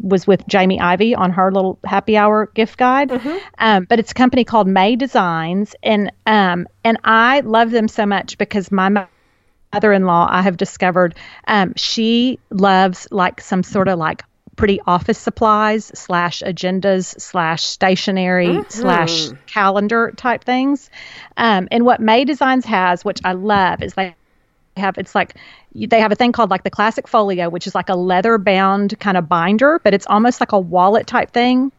was 0.00 0.26
with 0.26 0.46
Jamie 0.46 0.80
Ivey 0.80 1.14
on 1.14 1.30
her 1.32 1.52
little 1.52 1.78
happy 1.84 2.16
hour 2.16 2.46
gift 2.54 2.78
guide, 2.78 3.10
um, 3.58 3.84
but 3.84 3.98
it's 3.98 4.12
a 4.12 4.14
company 4.14 4.44
called 4.44 4.66
May 4.66 4.96
Designs, 4.96 5.74
and 5.82 6.10
um, 6.26 6.66
and 6.84 6.98
I 7.04 7.40
love 7.40 7.70
them 7.70 7.86
so 7.88 8.06
much 8.06 8.38
because 8.38 8.72
my 8.72 9.06
mother-in-law 9.72 10.28
I 10.30 10.42
have 10.42 10.56
discovered 10.56 11.16
um, 11.46 11.74
she 11.76 12.38
loves 12.50 13.08
like 13.10 13.40
some 13.40 13.62
sort 13.62 13.88
of 13.88 13.98
like 13.98 14.24
pretty 14.60 14.78
office 14.86 15.16
supplies 15.18 15.90
slash 15.94 16.42
agendas 16.42 17.18
slash 17.18 17.64
stationery 17.64 18.62
slash 18.68 19.28
calendar 19.46 20.12
type 20.16 20.44
things. 20.44 20.90
Um, 21.38 21.66
and 21.70 21.86
what 21.86 21.98
May 21.98 22.26
Designs 22.26 22.66
has, 22.66 23.02
which 23.02 23.20
I 23.24 23.32
love, 23.32 23.82
is 23.82 23.94
they 23.94 24.14
have 24.76 24.98
it's 24.98 25.14
like 25.14 25.34
they 25.74 25.98
have 26.00 26.12
a 26.12 26.14
thing 26.14 26.32
called 26.32 26.50
like 26.50 26.62
the 26.62 26.70
classic 26.70 27.08
folio, 27.08 27.48
which 27.48 27.66
is 27.66 27.74
like 27.74 27.88
a 27.88 27.94
leather 27.94 28.36
bound 28.36 29.00
kind 29.00 29.16
of 29.16 29.30
binder, 29.30 29.80
but 29.82 29.94
it's 29.94 30.06
almost 30.06 30.40
like 30.40 30.52
a 30.52 30.60
wallet 30.60 31.06
type 31.06 31.30
thing. 31.30 31.72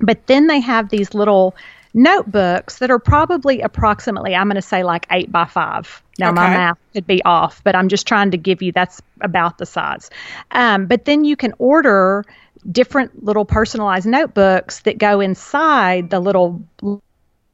But 0.00 0.26
then 0.26 0.46
they 0.46 0.60
have 0.60 0.90
these 0.90 1.14
little 1.14 1.56
notebooks 1.94 2.80
that 2.80 2.90
are 2.90 2.98
probably 2.98 3.62
approximately, 3.62 4.34
I'm 4.34 4.48
going 4.48 4.56
to 4.56 4.62
say 4.62 4.84
like 4.84 5.06
eight 5.10 5.32
by 5.32 5.46
five. 5.46 6.02
Now, 6.18 6.32
my 6.32 6.46
Okay. 6.46 6.52
math 6.52 6.76
could 6.94 7.06
be 7.06 7.22
off, 7.24 7.62
but 7.64 7.74
I'm 7.76 7.88
just 7.88 8.06
trying 8.06 8.30
to 8.32 8.38
give 8.38 8.62
you 8.62 8.72
that's 8.72 9.00
about 9.20 9.58
the 9.58 9.66
size. 9.66 10.10
Um, 10.52 10.86
but 10.86 11.04
then 11.04 11.24
you 11.24 11.36
can 11.36 11.52
order 11.58 12.24
different 12.72 13.22
little 13.24 13.44
personalized 13.44 14.06
notebooks 14.06 14.80
that 14.82 14.98
go 14.98 15.20
inside 15.20 16.10
the 16.10 16.20
little 16.20 16.66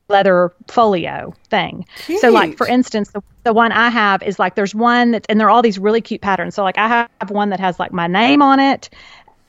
leather 0.08 0.52
folio 0.68 1.32
thing. 1.50 1.86
So, 2.14 2.30
like 2.30 2.56
for 2.56 2.66
instance, 2.68 3.10
the, 3.12 3.22
the 3.44 3.52
one 3.52 3.72
I 3.72 3.90
have 3.90 4.22
is 4.22 4.38
like 4.38 4.54
there's 4.54 4.74
one 4.74 5.12
that's 5.12 5.26
and 5.28 5.40
they're 5.40 5.50
all 5.50 5.62
these 5.62 5.78
really 5.78 6.00
cute 6.00 6.20
patterns. 6.20 6.54
So, 6.54 6.62
like 6.62 6.78
I 6.78 7.08
have 7.20 7.30
one 7.30 7.50
that 7.50 7.60
has 7.60 7.78
like 7.80 7.92
my 7.92 8.06
name 8.06 8.42
on 8.42 8.60
it, 8.60 8.90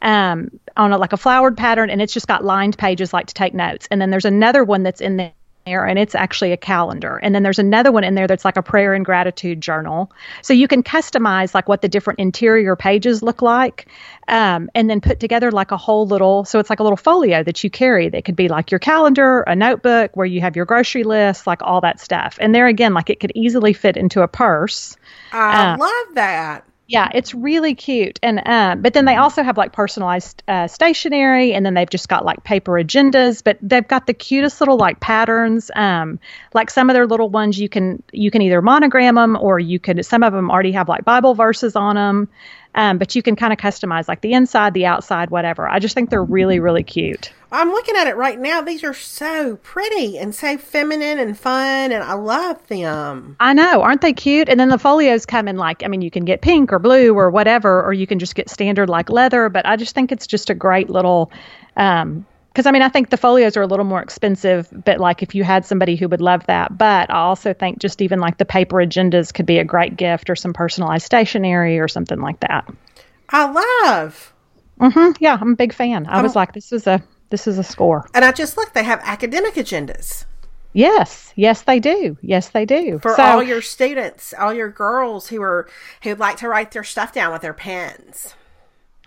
um, 0.02 0.50
on 0.78 0.92
a, 0.94 0.98
like 0.98 1.14
a 1.14 1.18
flowered 1.18 1.58
pattern, 1.58 1.90
and 1.90 2.02
it's 2.02 2.14
just 2.14 2.28
got 2.28 2.44
lined 2.44 2.78
pages 2.78 3.14
like 3.14 3.28
to 3.28 3.34
take 3.34 3.54
notes. 3.54 3.88
And 3.92 4.02
then 4.02 4.10
there's 4.10 4.26
another 4.26 4.64
one 4.64 4.84
that's 4.84 5.02
in 5.02 5.18
there. 5.18 5.34
And 5.66 5.98
it's 5.98 6.16
actually 6.16 6.52
a 6.52 6.58
calendar. 6.58 7.18
And 7.18 7.34
then 7.34 7.44
there's 7.44 7.60
another 7.60 7.92
one 7.92 8.04
in 8.04 8.16
there 8.16 8.28
that's 8.28 8.46
like 8.46 8.58
a 8.58 8.62
prayer 8.62 8.94
and 8.94 9.06
gratitude 9.06 9.62
journal. 9.62 10.12
So 10.42 10.54
you 10.54 10.68
can 10.68 10.84
customize 10.84 11.54
like 11.54 11.68
what 11.68 11.82
the 11.82 11.90
different 11.90 12.20
interior 12.20 12.76
pages 12.76 13.24
look 13.24 13.42
like 13.42 13.88
um, 14.28 14.70
and 14.76 14.90
then 14.90 15.02
put 15.02 15.20
together 15.20 15.52
like 15.52 15.72
a 15.72 15.78
whole 15.78 16.06
little 16.08 16.46
so 16.46 16.60
it's 16.60 16.70
like 16.70 16.80
a 16.80 16.84
little 16.84 16.98
folio 16.98 17.44
that 17.44 17.64
you 17.64 17.70
carry 17.70 18.10
that 18.10 18.26
could 18.26 18.36
be 18.36 18.48
like 18.48 18.72
your 18.72 18.80
calendar 18.80 19.42
a 19.42 19.56
notebook 19.56 20.16
where 20.16 20.26
you 20.26 20.42
have 20.42 20.56
your 20.56 20.66
grocery 20.66 21.04
list 21.04 21.48
like 21.48 21.62
all 21.62 21.82
that 21.82 22.00
stuff 22.00 22.38
and 22.42 22.54
there 22.54 22.68
again 22.68 22.94
like 22.94 23.10
it 23.10 23.20
could 23.20 23.32
easily 23.36 23.74
fit 23.74 23.98
into 23.98 24.22
a 24.22 24.28
purse 24.28 24.96
I 25.32 25.74
Uh, 25.74 25.78
love 25.78 26.16
that. 26.16 26.66
Yeah 26.94 27.10
it's 27.12 27.34
really 27.34 27.74
cute. 27.74 28.20
And 28.22 28.40
um, 28.46 28.82
but 28.84 28.94
then 28.94 29.06
they 29.06 29.16
also 29.16 29.42
have 29.42 29.58
like 29.58 29.74
personalized 29.74 30.44
uh, 30.48 30.68
stationery 30.68 31.54
and 31.54 31.66
then 31.66 31.74
they've 31.74 31.90
just 31.90 32.08
got 32.08 32.24
like 32.24 32.44
paper 32.44 32.74
agendas 32.74 33.44
but 33.44 33.58
they've 33.62 33.88
got 33.88 34.06
the 34.06 34.14
cutest 34.14 34.62
little 34.62 34.78
like 34.78 35.00
patterns 35.00 35.72
um, 35.76 36.20
like 36.54 36.70
some 36.70 36.92
of 36.92 36.94
their 36.94 37.08
little 37.08 37.30
ones 37.30 37.60
you 37.60 37.68
can 37.68 38.04
you 38.12 38.30
can 38.30 38.44
either 38.44 38.62
monogram 38.62 39.16
them 39.16 39.36
or 39.42 39.60
you 39.60 39.80
could 39.80 40.06
some 40.06 40.22
of 40.22 40.34
them 40.34 40.52
already 40.52 40.72
have 40.72 40.88
like 40.88 41.04
bible 41.04 41.34
verses 41.34 41.76
on 41.76 41.96
them 41.96 42.30
um, 42.76 42.98
but 42.98 43.16
you 43.16 43.22
can 43.22 43.36
kind 43.36 43.54
of 43.54 43.60
customize 43.60 44.08
like 44.08 44.22
the 44.22 44.34
inside 44.34 44.74
the 44.74 44.86
outside 44.86 45.30
whatever 45.30 45.68
i 45.68 45.80
just 45.80 45.96
think 45.96 46.10
they're 46.10 46.24
really 46.24 46.60
really 46.60 46.84
cute 46.84 47.32
I'm 47.54 47.70
looking 47.70 47.96
at 47.96 48.08
it 48.08 48.18
right 48.18 48.40
now. 48.40 48.62
These 48.62 48.84
are 48.84 48.96
so 48.96 49.58
pretty 49.58 50.18
and 50.18 50.34
so 50.34 50.58
feminine 50.58 51.20
and 51.20 51.38
fun, 51.38 51.92
and 51.92 52.04
I 52.04 52.14
love 52.14 52.68
them. 52.68 53.36
I 53.40 53.54
know, 53.54 53.84
aren't 53.84 54.02
they 54.02 54.12
cute? 54.12 54.50
And 54.50 54.60
then 54.60 54.70
the 54.70 54.80
folios 54.80 55.28
come 55.28 55.48
in 55.48 55.58
like, 55.58 55.84
I 55.84 55.88
mean, 55.88 56.02
you 56.02 56.10
can 56.10 56.26
get 56.26 56.42
pink 56.42 56.74
or 56.74 56.80
blue 56.80 57.14
or 57.14 57.30
whatever, 57.30 57.84
or 57.84 57.94
you 57.94 58.08
can 58.08 58.18
just 58.18 58.34
get 58.34 58.50
standard 58.50 58.90
like 58.90 59.12
leather. 59.12 59.50
But 59.50 59.68
I 59.68 59.76
just 59.76 59.94
think 59.94 60.12
it's 60.12 60.26
just 60.26 60.50
a 60.50 60.56
great 60.56 60.90
little, 60.90 61.32
um, 61.78 62.26
because 62.54 62.68
I 62.68 62.72
mean, 62.72 62.84
I 62.84 62.90
think 62.90 63.10
the 63.10 63.18
folios 63.18 63.58
are 63.58 63.64
a 63.64 63.68
little 63.68 63.86
more 63.86 64.02
expensive, 64.02 64.68
but 64.86 65.00
like 65.00 65.24
if 65.24 65.34
you 65.34 65.44
had 65.44 65.66
somebody 65.66 65.96
who 65.96 66.08
would 66.08 66.22
love 66.22 66.46
that. 66.46 66.78
But 66.78 67.10
I 67.10 67.16
also 67.16 67.52
think 67.54 67.80
just 67.80 68.00
even 68.02 68.20
like 68.20 68.38
the 68.38 68.46
paper 68.46 68.78
agendas 68.78 69.34
could 69.34 69.48
be 69.48 69.58
a 69.58 69.66
great 69.66 69.98
gift 69.98 70.30
or 70.30 70.36
some 70.36 70.54
personalized 70.54 71.06
stationery 71.06 71.80
or 71.80 71.88
something 71.88 72.20
like 72.20 72.40
that. 72.42 72.72
I 73.30 73.82
love. 73.88 74.34
hmm 74.80 75.12
Yeah, 75.20 75.38
I'm 75.42 75.54
a 75.54 75.56
big 75.56 75.74
fan. 75.74 76.06
I 76.08 76.22
was 76.22 76.36
like, 76.36 76.54
this 76.54 76.72
is 76.72 76.86
a 76.86 77.02
this 77.32 77.48
is 77.48 77.58
a 77.58 77.64
score. 77.64 78.08
And 78.14 78.24
I 78.24 78.32
just 78.32 78.56
look, 78.58 78.74
they 78.74 78.84
have 78.84 79.02
academic 79.04 79.56
agendas 79.56 80.26
Yes, 80.74 81.32
yes, 81.36 81.62
they 81.62 81.80
do. 81.80 82.18
Yes, 82.22 82.50
they 82.50 82.66
do. 82.66 83.00
for 83.00 83.16
So- 83.16 83.24
all 83.24 83.44
your 83.44 83.62
students, 83.62 84.34
all 84.38 84.54
your 84.54 84.70
girls 84.70 85.28
who 85.28 85.42
are 85.42 85.70
who 86.02 86.16
like 86.16 86.38
to 86.38 86.50
write 86.50 86.72
their 86.72 86.84
stuff 86.84 87.14
down 87.14 87.32
with 87.32 87.44
their 87.44 87.54
pens. 87.54 88.34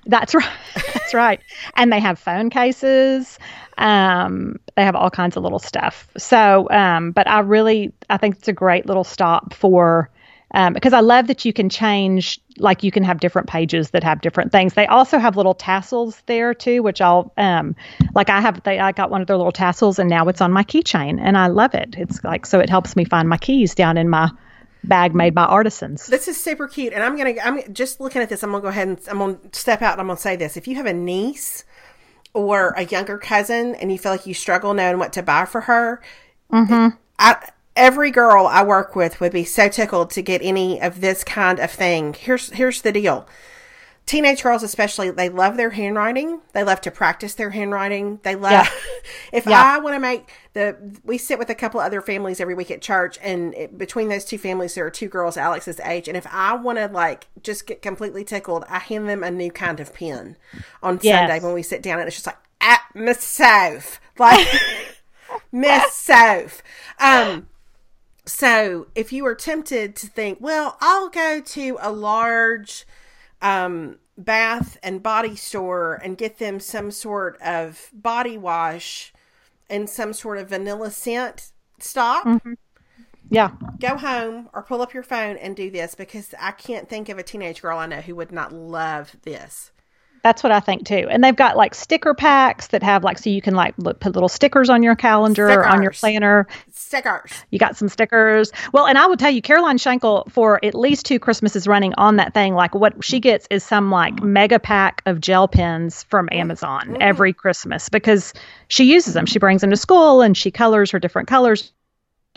That's 0.07 0.35
right. 0.35 0.51
That's 0.75 1.15
right. 1.15 1.41
And 1.75 1.93
they 1.93 2.01
have 2.01 2.19
phone 2.19 2.51
cases. 2.51 3.39
Um, 3.79 4.57
they 4.77 4.85
have 4.85 4.97
all 4.97 5.11
kinds 5.11 5.37
of 5.37 5.43
little 5.43 5.59
stuff. 5.59 6.09
So, 6.17 6.69
um, 6.71 7.13
but 7.13 7.29
I 7.29 7.41
really, 7.41 7.93
I 8.09 8.17
think 8.17 8.37
it's 8.37 8.49
a 8.49 8.53
great 8.53 8.87
little 8.87 9.05
stop 9.05 9.53
for, 9.53 10.11
um, 10.55 10.73
because 10.73 10.93
I 10.93 11.01
love 11.01 11.27
that 11.27 11.45
you 11.45 11.53
can 11.53 11.69
change, 11.69 12.41
like 12.57 12.83
you 12.83 12.91
can 12.91 13.03
have 13.03 13.21
different 13.21 13.49
pages 13.49 13.91
that 13.91 14.03
have 14.05 14.21
different 14.21 14.53
things. 14.53 14.75
They 14.75 14.87
also 14.87 15.19
have 15.19 15.37
little 15.37 15.55
tassels 15.55 16.23
there 16.27 16.55
too, 16.55 16.83
which 16.83 17.01
I'll, 17.01 17.33
um, 17.37 17.77
like 18.15 18.31
I 18.31 18.41
have, 18.41 18.63
they, 18.63 18.79
I 18.79 18.93
got 18.93 19.11
one 19.11 19.21
of 19.21 19.27
their 19.27 19.37
little 19.37 19.53
tassels 19.53 19.99
and 19.99 20.09
now 20.09 20.29
it's 20.29 20.41
on 20.41 20.53
my 20.53 20.63
keychain 20.63 21.19
and 21.21 21.37
I 21.37 21.49
love 21.49 21.75
it. 21.75 21.97
It's 21.99 22.23
like, 22.25 22.47
so 22.47 22.61
it 22.61 22.71
helps 22.71 22.97
me 22.97 23.05
find 23.05 23.29
my 23.29 23.37
keys 23.37 23.75
down 23.75 23.99
in 23.99 24.09
my 24.09 24.31
bag 24.89 25.15
made 25.15 25.35
by 25.35 25.45
artisans. 25.45 26.07
This 26.07 26.29
is 26.29 26.43
super 26.43 26.69
cute, 26.69 26.93
and 26.93 27.03
I'm 27.03 27.17
gonna. 27.17 27.35
I'm 27.43 27.73
just 27.73 28.01
looking 28.01 28.23
at 28.23 28.29
this. 28.29 28.43
I'm 28.43 28.51
gonna 28.51 28.63
go 28.63 28.69
ahead 28.69 28.89
and 28.89 29.01
I'm 29.09 29.19
gonna 29.19 29.39
step 29.53 29.83
out 29.83 29.93
and 29.93 30.01
I'm 30.01 30.07
gonna 30.07 30.19
say 30.19 30.37
this. 30.37 30.57
If 30.57 30.69
you 30.69 30.77
have 30.77 30.87
a 30.87 30.93
niece 30.93 31.65
or 32.35 32.71
a 32.77 32.85
younger 32.85 33.19
cousin 33.19 33.75
and 33.77 33.91
you 33.91 33.99
feel 33.99 34.13
like 34.13 34.27
you 34.27 34.35
struggle 34.35 34.75
knowing 34.75 34.99
what 34.99 35.13
to 35.15 35.23
buy 35.23 35.45
for 35.47 35.63
her, 35.63 36.03
Mm-hmm. 36.53 36.97
I, 37.19 37.49
every 37.75 38.11
girl 38.11 38.47
I 38.47 38.63
work 38.65 38.95
with 38.95 39.21
would 39.21 39.33
be 39.33 39.45
so 39.45 39.69
tickled 39.69 40.11
to 40.11 40.23
get 40.23 40.43
any 40.43 40.81
of 40.81 41.01
this 41.01 41.25
kind 41.25 41.59
of 41.59 41.71
thing. 41.71 42.15
Here's 42.15 42.51
here's 42.51 42.83
the 42.83 42.93
deal. 42.93 43.27
Teenage 44.07 44.41
girls, 44.45 44.63
especially, 44.63 45.11
they 45.11 45.29
love 45.29 45.57
their 45.57 45.71
handwriting. 45.71 46.41
They 46.53 46.63
love 46.63 46.81
to 46.83 46.93
practice 46.93 47.35
their 47.35 47.51
handwriting. 47.51 48.21
They 48.23 48.37
love. 48.37 48.53
Yeah. 48.53 48.69
if 49.33 49.47
Yeah. 49.47 49.61
I 49.61 49.79
want 49.79 49.97
to 49.97 50.01
make 50.01 50.31
the, 50.53 50.77
we 51.03 51.19
sit 51.19 51.41
with 51.41 51.51
a 51.51 51.57
couple 51.57 51.81
other 51.81 52.01
families 52.01 52.39
every 52.41 52.55
week 52.55 52.71
at 52.71 52.81
church, 52.81 53.19
and 53.21 53.53
it, 53.55 53.77
between 53.77 54.09
those 54.09 54.25
two 54.25 54.39
families, 54.39 54.75
there 54.77 54.87
are 54.87 54.91
two 54.93 55.09
girls 55.09 55.37
Alex's 55.37 55.81
age. 55.81 56.07
And 56.07 56.17
if 56.17 56.25
I 56.31 56.55
want 56.55 56.79
to 56.79 56.87
like 56.87 57.27
just 57.43 57.67
get 57.67 57.83
completely 57.83 58.23
tickled, 58.23 58.65
I 58.69 58.79
hand 58.79 59.09
them 59.09 59.25
a 59.25 59.31
new 59.33 59.51
kind 59.51 59.81
of 59.81 59.93
pen 59.93 60.37
on 60.85 61.01
Yes. 61.03 61.29
Sunday 61.29 61.45
when 61.45 61.53
we 61.55 61.63
sit 61.65 61.83
down, 61.83 61.99
and 61.99 62.07
it's 62.07 62.15
just 62.17 62.27
like, 62.27 62.39
ah, 62.61 62.87
Miss 62.95 63.25
Soph, 63.25 64.01
like 64.21 64.47
Miss 65.51 65.93
Soph. 65.95 66.63
Um, 67.01 67.49
so 68.25 68.87
if 68.95 69.13
you 69.13 69.27
are 69.27 69.35
tempted 69.35 69.97
to 69.97 70.07
think, 70.07 70.39
well, 70.41 70.77
I'll 70.81 71.09
go 71.09 71.41
to 71.41 71.79
a 71.81 71.91
large 71.91 72.87
um, 73.43 73.99
bath 74.17 74.79
and 74.83 75.03
body 75.03 75.37
store 75.37 76.01
and 76.03 76.17
get 76.17 76.39
them 76.39 76.61
some 76.61 76.91
sort 76.91 77.41
of 77.41 77.91
body 77.93 78.39
wash 78.39 79.13
and 79.69 79.89
some 79.91 80.13
sort 80.13 80.39
of 80.39 80.49
vanilla 80.49 80.91
scent, 80.91 81.51
stop. 81.79 82.27
Yeah. 83.29 83.51
Go 83.81 83.97
home 83.97 84.49
or 84.53 84.63
pull 84.63 84.81
up 84.83 84.95
your 84.95 85.03
phone 85.03 85.37
and 85.37 85.57
do 85.57 85.71
this 85.71 85.95
because 85.95 86.35
I 86.41 86.53
can't 86.53 86.89
think 86.89 87.09
of 87.09 87.19
a 87.19 87.23
teenage 87.23 87.61
girl 87.61 87.79
I 87.79 87.87
know 87.87 88.01
who 88.01 88.15
would 88.17 88.33
not 88.33 88.53
love 88.53 89.17
this. 89.23 89.73
That's 90.27 90.43
what 90.43 90.51
I 90.51 90.59
think 90.59 90.85
too. 90.85 91.07
And 91.09 91.23
they've 91.23 91.37
got 91.37 91.57
like 91.57 91.73
sticker 91.73 92.13
packs 92.13 92.67
that 92.69 92.83
have 92.83 93.05
like 93.05 93.17
so 93.17 93.31
you 93.31 93.41
can 93.41 93.55
like 93.55 93.75
look, 93.79 94.01
put 94.01 94.15
little 94.15 94.29
stickers 94.29 94.69
on 94.69 94.83
your 94.83 94.97
calendar 94.97 95.49
or 95.49 95.65
on 95.65 95.85
your 95.85 95.93
planner. 95.93 96.49
Stickers. 96.73 97.31
You 97.53 97.61
got 97.61 97.77
some 97.77 97.89
stickers. 97.89 98.51
Well, 98.73 98.89
and 98.89 98.99
I 98.99 99.07
will 99.07 99.17
tell 99.17 99.31
you, 99.31 99.41
Caroline 99.41 99.79
Shankle 99.79 100.29
for 100.33 100.59
at 100.65 100.75
least 100.75 101.07
two 101.07 101.21
Christmases 101.21 101.69
running 101.69 101.95
on 101.95 102.17
that 102.17 102.35
thing, 102.35 102.55
like 102.55 102.75
what 102.75 103.05
she 103.05 103.21
gets 103.21 103.47
is 103.53 103.63
some 103.63 103.93
like 103.93 104.21
mega 104.21 104.59
pack 104.59 105.01
of 105.07 105.21
gel 105.21 105.47
pens 105.47 106.03
from 106.03 106.27
mm. 106.27 106.35
Amazon 106.35 106.89
mm. 106.89 106.97
every 107.01 107.33
Christmas 107.33 107.89
because 107.89 108.35
she 108.67 108.83
uses 108.83 109.15
them. 109.15 109.27
She 109.27 109.39
brings 109.39 109.61
them 109.61 109.71
to 109.71 109.77
school 109.77 110.23
and 110.23 110.37
she 110.37 110.51
colors 110.51 110.91
her 110.91 110.99
different 110.99 111.29
colors 111.29 111.73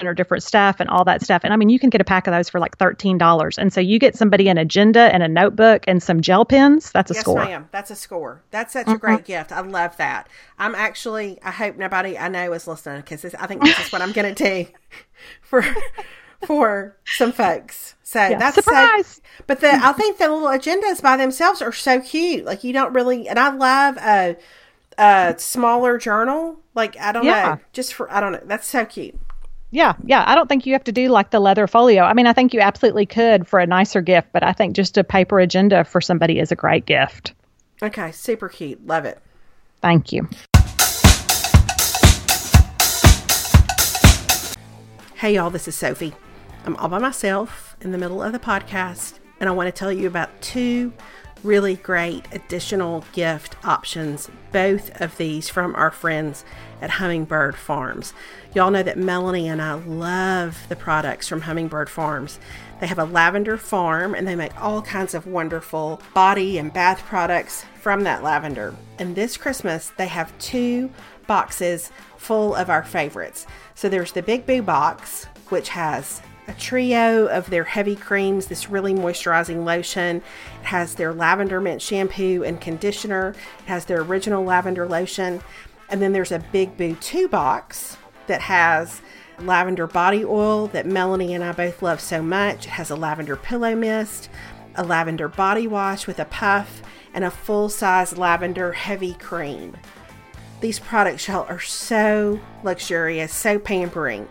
her 0.06 0.14
different 0.14 0.44
stuff 0.44 0.78
and 0.80 0.90
all 0.90 1.04
that 1.06 1.22
stuff. 1.22 1.42
And 1.44 1.54
I 1.54 1.56
mean, 1.56 1.70
you 1.70 1.80
can 1.80 1.90
get 1.90 2.02
a 2.02 2.04
pack 2.04 2.28
of 2.28 2.34
those 2.34 2.50
for 2.50 2.60
like 2.60 2.78
$13. 2.78 3.58
And 3.58 3.72
so 3.74 3.82
you 3.82 4.00
get 4.00 4.16
somebody 4.16 4.48
an 4.48 4.58
agenda 4.58 5.14
and 5.14 5.24
a 5.24 5.28
notebook 5.28 5.84
and 5.88 6.02
some 6.02 6.22
gel 6.22 6.46
pens. 6.46 6.92
That's 6.92 7.12
a 7.12 7.14
score. 7.14 7.36
Yes, 7.36 7.44
score. 7.44 7.52
ma'am. 7.52 7.70
That's 7.72 7.92
a 7.92 7.96
score. 7.96 8.44
That's 8.52 8.74
such 8.74 8.88
a 8.88 8.92
mm-hmm. 8.92 8.98
great 8.98 9.26
gift. 9.26 9.52
I 9.52 9.62
love 9.62 9.98
that. 9.98 10.28
I'm 10.58 10.76
actually. 10.76 11.40
I 11.44 11.52
hope 11.52 11.78
nobody 11.78 12.18
I 12.18 12.28
know 12.28 12.54
is 12.54 12.68
listening 12.68 13.02
because 13.02 13.26
I 13.36 13.48
think 13.48 13.64
this 13.64 13.80
is 13.80 13.92
what 13.92 14.02
I'm 14.02 14.12
going 14.12 14.34
to 14.34 14.44
do 14.44 14.72
for 15.42 15.66
for 16.46 16.98
some 17.06 17.32
folks. 17.32 17.96
So 18.04 18.20
that's 18.20 18.56
so- 18.56 18.62
Surprise! 18.62 19.22
but 19.48 19.60
the 19.60 19.72
I 19.72 19.94
think 19.94 20.18
the 20.18 20.30
little 20.30 20.48
agendas 20.48 21.02
by 21.02 21.18
themselves 21.18 21.62
are 21.62 21.72
so 21.72 22.00
cute. 22.00 22.46
Like 22.46 22.64
you 22.64 22.74
don't 22.74 22.94
really, 22.94 23.28
and 23.28 23.38
I 23.38 23.54
love 23.54 23.98
a 23.98 24.38
a 24.98 25.36
smaller 25.38 25.98
journal. 25.98 26.60
Like 26.76 26.98
I 27.00 27.12
don't 27.12 27.26
Yeah. 27.26 27.56
know, 27.56 27.60
just 27.74 27.94
for 27.94 28.12
I 28.12 28.20
don't 28.20 28.32
know. 28.32 28.42
That's 28.46 28.68
so 28.68 28.86
cute. 28.86 29.18
Yeah, 29.72 29.94
yeah. 30.04 30.24
I 30.26 30.34
don't 30.34 30.48
think 30.48 30.66
you 30.66 30.74
have 30.74 30.84
to 30.86 30.92
do 30.92 31.10
like 31.10 31.30
the 31.30 31.40
leather 31.40 31.68
folio. 31.68 32.04
I 32.04 32.14
mean, 32.14 32.26
I 32.26 32.34
think 32.34 32.54
you 32.54 32.60
absolutely 32.60 33.06
could 33.06 33.48
for 33.48 33.60
a 33.60 33.68
nicer 33.68 34.02
gift, 34.02 34.30
but 34.34 34.44
I 34.44 34.52
think 34.52 34.76
just 34.76 34.98
a 34.98 35.04
paper 35.04 35.40
agenda 35.40 35.84
for 35.84 36.02
somebody 36.02 36.40
is 36.40 36.52
a 36.52 36.56
great 36.56 36.86
gift. 36.86 37.34
Okay, 37.84 38.12
super 38.12 38.50
cute. 38.50 38.86
Love 38.88 39.06
it. 39.06 39.20
Thank 39.82 40.12
you. 40.12 40.28
Hey, 45.16 45.36
y'all, 45.36 45.50
this 45.50 45.68
is 45.68 45.76
Sophie. 45.76 46.16
I'm 46.66 46.76
all 46.78 46.90
by 46.90 46.98
myself 46.98 47.76
in 47.82 47.92
the 47.92 47.98
middle 47.98 48.24
of 48.24 48.32
the 48.32 48.40
podcast, 48.40 49.20
and 49.40 49.48
I 49.48 49.52
want 49.52 49.68
to 49.68 49.72
tell 49.72 49.92
you 49.92 50.08
about 50.08 50.42
two 50.42 50.94
really 51.44 51.76
great 51.76 52.26
additional 52.32 53.04
gift 53.14 53.56
options, 53.66 54.30
both 54.52 55.00
of 55.02 55.18
these 55.18 55.50
from 55.50 55.76
our 55.76 55.92
friends 55.92 56.44
at 56.82 56.92
Hummingbird 56.92 57.56
Farms. 57.56 58.14
Y'all 58.54 58.72
know 58.72 58.84
that 58.84 58.98
Melanie 58.98 59.48
and 59.48 59.62
I 59.62 59.74
love 59.74 60.58
the 60.70 60.76
products 60.76 61.28
from 61.28 61.42
Hummingbird 61.42 61.90
Farms. 61.90 62.40
They 62.80 62.88
have 62.88 63.00
a 63.00 63.04
lavender 63.04 63.58
farm 63.58 64.16
and 64.16 64.28
they 64.28 64.36
make 64.36 64.60
all 64.62 64.82
kinds 64.82 65.14
of 65.14 65.28
wonderful 65.28 66.02
body 66.14 66.58
and 66.58 66.74
bath 66.74 67.04
products 67.06 67.66
from 67.80 68.04
that 68.04 68.24
lavender. 68.24 68.74
And 68.98 69.16
this 69.16 69.38
Christmas, 69.38 69.92
they 69.98 70.08
have 70.08 70.38
two 70.40 70.90
boxes 71.28 71.92
full 72.18 72.56
of 72.56 72.70
our 72.70 72.84
favorites. 72.84 73.46
So 73.76 73.88
there's 73.88 74.12
the 74.12 74.24
Big 74.24 74.46
Boo 74.46 74.62
box, 74.62 75.26
which 75.50 75.70
has 75.70 76.22
a 76.50 76.54
trio 76.54 77.28
of 77.28 77.50
their 77.50 77.64
heavy 77.64 77.96
creams, 77.96 78.48
this 78.48 78.70
really 78.70 78.94
moisturizing 78.94 79.64
lotion. 79.64 80.18
It 80.18 80.66
has 80.66 80.96
their 80.96 81.14
lavender 81.14 81.62
mint 81.62 81.82
shampoo 81.82 82.44
and 82.44 82.60
conditioner. 82.60 83.36
It 83.60 83.68
has 83.68 83.86
their 83.86 84.02
original 84.02 84.44
lavender 84.44 84.88
lotion. 84.88 85.42
And 85.90 86.02
then 86.02 86.12
there's 86.12 86.32
a 86.32 86.44
Big 86.52 86.76
Boo 86.76 86.96
2 86.96 87.28
box 87.28 87.98
that 88.28 88.42
has 88.42 89.02
lavender 89.40 89.88
body 89.88 90.26
oil 90.26 90.68
that 90.68 90.86
Melanie 90.86 91.34
and 91.34 91.44
I 91.44 91.52
both 91.52 91.82
love 91.82 92.02
so 92.02 92.22
much. 92.22 92.66
It 92.66 92.72
has 92.72 92.90
a 92.90 92.96
lavender 92.96 93.36
pillow 93.36 93.76
mist, 93.76 94.30
a 94.76 94.84
lavender 94.84 95.28
body 95.28 95.68
wash 95.68 96.08
with 96.08 96.20
a 96.20 96.26
puff, 96.26 96.82
and 97.14 97.24
a 97.24 97.32
full 97.32 97.70
size 97.70 98.18
lavender 98.18 98.72
heavy 98.74 99.14
cream. 99.14 99.78
These 100.62 100.80
products, 100.80 101.28
y'all, 101.28 101.46
are 101.48 101.60
so 101.60 102.40
luxurious, 102.64 103.34
so 103.34 103.60
pampering. 103.60 104.28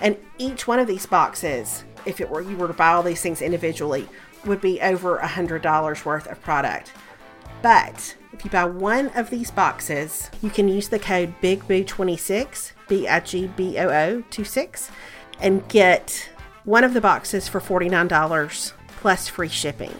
And 0.00 0.16
each 0.38 0.66
one 0.66 0.78
of 0.78 0.86
these 0.86 1.06
boxes, 1.06 1.84
if 2.06 2.20
it 2.20 2.28
were 2.28 2.40
you 2.40 2.56
were 2.56 2.68
to 2.68 2.74
buy 2.74 2.92
all 2.92 3.02
these 3.02 3.20
things 3.22 3.42
individually, 3.42 4.08
would 4.44 4.60
be 4.60 4.80
over 4.80 5.16
a 5.16 5.26
hundred 5.26 5.62
dollars 5.62 6.04
worth 6.04 6.26
of 6.26 6.40
product. 6.42 6.92
But 7.62 8.16
if 8.32 8.44
you 8.44 8.50
buy 8.50 8.64
one 8.64 9.08
of 9.14 9.30
these 9.30 9.50
boxes, 9.50 10.30
you 10.42 10.50
can 10.50 10.68
use 10.68 10.88
the 10.88 10.98
code 10.98 11.34
BIGBOO26, 11.40 12.72
B 12.88 13.08
I 13.08 13.20
G 13.20 13.46
B 13.56 13.78
O 13.78 13.88
O 13.88 14.20
26, 14.30 14.90
and 15.40 15.66
get 15.68 16.28
one 16.64 16.84
of 16.84 16.94
the 16.94 17.00
boxes 17.00 17.48
for 17.48 17.60
$49 17.60 18.72
plus 19.00 19.28
free 19.28 19.48
shipping. 19.48 19.94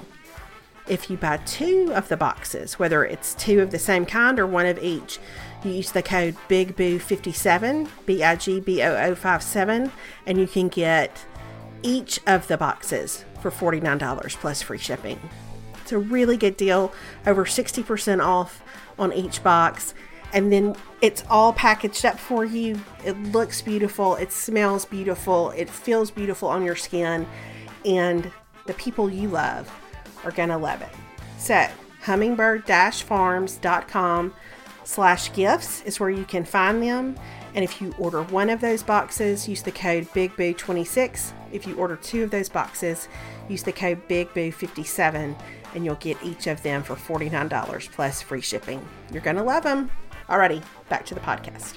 If 0.86 1.08
you 1.08 1.16
buy 1.16 1.38
two 1.38 1.92
of 1.94 2.08
the 2.08 2.16
boxes, 2.16 2.78
whether 2.78 3.04
it's 3.04 3.34
two 3.34 3.60
of 3.60 3.70
the 3.70 3.78
same 3.78 4.04
kind 4.04 4.38
or 4.38 4.46
one 4.46 4.66
of 4.66 4.78
each, 4.82 5.18
you 5.64 5.70
use 5.70 5.92
the 5.92 6.02
code 6.02 6.36
BIGBOO57, 6.50 7.88
B 8.04 8.22
I 8.22 8.36
G 8.36 8.60
B 8.60 8.82
O 8.82 8.94
O 8.94 9.14
57, 9.14 9.90
and 10.26 10.38
you 10.38 10.46
can 10.46 10.68
get 10.68 11.24
each 11.82 12.20
of 12.26 12.48
the 12.48 12.58
boxes 12.58 13.24
for 13.40 13.50
$49 13.50 14.36
plus 14.36 14.60
free 14.60 14.76
shipping. 14.76 15.18
It's 15.80 15.92
a 15.92 15.98
really 15.98 16.36
good 16.36 16.58
deal, 16.58 16.92
over 17.26 17.46
60% 17.46 18.22
off 18.22 18.62
on 18.98 19.10
each 19.12 19.42
box. 19.42 19.94
And 20.34 20.52
then 20.52 20.76
it's 21.00 21.24
all 21.30 21.52
packaged 21.54 22.04
up 22.04 22.18
for 22.18 22.44
you. 22.44 22.78
It 23.04 23.16
looks 23.32 23.62
beautiful, 23.62 24.16
it 24.16 24.32
smells 24.32 24.84
beautiful, 24.84 25.50
it 25.50 25.70
feels 25.70 26.10
beautiful 26.10 26.48
on 26.48 26.62
your 26.62 26.76
skin, 26.76 27.26
and 27.86 28.30
the 28.66 28.74
people 28.74 29.08
you 29.08 29.28
love 29.28 29.70
are 30.24 30.32
gonna 30.32 30.58
love 30.58 30.82
it. 30.82 30.90
So, 31.38 31.68
hummingbird-farms.com 32.02 34.34
slash 34.84 35.32
gifts 35.32 35.82
is 35.82 36.00
where 36.00 36.10
you 36.10 36.24
can 36.24 36.44
find 36.44 36.82
them. 36.82 37.16
And 37.54 37.62
if 37.62 37.80
you 37.80 37.94
order 37.98 38.22
one 38.24 38.50
of 38.50 38.60
those 38.60 38.82
boxes, 38.82 39.48
use 39.48 39.62
the 39.62 39.70
code 39.70 40.08
BIGBOO26. 40.12 41.32
If 41.52 41.66
you 41.66 41.76
order 41.76 41.96
two 41.96 42.24
of 42.24 42.30
those 42.30 42.48
boxes, 42.48 43.08
use 43.48 43.62
the 43.62 43.72
code 43.72 44.06
BIGBOO57 44.08 45.36
and 45.74 45.84
you'll 45.84 45.94
get 45.96 46.16
each 46.22 46.46
of 46.46 46.62
them 46.62 46.82
for 46.82 46.94
$49 46.94 47.92
plus 47.92 48.22
free 48.22 48.40
shipping. 48.40 48.86
You're 49.12 49.22
going 49.22 49.36
to 49.36 49.42
love 49.42 49.62
them. 49.62 49.90
Alrighty, 50.28 50.62
back 50.88 51.04
to 51.06 51.14
the 51.14 51.20
podcast. 51.20 51.76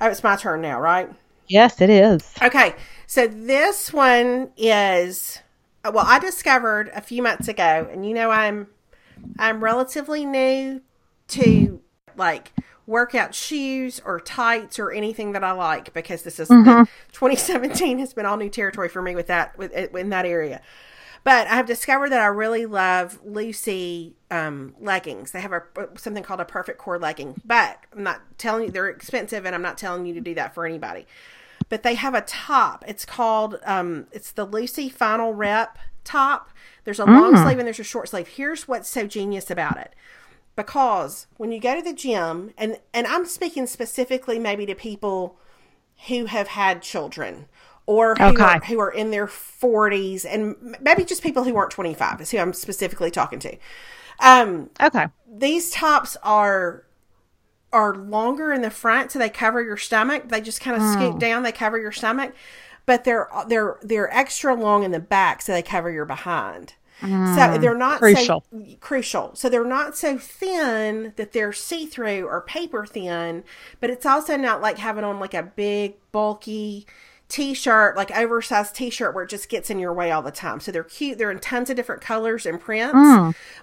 Oh, 0.00 0.08
it's 0.08 0.22
my 0.22 0.36
turn 0.36 0.60
now, 0.60 0.80
right? 0.80 1.08
Yes, 1.48 1.80
it 1.80 1.90
is. 1.90 2.32
Okay, 2.42 2.74
so 3.16 3.26
this 3.26 3.94
one 3.94 4.50
is 4.58 5.38
uh, 5.82 5.90
well, 5.94 6.04
I 6.06 6.18
discovered 6.18 6.90
a 6.94 7.00
few 7.00 7.22
months 7.22 7.48
ago, 7.48 7.88
and 7.90 8.06
you 8.06 8.12
know 8.12 8.30
I'm 8.30 8.66
I'm 9.38 9.64
relatively 9.64 10.26
new 10.26 10.82
to 11.28 11.80
like 12.14 12.52
workout 12.86 13.34
shoes 13.34 14.02
or 14.04 14.20
tights 14.20 14.78
or 14.78 14.90
anything 14.90 15.32
that 15.32 15.42
I 15.42 15.52
like 15.52 15.94
because 15.94 16.24
this 16.24 16.38
is 16.38 16.50
mm-hmm. 16.50 16.82
2017 17.12 18.00
has 18.00 18.12
been 18.12 18.26
all 18.26 18.36
new 18.36 18.50
territory 18.50 18.90
for 18.90 19.00
me 19.00 19.14
with 19.14 19.28
that 19.28 19.56
with 19.56 19.74
uh, 19.74 19.96
in 19.96 20.10
that 20.10 20.26
area. 20.26 20.60
But 21.24 21.46
I 21.46 21.54
have 21.54 21.64
discovered 21.64 22.10
that 22.10 22.20
I 22.20 22.26
really 22.26 22.66
love 22.66 23.18
Lucy 23.24 24.14
um, 24.30 24.74
leggings. 24.78 25.30
They 25.30 25.40
have 25.40 25.52
a 25.52 25.62
uh, 25.78 25.86
something 25.96 26.22
called 26.22 26.40
a 26.40 26.44
perfect 26.44 26.76
core 26.76 26.98
legging. 26.98 27.40
But 27.46 27.78
I'm 27.94 28.02
not 28.02 28.20
telling 28.36 28.64
you 28.64 28.70
they're 28.70 28.88
expensive, 28.88 29.46
and 29.46 29.54
I'm 29.54 29.62
not 29.62 29.78
telling 29.78 30.04
you 30.04 30.12
to 30.12 30.20
do 30.20 30.34
that 30.34 30.52
for 30.52 30.66
anybody. 30.66 31.06
But 31.68 31.82
they 31.82 31.94
have 31.94 32.14
a 32.14 32.20
top. 32.22 32.84
It's 32.86 33.04
called 33.04 33.58
um, 33.64 34.06
it's 34.12 34.32
the 34.32 34.44
Lucy 34.44 34.88
Final 34.88 35.34
Rep 35.34 35.78
top. 36.04 36.50
There's 36.84 37.00
a 37.00 37.04
long 37.04 37.34
Mm. 37.34 37.42
sleeve 37.42 37.58
and 37.58 37.66
there's 37.66 37.80
a 37.80 37.84
short 37.84 38.08
sleeve. 38.08 38.28
Here's 38.28 38.68
what's 38.68 38.88
so 38.88 39.06
genius 39.06 39.50
about 39.50 39.76
it. 39.78 39.94
Because 40.54 41.26
when 41.36 41.52
you 41.52 41.60
go 41.60 41.74
to 41.76 41.82
the 41.82 41.92
gym, 41.92 42.52
and 42.56 42.78
and 42.94 43.06
I'm 43.06 43.26
speaking 43.26 43.66
specifically 43.66 44.38
maybe 44.38 44.64
to 44.66 44.74
people 44.74 45.38
who 46.08 46.26
have 46.26 46.48
had 46.48 46.82
children 46.82 47.46
or 47.86 48.16
who, 48.16 48.42
Okay. 48.42 48.44
are, 48.44 48.60
who 48.66 48.80
are 48.80 48.90
in 48.90 49.10
their 49.10 49.26
40s 49.28 50.24
and 50.24 50.76
maybe 50.80 51.04
just 51.04 51.22
people 51.22 51.44
who 51.44 51.56
aren't 51.56 51.70
25 51.70 52.20
is 52.20 52.30
who 52.30 52.38
I'm 52.38 52.52
specifically 52.52 53.10
talking 53.10 53.38
to. 53.40 53.56
Um, 54.20 54.70
Okay. 54.80 55.06
these 55.30 55.70
tops 55.70 56.16
are 56.22 56.85
are 57.72 57.94
longer 57.94 58.52
in 58.52 58.62
the 58.62 58.70
front 58.70 59.10
so 59.12 59.18
they 59.18 59.28
cover 59.28 59.62
your 59.62 59.76
stomach. 59.76 60.28
They 60.28 60.40
just 60.40 60.60
kind 60.60 60.76
of 60.76 60.82
Hmm. 60.82 60.92
scoot 60.92 61.18
down 61.18 61.42
they 61.42 61.52
cover 61.52 61.78
your 61.78 61.92
stomach. 61.92 62.32
But 62.86 63.04
they're 63.04 63.28
they're 63.48 63.76
they're 63.82 64.14
extra 64.16 64.54
long 64.54 64.84
in 64.84 64.92
the 64.92 65.00
back 65.00 65.42
so 65.42 65.52
they 65.52 65.62
cover 65.62 65.90
your 65.90 66.04
behind. 66.04 66.74
So 67.02 67.58
they're 67.58 67.74
not 67.76 67.98
Hmm. 67.98 68.04
Crucial. 68.04 68.44
so 68.50 68.64
crucial. 68.80 69.30
So 69.34 69.48
they're 69.50 69.64
not 69.64 69.96
so 69.98 70.16
thin 70.16 71.12
that 71.16 71.32
they're 71.32 71.52
see-through 71.52 72.26
or 72.26 72.40
paper 72.40 72.86
thin 72.86 73.44
but 73.80 73.90
it's 73.90 74.06
also 74.06 74.36
not 74.36 74.62
like 74.62 74.78
having 74.78 75.04
on 75.04 75.18
like 75.20 75.34
a 75.34 75.42
big 75.42 75.96
bulky 76.12 76.86
t-shirt 77.28 77.96
like 77.96 78.16
oversized 78.16 78.74
t-shirt 78.76 79.12
where 79.14 79.24
it 79.24 79.30
just 79.30 79.48
gets 79.48 79.68
in 79.68 79.78
your 79.80 79.92
way 79.92 80.10
all 80.12 80.22
the 80.22 80.30
time. 80.30 80.60
So 80.60 80.70
they're 80.70 80.84
cute. 80.84 81.18
They're 81.18 81.32
in 81.32 81.40
tons 81.40 81.68
of 81.68 81.76
different 81.76 82.00
colors 82.02 82.46
and 82.46 82.60
prints 82.60 82.94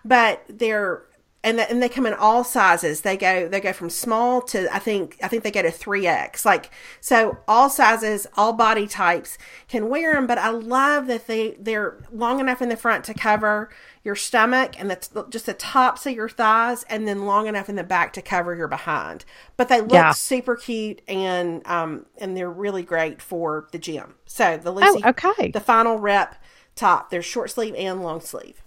but 0.05 0.43
they're 0.49 1.03
and, 1.43 1.57
th- 1.57 1.69
and 1.69 1.83
they 1.83 1.89
come 1.89 2.05
in 2.05 2.13
all 2.13 2.43
sizes. 2.43 3.01
They 3.01 3.17
go 3.17 3.47
they 3.47 3.59
go 3.59 3.73
from 3.73 3.89
small 3.89 4.41
to 4.43 4.73
i 4.73 4.79
think 4.79 5.17
i 5.21 5.27
think 5.27 5.43
they 5.43 5.51
go 5.51 5.61
to 5.61 5.69
3x 5.69 6.45
like 6.45 6.69
so 7.01 7.37
all 7.47 7.69
sizes 7.69 8.25
all 8.35 8.53
body 8.53 8.87
types 8.87 9.37
can 9.67 9.89
wear 9.89 10.13
them 10.13 10.25
but 10.27 10.37
i 10.37 10.49
love 10.49 11.07
that 11.07 11.27
they 11.27 11.51
they're 11.59 11.97
long 12.11 12.39
enough 12.39 12.61
in 12.61 12.69
the 12.69 12.77
front 12.77 13.03
to 13.05 13.13
cover 13.13 13.69
your 14.03 14.15
stomach 14.15 14.79
and 14.79 14.89
that's 14.89 15.09
just 15.29 15.45
the 15.45 15.53
tops 15.53 16.05
of 16.05 16.13
your 16.13 16.29
thighs 16.29 16.83
and 16.89 17.07
then 17.07 17.25
long 17.25 17.47
enough 17.47 17.69
in 17.69 17.75
the 17.75 17.83
back 17.83 18.11
to 18.13 18.21
cover 18.21 18.53
your 18.55 18.67
behind. 18.67 19.23
But 19.55 19.69
they 19.69 19.79
look 19.81 19.91
Yeah. 19.93 20.11
super 20.11 20.55
cute 20.57 21.01
and 21.07 21.65
um 21.67 22.05
and 22.17 22.35
they're 22.35 22.49
really 22.51 22.83
great 22.83 23.21
for 23.21 23.67
the 23.71 23.77
gym. 23.79 24.15
So 24.25 24.57
the 24.57 24.71
lucy 24.71 25.01
Oh, 25.03 25.09
okay. 25.09 25.51
the 25.51 25.59
final 25.61 25.97
rep 25.99 26.35
top 26.75 27.11
there's 27.11 27.23
short 27.25 27.51
sleeve 27.51 27.75
and 27.77 28.01
long 28.01 28.19
sleeve 28.19 28.62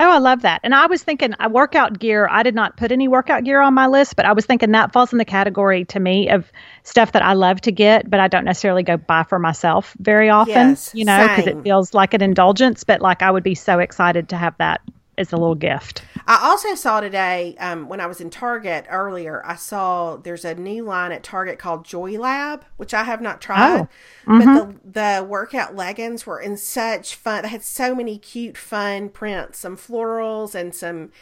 Oh, 0.00 0.08
I 0.08 0.18
love 0.18 0.42
that. 0.42 0.60
And 0.62 0.74
I 0.74 0.86
was 0.86 1.02
thinking, 1.02 1.34
uh, 1.40 1.48
workout 1.50 1.98
gear. 1.98 2.28
I 2.30 2.44
did 2.44 2.54
not 2.54 2.76
put 2.76 2.92
any 2.92 3.08
workout 3.08 3.42
gear 3.42 3.60
on 3.60 3.74
my 3.74 3.88
list, 3.88 4.14
but 4.14 4.26
I 4.26 4.32
was 4.32 4.46
thinking 4.46 4.72
that 4.72 4.92
falls 4.92 5.12
in 5.12 5.18
the 5.18 5.24
category 5.24 5.84
to 5.86 5.98
me 5.98 6.30
of 6.30 6.50
stuff 6.84 7.12
that 7.12 7.22
I 7.22 7.32
love 7.32 7.60
to 7.62 7.72
get, 7.72 8.08
but 8.08 8.20
I 8.20 8.28
don't 8.28 8.44
necessarily 8.44 8.84
go 8.84 8.96
buy 8.96 9.24
for 9.24 9.40
myself 9.40 9.94
very 9.98 10.30
often. 10.30 10.70
Yes, 10.70 10.92
you 10.94 11.04
know, 11.04 11.26
because 11.28 11.46
it 11.48 11.62
feels 11.62 11.94
like 11.94 12.14
an 12.14 12.22
indulgence. 12.22 12.84
But 12.84 13.00
like, 13.00 13.22
I 13.22 13.30
would 13.30 13.42
be 13.42 13.56
so 13.56 13.80
excited 13.80 14.28
to 14.28 14.36
have 14.36 14.56
that 14.58 14.82
as 15.18 15.32
a 15.32 15.36
little 15.36 15.56
gift. 15.56 16.02
I 16.28 16.40
also 16.42 16.74
saw 16.74 17.00
today 17.00 17.56
um, 17.58 17.88
when 17.88 18.00
I 18.02 18.06
was 18.06 18.20
in 18.20 18.28
Target 18.28 18.84
earlier. 18.90 19.42
I 19.46 19.56
saw 19.56 20.16
there's 20.16 20.44
a 20.44 20.54
new 20.54 20.84
line 20.84 21.10
at 21.10 21.22
Target 21.22 21.58
called 21.58 21.86
Joy 21.86 22.18
Lab, 22.18 22.66
which 22.76 22.92
I 22.92 23.04
have 23.04 23.22
not 23.22 23.40
tried. 23.40 23.80
Oh, 23.80 23.88
But 24.38 24.52
the 24.52 24.74
the 24.84 25.24
workout 25.24 25.74
leggings 25.74 26.26
were 26.26 26.38
in 26.38 26.58
such 26.58 27.14
fun. 27.14 27.42
They 27.44 27.48
had 27.48 27.62
so 27.62 27.94
many 27.94 28.18
cute, 28.18 28.58
fun 28.58 29.08
prints, 29.08 29.58
some 29.58 29.76
florals 29.76 30.54
and 30.54 30.74
some 30.74 31.12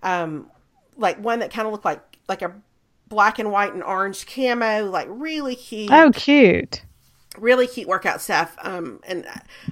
um, 0.00 0.48
like 0.96 1.18
one 1.18 1.40
that 1.40 1.50
kind 1.52 1.66
of 1.66 1.72
looked 1.72 1.84
like 1.84 2.00
like 2.28 2.42
a 2.42 2.52
black 3.08 3.40
and 3.40 3.50
white 3.50 3.74
and 3.74 3.82
orange 3.82 4.26
camo, 4.26 4.88
like 4.88 5.08
really 5.10 5.56
cute 5.56 5.90
Oh, 5.92 6.12
cute. 6.14 6.84
Really 7.38 7.66
cute 7.66 7.88
workout 7.88 8.20
stuff. 8.20 8.56
Um, 8.62 9.00
and 9.04 9.26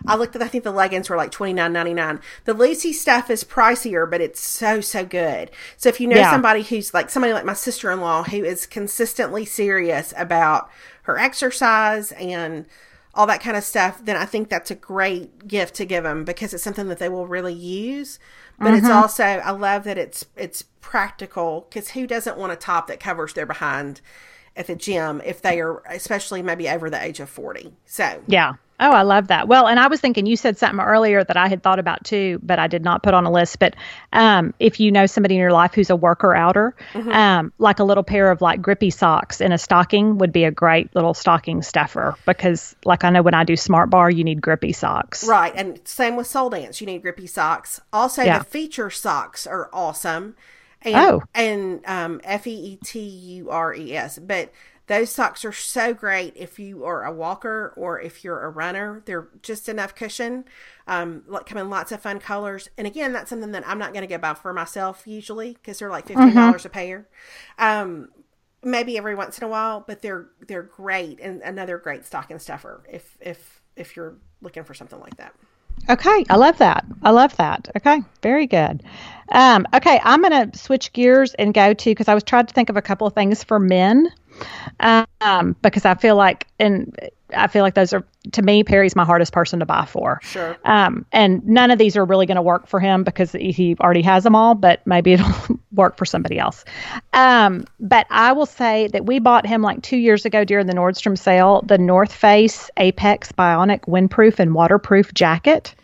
I 0.07 0.17
looked 0.17 0.35
at, 0.37 0.43
I 0.43 0.49
think 0.49 0.65
the 0.65 0.71
leggings 0.73 1.11
were 1.11 1.17
like 1.17 1.31
twenty 1.31 1.53
nine 1.53 1.73
ninety 1.73 1.95
nine. 1.95 2.21
The 2.45 2.55
Lucy 2.55 2.93
stuff 2.93 3.31
is 3.31 3.45
pricier, 3.45 4.11
but 4.11 4.21
it's 4.21 4.41
so 4.41 4.81
so 4.81 5.05
good. 5.05 5.51
So 5.77 5.89
if 5.89 6.01
you 6.01 6.07
know 6.07 6.17
Yeah. 6.19 6.23
somebody 6.23 6.63
who's 6.63 6.95
like 6.95 7.11
somebody 7.11 7.33
like 7.33 7.45
my 7.45 7.55
sister 7.55 7.91
in 7.91 8.01
law 8.01 8.23
who 8.25 8.45
is 8.45 8.67
consistently 8.67 9.45
serious 9.45 10.15
about 10.17 10.71
her 11.03 11.19
exercise 11.19 12.13
and 12.13 12.67
all 13.15 13.27
that 13.27 13.41
kind 13.41 13.57
of 13.57 13.65
stuff, 13.65 14.05
then 14.05 14.17
I 14.17 14.25
think 14.25 14.49
that's 14.49 14.71
a 14.71 14.75
great 14.77 15.47
gift 15.49 15.75
to 15.77 15.85
give 15.85 16.05
them 16.05 16.25
because 16.25 16.55
it's 16.55 16.63
something 16.63 16.89
that 16.89 16.99
they 16.99 17.09
will 17.09 17.27
really 17.27 17.55
use. 17.55 18.19
But 18.63 18.75
it's 18.75 18.89
also 18.89 19.25
I 19.25 19.51
love 19.51 19.85
that 19.85 19.99
it's 19.99 20.27
it's 20.37 20.63
practical 20.81 21.67
because 21.69 21.91
who 21.91 22.07
doesn't 22.07 22.39
want 22.39 22.53
a 22.53 22.57
top 22.57 22.87
that 22.87 23.01
covers 23.01 23.35
their 23.35 23.47
behind 23.47 24.01
at 24.61 24.67
the 24.69 24.77
gym 24.77 25.21
if 25.25 25.43
they 25.43 25.61
are 25.61 25.83
especially 25.89 26.43
maybe 26.43 26.69
over 26.69 26.89
the 26.91 27.03
age 27.03 27.19
of 27.21 27.29
40 27.29 27.73
so 27.87 28.23
Yeah. 28.29 28.53
Oh, 28.83 28.93
I 28.93 29.03
love 29.03 29.29
that. 29.29 29.47
Well, 29.47 29.69
and 29.69 29.79
I 29.79 29.89
was 29.89 30.01
thinking 30.01 30.25
you 30.25 30.37
said 30.37 30.57
something 30.57 30.81
earlier 30.81 31.23
that 31.23 31.37
I 31.37 31.49
had 31.49 31.63
thought 31.63 31.79
about 31.79 32.03
too, 32.03 32.41
but 32.43 32.59
I 32.59 32.67
did 32.67 32.83
not 32.83 33.03
put 33.03 33.13
on 33.13 33.27
a 33.27 33.31
list. 33.31 33.59
But 33.59 33.77
um, 34.15 34.55
if 34.59 34.81
you 34.81 34.91
know 34.91 35.05
somebody 35.05 35.35
in 35.35 35.39
your 35.43 35.53
life 35.53 35.75
who's 35.75 35.91
a 35.91 35.97
worker 35.97 36.35
outer, 36.35 36.75
um, 36.95 37.53
like 37.59 37.79
a 37.79 37.85
little 37.85 38.03
pair 38.03 38.31
of 38.31 38.41
like 38.41 38.63
grippy 38.63 38.89
socks 38.89 39.43
in 39.43 39.53
a 39.53 39.59
stocking 39.59 40.17
would 40.17 40.33
be 40.33 40.45
a 40.45 40.51
great 40.51 40.95
little 40.95 41.13
stocking 41.13 41.61
stuffer 41.61 42.17
because, 42.25 42.75
like, 42.87 43.05
I 43.05 43.11
know 43.11 43.21
when 43.21 43.35
I 43.35 43.45
do 43.45 43.55
Smart 43.55 43.91
Bar, 43.91 44.11
you 44.11 44.25
need 44.25 44.41
grippy 44.41 44.73
socks. 44.73 45.29
right 45.29 45.53
and 45.55 45.79
same 45.85 46.17
with 46.17 46.27
soul 46.27 46.49
dance 46.49 46.81
you 46.81 46.87
need 46.87 47.03
grippy 47.03 47.27
socks 47.27 47.83
also 47.93 48.23
Yeah. 48.23 48.39
the 48.39 48.45
Feetures 48.47 48.97
socks 48.99 49.47
are 49.47 49.69
awesome 49.75 50.37
and 50.83 51.13
Oh. 51.13 51.23
and 51.35 51.85
um 51.87 52.21
f-e-e-t-u-r-e-s 52.25 54.19
but 54.21 54.53
those 54.87 55.11
socks 55.11 55.45
are 55.45 55.53
so 55.53 55.95
great 55.95 56.33
if 56.37 56.59
you 56.59 56.85
are 56.85 57.05
a 57.05 57.13
walker 57.13 57.73
or 57.77 58.01
if 58.01 58.25
you're 58.25 58.41
a 58.43 58.49
runner 58.51 59.03
they're 59.07 59.29
just 59.43 59.69
enough 59.69 59.95
cushion 59.95 60.45
um 60.87 61.23
come 61.47 61.59
in 61.59 61.71
lots 61.71 61.93
of 61.93 62.01
fun 62.01 62.19
colors 62.19 62.69
and 62.79 62.87
again 62.87 63.13
that's 63.13 63.31
something 63.31 63.53
that 63.53 63.67
i'm 63.69 63.79
not 63.79 63.93
going 63.93 64.03
to 64.03 64.09
go 64.09 64.19
buy 64.19 64.35
for 64.35 64.53
myself 64.53 65.07
usually 65.07 65.53
because 65.55 65.79
they're 65.79 65.91
like 65.91 66.07
$15 66.07 66.65
Mm-hmm. 66.65 66.65
a 66.65 66.69
pair 66.71 67.07
um 67.59 68.09
maybe 68.63 68.99
every 68.99 69.15
once 69.15 69.39
in 69.39 69.45
a 69.45 69.49
while, 69.49 69.83
but 69.87 70.03
they're 70.03 70.27
they're 70.47 70.63
great 70.63 71.19
and 71.21 71.41
another 71.43 71.79
great 71.79 72.05
stocking 72.05 72.39
stuffer 72.39 72.83
if 72.91 73.17
if 73.21 73.63
if 73.77 73.97
you're 73.97 74.17
looking 74.43 74.65
for 74.65 74.75
something 74.75 75.01
like 75.01 75.17
that. 75.17 75.35
Okay, 75.89 76.25
I 76.29 76.37
love 76.37 76.59
that. 76.59 76.85
I 77.03 77.11
love 77.11 77.37
that. 77.37 77.69
Okay, 77.77 78.03
very 78.23 78.47
good. 78.47 78.83
Um, 79.31 79.67
okay, 79.75 80.01
I'm 80.03 80.23
going 80.23 80.51
to 80.51 80.59
switch 80.59 80.93
gears 80.93 81.35
and 81.35 81.55
go 81.55 81.73
to 81.73 81.91
because 81.91 82.09
I 82.09 82.15
was 82.15 82.25
trying 82.25 82.47
to 82.47 82.55
think 82.55 82.69
of 82.69 82.77
a 82.77 82.83
couple 82.83 83.07
of 83.07 83.15
things 83.15 83.45
for 83.45 83.59
men, 83.59 84.09
um, 84.81 85.57
because 85.63 85.85
I 85.85 85.95
feel 85.95 86.17
like 86.17 86.47
and 86.59 86.97
I 87.35 87.47
feel 87.47 87.63
like 87.63 87.75
those 87.75 87.93
are 87.93 88.05
to 88.33 88.43
me 88.43 88.63
Perry's 88.63 88.95
my 88.95 89.05
hardest 89.05 89.33
person 89.33 89.61
to 89.61 89.67
buy 89.67 89.85
for. 89.87 90.21
Sure. 90.23 90.57
Um, 90.65 91.07
and 91.13 91.45
none 91.47 91.71
of 91.71 91.79
these 91.79 91.97
are 91.97 92.05
really 92.05 92.27
going 92.27 92.37
to 92.37 92.43
work 92.43 92.67
for 92.67 92.81
him 92.81 93.03
because 93.03 93.33
he 93.33 93.77
already 93.81 94.03
has 94.03 94.25
them 94.25 94.35
all, 94.35 94.55
but 94.55 94.87
maybe 94.87 95.13
it'll 95.15 95.61
work 95.73 95.97
for 95.97 96.05
somebody 96.05 96.39
else. 96.39 96.65
Um, 97.13 97.65
but 97.79 98.07
I 98.11 98.33
will 98.33 98.47
say 98.47 98.89
that 98.89 99.07
we 99.07 99.19
bought 99.19 99.47
him 99.47 99.63
like 99.63 99.83
two 99.83 99.97
years 99.97 100.25
ago 100.25 100.45
during 100.45 100.67
the 100.67 100.75
Nordstrom 100.75 101.17
sale 101.17 101.63
the 101.63 101.79
North 101.79 102.13
Face 102.13 102.71
Apex 102.77 103.33
Bionic 103.33 103.81
windproof 103.83 104.39
and 104.39 104.55
waterproof 104.55 105.15
jacket. 105.15 105.75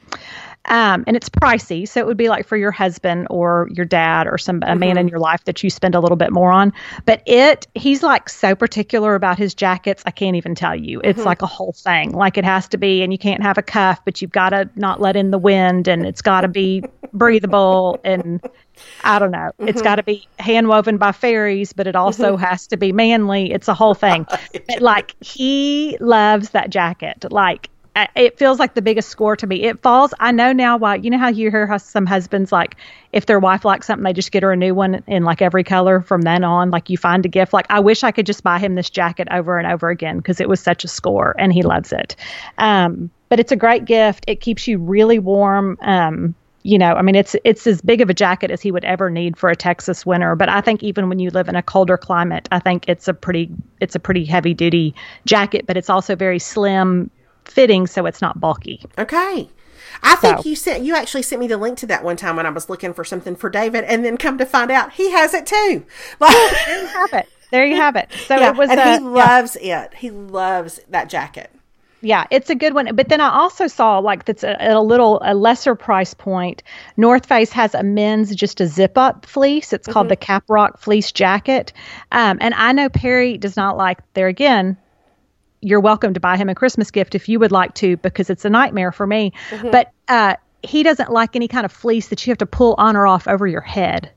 Um, 0.67 1.05
and 1.07 1.17
it's 1.17 1.29
pricey, 1.29 1.89
so 1.89 2.01
it 2.01 2.07
would 2.07 2.17
be 2.17 2.29
like 2.29 2.47
for 2.47 2.57
your 2.57 2.71
husband 2.71 3.27
or 3.31 3.69
your 3.73 3.87
dad 3.87 4.27
or 4.27 4.39
some 4.39 4.62
a 4.67 4.75
man 4.75 4.91
in 4.91 5.07
mm-hmm. 5.07 5.09
your 5.09 5.21
life 5.21 5.45
that 5.45 5.62
you 5.62 5.71
spend 5.71 5.95
a 5.95 6.01
little 6.01 6.17
bit 6.17 6.33
more 6.33 6.51
on. 6.51 6.73
But 7.05 7.23
it, 7.27 7.67
he's 7.75 8.03
like 8.03 8.29
so 8.29 8.55
particular 8.55 9.14
about 9.14 9.39
his 9.39 9.55
jackets. 9.55 10.03
I 10.07 10.11
can't 10.11 10.37
even 10.37 10.55
tell 10.55 10.75
you. 10.75 11.01
It's 11.03 11.19
mm-hmm. 11.19 11.27
like 11.27 11.43
a 11.43 11.47
whole 11.47 11.73
thing. 11.73 12.12
Like 12.12 12.37
it 12.37 12.45
has 12.45 12.69
to 12.69 12.79
be, 12.79 13.03
and 13.03 13.12
you 13.12 13.19
can't 13.19 13.43
have 13.43 13.59
a 13.59 13.62
cuff, 13.62 14.01
but 14.05 14.21
you've 14.21 14.33
got 14.33 14.51
to 14.51 14.69
not 14.77 15.01
let 15.01 15.17
in 15.17 15.31
the 15.31 15.39
wind, 15.39 15.89
and 15.89 16.05
it's 16.07 16.23
got 16.23 16.43
to 16.43 16.49
be 16.49 16.83
breathable, 17.12 18.01
and 18.05 18.41
I 19.05 19.19
don't 19.19 19.31
know. 19.31 19.53
It's 19.59 19.79
mm-hmm. 19.79 19.85
got 19.85 19.97
to 19.97 20.03
be 20.03 20.29
hand 20.39 20.69
woven 20.69 20.99
by 20.99 21.12
fairies, 21.12 21.73
but 21.73 21.87
it 21.87 21.97
also 21.97 22.37
has 22.37 22.67
to 22.69 22.77
be 22.77 22.93
manly. 22.93 23.53
It's 23.53 23.69
a 23.69 23.75
whole 23.75 23.95
thing. 23.95 24.27
But 24.67 24.81
like 24.81 25.14
he 25.21 25.97
loves 26.01 26.51
that 26.51 26.71
jacket. 26.71 27.31
Like 27.31 27.71
it 28.14 28.38
feels 28.38 28.59
like 28.59 28.74
the 28.74 28.82
biggest 28.82 29.09
score 29.09 29.36
to 29.36 29.47
me. 29.47 29.62
It 29.62 29.80
falls. 29.80 30.12
I 30.20 30.32
know 30.32 30.53
now 30.53 30.76
why. 30.76 30.97
You 30.97 31.11
know 31.11 31.18
how 31.18 31.28
you 31.28 31.51
hear 31.51 31.66
how 31.66 31.78
some 31.78 32.05
husbands 32.05 32.53
like 32.53 32.76
if 33.12 33.26
their 33.26 33.40
wife 33.40 33.64
likes 33.64 33.86
something, 33.86 34.05
they 34.05 34.12
just 34.12 34.32
get 34.32 34.42
her 34.42 34.53
a 34.53 34.57
new 34.57 34.74
one 34.74 35.03
in 35.07 35.24
like 35.24 35.40
every 35.40 35.64
color 35.64 36.01
from 36.03 36.22
then 36.22 36.44
on. 36.44 36.70
Like 36.70 36.90
you 36.90 36.99
find 36.99 37.24
a 37.24 37.28
gift. 37.28 37.53
Like 37.53 37.66
I 37.70 37.80
wish 37.80 38.05
I 38.05 38.12
could 38.12 38.26
just 38.26 38.42
buy 38.42 38.59
him 38.59 38.74
this 38.74 38.90
jacket 38.90 39.28
over 39.30 39.59
and 39.59 39.66
over 39.66 39.88
again 39.88 40.18
because 40.18 40.40
it 40.40 40.49
was 40.49 40.61
such 40.61 40.84
a 40.84 40.88
score 40.88 41.34
and 41.38 41.53
he 41.53 41.62
loves 41.62 41.92
it. 41.92 42.16
Um, 42.59 43.11
but 43.28 43.40
it's 43.40 43.53
a 43.53 43.57
great 43.57 43.86
gift. 43.86 44.24
It 44.28 44.40
keeps 44.40 44.68
you 44.68 44.78
really 44.78 45.18
warm. 45.18 45.78
Um, 45.80 46.34
you 46.62 46.78
know, 46.78 46.94
I 46.94 47.03
mean, 47.03 47.14
it's 47.14 47.36
it's 47.44 47.66
as 47.66 47.80
big 47.80 48.01
of 48.01 48.11
a 48.11 48.14
jacket 48.14 48.51
as 48.51 48.61
he 48.61 48.72
would 48.72 48.84
ever 48.84 49.09
need 49.09 49.36
for 49.38 49.49
a 49.49 49.57
Texas 49.57 50.05
winter. 50.05 50.34
But 50.34 50.49
I 50.49 50.61
think 50.61 50.82
even 50.82 51.09
when 51.09 51.18
you 51.18 51.30
live 51.30 51.49
in 51.49 51.57
a 51.57 51.62
colder 51.62 51.97
climate, 51.97 52.49
I 52.51 52.59
think 52.59 52.88
it's 52.88 53.09
a 53.09 53.14
pretty 53.14 53.49
it's 53.80 53.94
a 53.94 54.01
pretty 54.01 54.24
heavy 54.24 54.53
duty 54.53 54.94
jacket. 55.24 55.66
But 55.66 55.76
it's 55.76 55.88
also 55.88 56.16
very 56.16 56.40
slim 56.40 57.11
fitting, 57.47 57.86
so 57.86 58.07
it's 58.07 58.20
not 58.20 58.40
bulky. 58.40 58.82
Okay. 58.99 59.49
I 60.03 60.14
think 60.16 60.38
So- 60.38 60.49
you 60.49 60.57
sent 60.57 60.84
you 60.84 60.94
actually 60.94 61.22
sent 61.22 61.40
me 61.40 61.49
the 61.49 61.57
link 61.57 61.78
to 61.78 61.86
that 61.86 62.05
one 62.05 62.16
time 62.16 62.36
when 62.36 62.47
I 62.47 62.51
was 62.51 62.68
looking 62.68 62.92
for 62.92 63.05
something 63.05 63.36
for 63.36 63.49
David, 63.49 63.84
and 63.84 64.05
then 64.05 64.16
come 64.16 64.38
to 64.38 64.47
find 64.47 64.70
out 64.70 64.92
he 64.92 65.11
has 65.12 65.34
it 65.34 65.47
too. 65.47 65.84
Like, 66.20 66.32
There 66.70 66.76
you 66.80 66.86
have 66.86 67.12
it. 67.12 67.28
There 67.51 67.66
you 67.66 67.76
have 67.76 67.97
it. 67.97 68.11
So 68.26 68.36
yeah, 68.36 68.51
it 68.51 68.57
was 68.57 68.70
and 68.70 68.80
a, 68.80 68.84
he 68.84 68.90
yeah. 68.90 68.99
loves 69.09 69.57
it. 69.61 69.94
He 69.94 70.11
loves 70.11 70.80
that 70.90 71.09
jacket. 71.09 71.51
Yeah, 72.03 72.26
it's 72.30 72.51
a 72.51 72.55
good 72.55 72.74
one. 72.74 72.94
But 72.94 73.09
then 73.09 73.20
I 73.20 73.30
also 73.30 73.68
saw 73.68 73.99
like 73.99 74.26
that's 74.26 74.44
a, 74.44 74.57
a 74.61 74.80
little 74.80 75.20
a 75.24 75.34
lesser 75.34 75.74
price 75.74 76.12
point. 76.12 76.62
North 76.97 77.26
Face 77.26 77.51
has 77.53 77.74
a 77.74 77.82
men's 77.82 78.34
just 78.34 78.61
a 78.61 78.66
zip 78.66 78.99
up 78.99 79.26
fleece. 79.26 79.72
It's 79.72 79.88
called 79.88 80.09
the 80.09 80.16
Caprock 80.16 80.78
fleece 80.78 81.11
jacket. 81.11 81.72
Um, 82.12 82.38
and 82.40 82.53
I 82.55 82.72
know 82.72 82.88
Perry 82.88 83.38
does 83.38 83.57
not 83.57 83.76
like 83.76 83.99
there 84.14 84.28
again. 84.28 84.76
You're 85.61 85.81
welcome 85.81 86.15
to 86.15 86.21
buy 86.21 86.37
him 86.37 86.49
a 86.49 86.55
Christmas 86.55 86.91
gift 86.91 87.15
if 87.15 87.29
you 87.29 87.39
would 87.39 87.53
like 87.53 87.75
to, 87.77 87.97
because 87.99 88.31
it's 88.31 88.45
a 88.45 88.51
nightmare 88.51 88.93
for 88.93 89.07
me. 89.07 89.33
But 89.71 89.93
uh, 90.09 90.37
he 90.63 90.83
doesn't 90.83 91.11
like 91.11 91.37
any 91.37 91.49
kind 91.49 91.65
of 91.65 91.73
fleece 91.73 92.09
that 92.09 92.27
you 92.27 92.31
have 92.31 92.39
to 92.39 92.47
pull 92.47 92.75
on 92.79 92.97
or 92.97 93.07
off 93.07 93.27
over 93.29 93.47
your 93.47 93.61
head. 93.61 94.11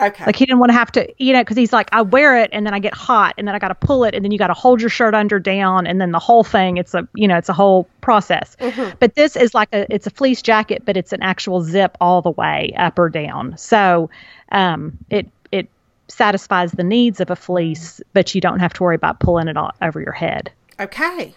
Okay. 0.00 0.26
Like 0.26 0.36
he 0.36 0.46
didn't 0.46 0.60
want 0.60 0.70
to 0.70 0.74
have 0.74 0.92
to, 0.92 1.12
you 1.18 1.32
know, 1.32 1.40
because 1.40 1.56
he's 1.56 1.72
like, 1.72 1.88
I 1.92 2.02
wear 2.02 2.38
it 2.38 2.50
and 2.52 2.64
then 2.64 2.72
I 2.72 2.78
get 2.78 2.94
hot 2.94 3.34
and 3.36 3.48
then 3.48 3.56
I 3.56 3.58
got 3.58 3.68
to 3.68 3.74
pull 3.74 4.04
it 4.04 4.14
and 4.14 4.24
then 4.24 4.30
you 4.30 4.38
got 4.38 4.46
to 4.46 4.54
hold 4.54 4.80
your 4.80 4.90
shirt 4.90 5.12
under 5.12 5.40
down 5.40 5.88
and 5.88 6.00
then 6.00 6.12
the 6.12 6.20
whole 6.20 6.44
thing. 6.44 6.76
It's 6.76 6.94
a, 6.94 7.08
you 7.16 7.26
know, 7.26 7.36
it's 7.36 7.48
a 7.48 7.52
whole 7.52 7.88
process. 8.00 8.56
But 9.00 9.16
this 9.16 9.34
is 9.34 9.54
like 9.54 9.68
a, 9.74 9.92
it's 9.92 10.06
a 10.06 10.10
fleece 10.10 10.40
jacket, 10.40 10.82
but 10.84 10.96
it's 10.96 11.12
an 11.12 11.20
actual 11.22 11.62
zip 11.62 11.96
all 12.00 12.22
the 12.22 12.30
way 12.30 12.72
up 12.78 12.96
or 12.96 13.08
down. 13.08 13.58
So 13.58 14.08
um, 14.52 14.98
it 15.10 15.28
it 15.50 15.68
satisfies 16.06 16.70
the 16.70 16.84
needs 16.84 17.20
of 17.20 17.30
a 17.30 17.36
fleece, 17.36 18.00
but 18.12 18.32
you 18.36 18.40
don't 18.40 18.60
have 18.60 18.72
to 18.74 18.84
worry 18.84 18.94
about 18.94 19.18
pulling 19.18 19.48
it 19.48 19.56
all 19.56 19.72
over 19.82 20.00
your 20.00 20.12
head. 20.12 20.52
Okay. 20.80 21.34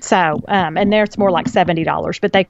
So, 0.00 0.40
um, 0.48 0.76
and 0.76 0.92
there 0.92 1.04
it's 1.04 1.18
more 1.18 1.30
like 1.30 1.48
seventy 1.48 1.84
dollars, 1.84 2.18
but 2.18 2.32
they 2.32 2.48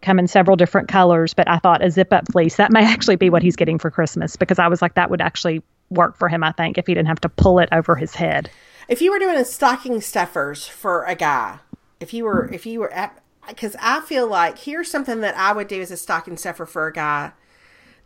come 0.00 0.18
in 0.18 0.26
several 0.26 0.56
different 0.56 0.88
colors. 0.88 1.34
But 1.34 1.48
I 1.48 1.58
thought 1.58 1.84
a 1.84 1.90
zip 1.90 2.12
up 2.12 2.30
fleece 2.30 2.56
that 2.56 2.72
may 2.72 2.84
actually 2.92 3.16
be 3.16 3.30
what 3.30 3.42
he's 3.42 3.56
getting 3.56 3.78
for 3.78 3.90
Christmas 3.90 4.36
because 4.36 4.58
I 4.58 4.68
was 4.68 4.82
like 4.82 4.94
that 4.94 5.10
would 5.10 5.20
actually 5.20 5.62
work 5.90 6.16
for 6.16 6.28
him. 6.28 6.42
I 6.42 6.52
think 6.52 6.78
if 6.78 6.86
he 6.86 6.94
didn't 6.94 7.08
have 7.08 7.20
to 7.20 7.28
pull 7.28 7.58
it 7.58 7.68
over 7.72 7.94
his 7.94 8.14
head. 8.14 8.50
If 8.88 9.00
you 9.00 9.12
were 9.12 9.18
doing 9.18 9.36
a 9.36 9.44
stocking 9.44 10.00
stuffers 10.00 10.66
for 10.66 11.04
a 11.04 11.14
guy, 11.14 11.60
if 12.00 12.12
you 12.12 12.24
were, 12.24 12.50
if 12.52 12.66
you 12.66 12.80
were 12.80 12.92
at, 12.92 13.22
because 13.48 13.76
I 13.80 14.00
feel 14.00 14.26
like 14.26 14.58
here's 14.58 14.90
something 14.90 15.20
that 15.20 15.36
I 15.36 15.52
would 15.52 15.68
do 15.68 15.80
as 15.80 15.90
a 15.90 15.96
stocking 15.96 16.36
stuffer 16.36 16.66
for 16.66 16.88
a 16.88 16.92
guy 16.92 17.32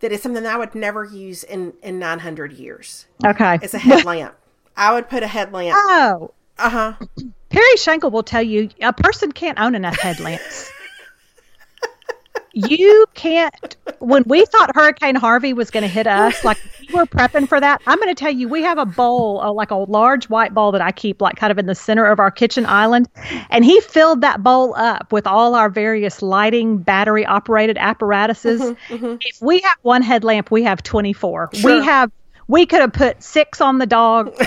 that 0.01 0.13
is 0.13 0.23
something 0.23 0.47
I 0.47 0.57
would 0.57 0.75
never 0.75 1.05
use 1.05 1.43
in 1.43 1.73
in 1.83 1.99
900 1.99 2.53
years. 2.53 3.07
Okay. 3.25 3.59
It's 3.63 3.75
a 3.75 3.79
headlamp. 3.79 4.37
I 4.77 4.93
would 4.93 5.09
put 5.09 5.23
a 5.23 5.27
headlamp. 5.27 5.77
oh, 5.89 6.33
Uh 6.59 6.71
huh. 6.71 6.93
Perry 7.49 7.77
Shankle 7.77 8.11
will 8.13 8.23
tell 8.23 8.43
you 8.43 8.69
a 8.83 8.93
person 8.93 9.33
can't 9.33 9.59
own 9.59 9.75
enough 9.75 9.97
headlamps. 9.99 10.71
you 12.53 13.07
can't. 13.15 13.77
When 13.99 14.25
we 14.27 14.45
thought 14.47 14.75
Hurricane 14.75 15.15
Harvey 15.15 15.53
was 15.53 15.71
going 15.71 15.83
to 15.83 15.89
hit 15.89 16.07
us, 16.07 16.45
like 16.45 16.59
we 16.89 16.95
were 16.95 17.07
prepping 17.07 17.49
for 17.49 17.61
that. 17.61 17.83
I'm 17.87 17.99
going 17.99 18.15
to 18.15 18.19
tell 18.19 18.33
you, 18.33 18.49
we 18.49 18.63
have 18.63 18.79
a 18.79 18.87
bowl, 18.87 19.41
uh, 19.41 19.53
like 19.53 19.71
a 19.71 19.77
large 19.77 20.29
white 20.29 20.55
bowl 20.55 20.73
that 20.73 20.81
I 20.81 20.91
keep, 20.91 21.21
like 21.21 21.37
kind 21.37 21.51
of 21.51 21.59
in 21.59 21.67
the 21.67 21.75
center 21.75 22.07
of 22.07 22.19
our 22.19 22.31
kitchen 22.31 22.67
island, 22.67 23.09
and 23.51 23.65
he 23.65 23.81
filled 23.81 24.23
that 24.23 24.43
bowl 24.43 24.75
up 24.77 25.13
with 25.13 25.27
all 25.27 25.55
our 25.55 25.69
various 25.69 26.23
lighting, 26.23 26.79
battery 26.79 27.25
operated 27.27 27.79
apparatuses. 27.79 28.75
If 28.91 29.41
we 29.41 29.61
have 29.61 29.77
one 29.83 30.03
headlamp, 30.03 30.51
we 30.51 30.65
have 30.65 30.83
24. 30.83 31.51
Sure. 31.53 31.79
We 31.79 31.85
have. 31.85 32.11
We 32.49 32.65
could 32.65 32.81
have 32.81 32.93
put 32.93 33.23
six 33.23 33.61
on 33.61 33.79
the 33.79 33.87
dog. 33.87 34.33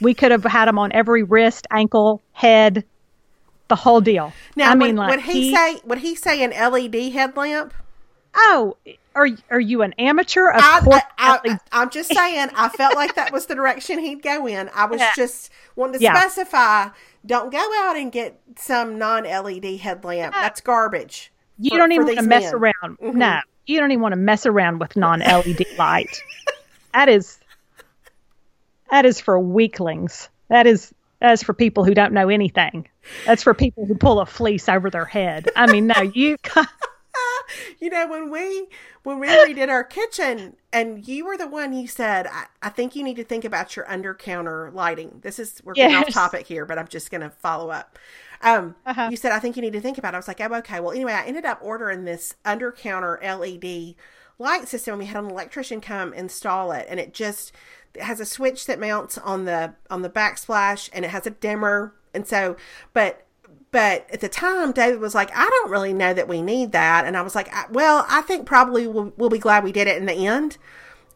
we 0.00 0.14
could 0.14 0.30
have 0.30 0.44
had 0.44 0.66
them 0.66 0.78
on 0.78 0.92
every 0.92 1.22
wrist, 1.22 1.66
ankle, 1.70 2.22
head, 2.32 2.84
the 3.68 3.76
whole 3.76 4.00
deal. 4.00 4.32
Now, 4.56 4.70
I 4.70 4.74
mean, 4.74 4.96
would, 4.96 4.96
like 4.96 5.10
would 5.10 5.20
he, 5.20 5.54
say? 5.54 5.80
Would 5.84 5.98
he 5.98 6.14
say 6.14 6.42
an 6.42 6.50
LED 6.50 7.12
headlamp? 7.12 7.74
"Oh, 8.34 8.76
are 9.14 9.28
are 9.50 9.60
you 9.60 9.82
an 9.82 9.94
amateur?" 9.98 10.48
Of 10.50 10.62
I, 10.62 10.80
course, 10.80 11.02
I, 11.18 11.40
LED. 11.44 11.60
I, 11.72 11.82
am 11.82 11.90
just 11.90 12.12
saying. 12.14 12.48
I 12.54 12.68
felt 12.70 12.94
like 12.94 13.14
that 13.14 13.32
was 13.32 13.46
the 13.46 13.54
direction 13.54 13.98
he'd 13.98 14.22
go 14.22 14.46
in. 14.46 14.70
I 14.74 14.86
was 14.86 15.00
Yeah. 15.00 15.12
just 15.16 15.50
wanting 15.76 15.98
to 16.00 16.04
Yeah. 16.04 16.18
specify. 16.18 16.88
Don't 17.24 17.50
go 17.52 17.70
out 17.82 17.96
and 17.96 18.10
get 18.10 18.40
some 18.58 18.98
non-LED 18.98 19.76
headlamp. 19.78 20.34
That's 20.34 20.60
garbage. 20.60 21.32
you 21.58 21.70
for- 21.70 21.76
don't 21.76 21.92
even 21.92 22.06
want 22.06 22.18
to 22.18 22.26
mess 22.26 22.44
men. 22.44 22.54
around. 22.54 22.98
Mm-hmm. 22.98 23.18
No, 23.18 23.40
you 23.66 23.78
don't 23.78 23.92
even 23.92 24.02
want 24.02 24.12
to 24.12 24.16
mess 24.16 24.46
around 24.46 24.80
with 24.80 24.96
non-LED 24.96 25.64
light. 25.78 26.20
that 26.94 27.08
is 27.08 27.38
that 28.92 29.04
is 29.04 29.20
for 29.20 29.40
weaklings. 29.40 30.28
That 30.48 30.68
is 30.68 30.94
is 31.20 31.42
for 31.42 31.54
people 31.54 31.84
who 31.84 31.94
don't 31.94 32.12
know 32.12 32.28
anything. 32.28 32.86
That's 33.26 33.42
for 33.42 33.54
people 33.54 33.86
who 33.86 33.94
pull 33.96 34.20
a 34.20 34.26
fleece 34.26 34.68
over 34.68 34.90
their 34.90 35.04
head. 35.04 35.48
I 35.56 35.70
mean, 35.70 35.88
no, 35.88 36.00
you. 36.02 36.36
You 37.80 37.90
know, 37.90 38.06
when 38.06 38.30
we 38.30 38.68
when 39.02 39.18
we 39.18 39.26
redid 39.26 39.68
our 39.68 39.84
kitchen, 39.84 40.56
and 40.72 41.06
you 41.06 41.26
were 41.26 41.36
the 41.36 41.48
one 41.48 41.72
you 41.74 41.86
said, 41.86 42.26
I, 42.26 42.46
I 42.62 42.68
think 42.70 42.94
you 42.96 43.02
need 43.02 43.16
to 43.16 43.24
think 43.24 43.44
about 43.44 43.76
your 43.76 43.90
under 43.90 44.14
counter 44.14 44.70
lighting. 44.72 45.18
This 45.22 45.38
is 45.38 45.60
we're 45.64 45.74
getting 45.74 45.96
off 45.96 46.08
topic 46.08 46.46
here, 46.46 46.64
but 46.64 46.78
I'm 46.78 46.88
just 46.88 47.10
going 47.10 47.20
to 47.20 47.28
follow 47.30 47.70
up. 47.70 47.98
Um, 48.40 48.76
Uh-huh. 48.86 49.08
You 49.10 49.16
said 49.16 49.32
I 49.32 49.40
think 49.40 49.56
you 49.56 49.62
need 49.62 49.72
to 49.74 49.80
think 49.80 49.98
about. 49.98 50.14
it. 50.14 50.16
I 50.16 50.18
was 50.20 50.28
like, 50.28 50.40
oh, 50.40 50.54
okay. 50.54 50.80
Well, 50.80 50.92
anyway, 50.92 51.12
I 51.12 51.24
ended 51.24 51.44
up 51.44 51.58
ordering 51.62 52.04
this 52.04 52.34
under 52.44 52.72
counter 52.72 53.18
LED 53.22 53.96
light 54.38 54.68
system. 54.68 54.94
And 54.94 55.00
we 55.00 55.06
had 55.06 55.22
an 55.24 55.30
electrician 55.30 55.80
come 55.80 56.14
install 56.14 56.72
it, 56.72 56.86
and 56.88 56.98
it 57.00 57.12
just 57.12 57.52
it 57.94 58.02
has 58.02 58.20
a 58.20 58.26
switch 58.26 58.66
that 58.66 58.78
mounts 58.78 59.18
on 59.18 59.44
the 59.44 59.74
on 59.90 60.02
the 60.02 60.10
backsplash, 60.10 60.88
and 60.92 61.04
it 61.04 61.10
has 61.10 61.26
a 61.26 61.30
dimmer, 61.30 61.94
and 62.14 62.26
so, 62.26 62.56
but 62.92 63.26
but 63.72 64.06
at 64.12 64.20
the 64.20 64.28
time, 64.28 64.72
David 64.72 65.00
was 65.00 65.14
like, 65.14 65.30
I 65.34 65.48
don't 65.48 65.70
really 65.70 65.94
know 65.94 66.12
that 66.12 66.28
we 66.28 66.42
need 66.42 66.72
that. 66.72 67.06
And 67.06 67.16
I 67.16 67.22
was 67.22 67.34
like, 67.34 67.52
I, 67.54 67.64
well, 67.70 68.04
I 68.08 68.20
think 68.20 68.46
probably 68.46 68.86
we'll, 68.86 69.14
we'll 69.16 69.30
be 69.30 69.38
glad 69.38 69.64
we 69.64 69.72
did 69.72 69.88
it 69.88 69.96
in 69.96 70.04
the 70.04 70.26
end. 70.26 70.58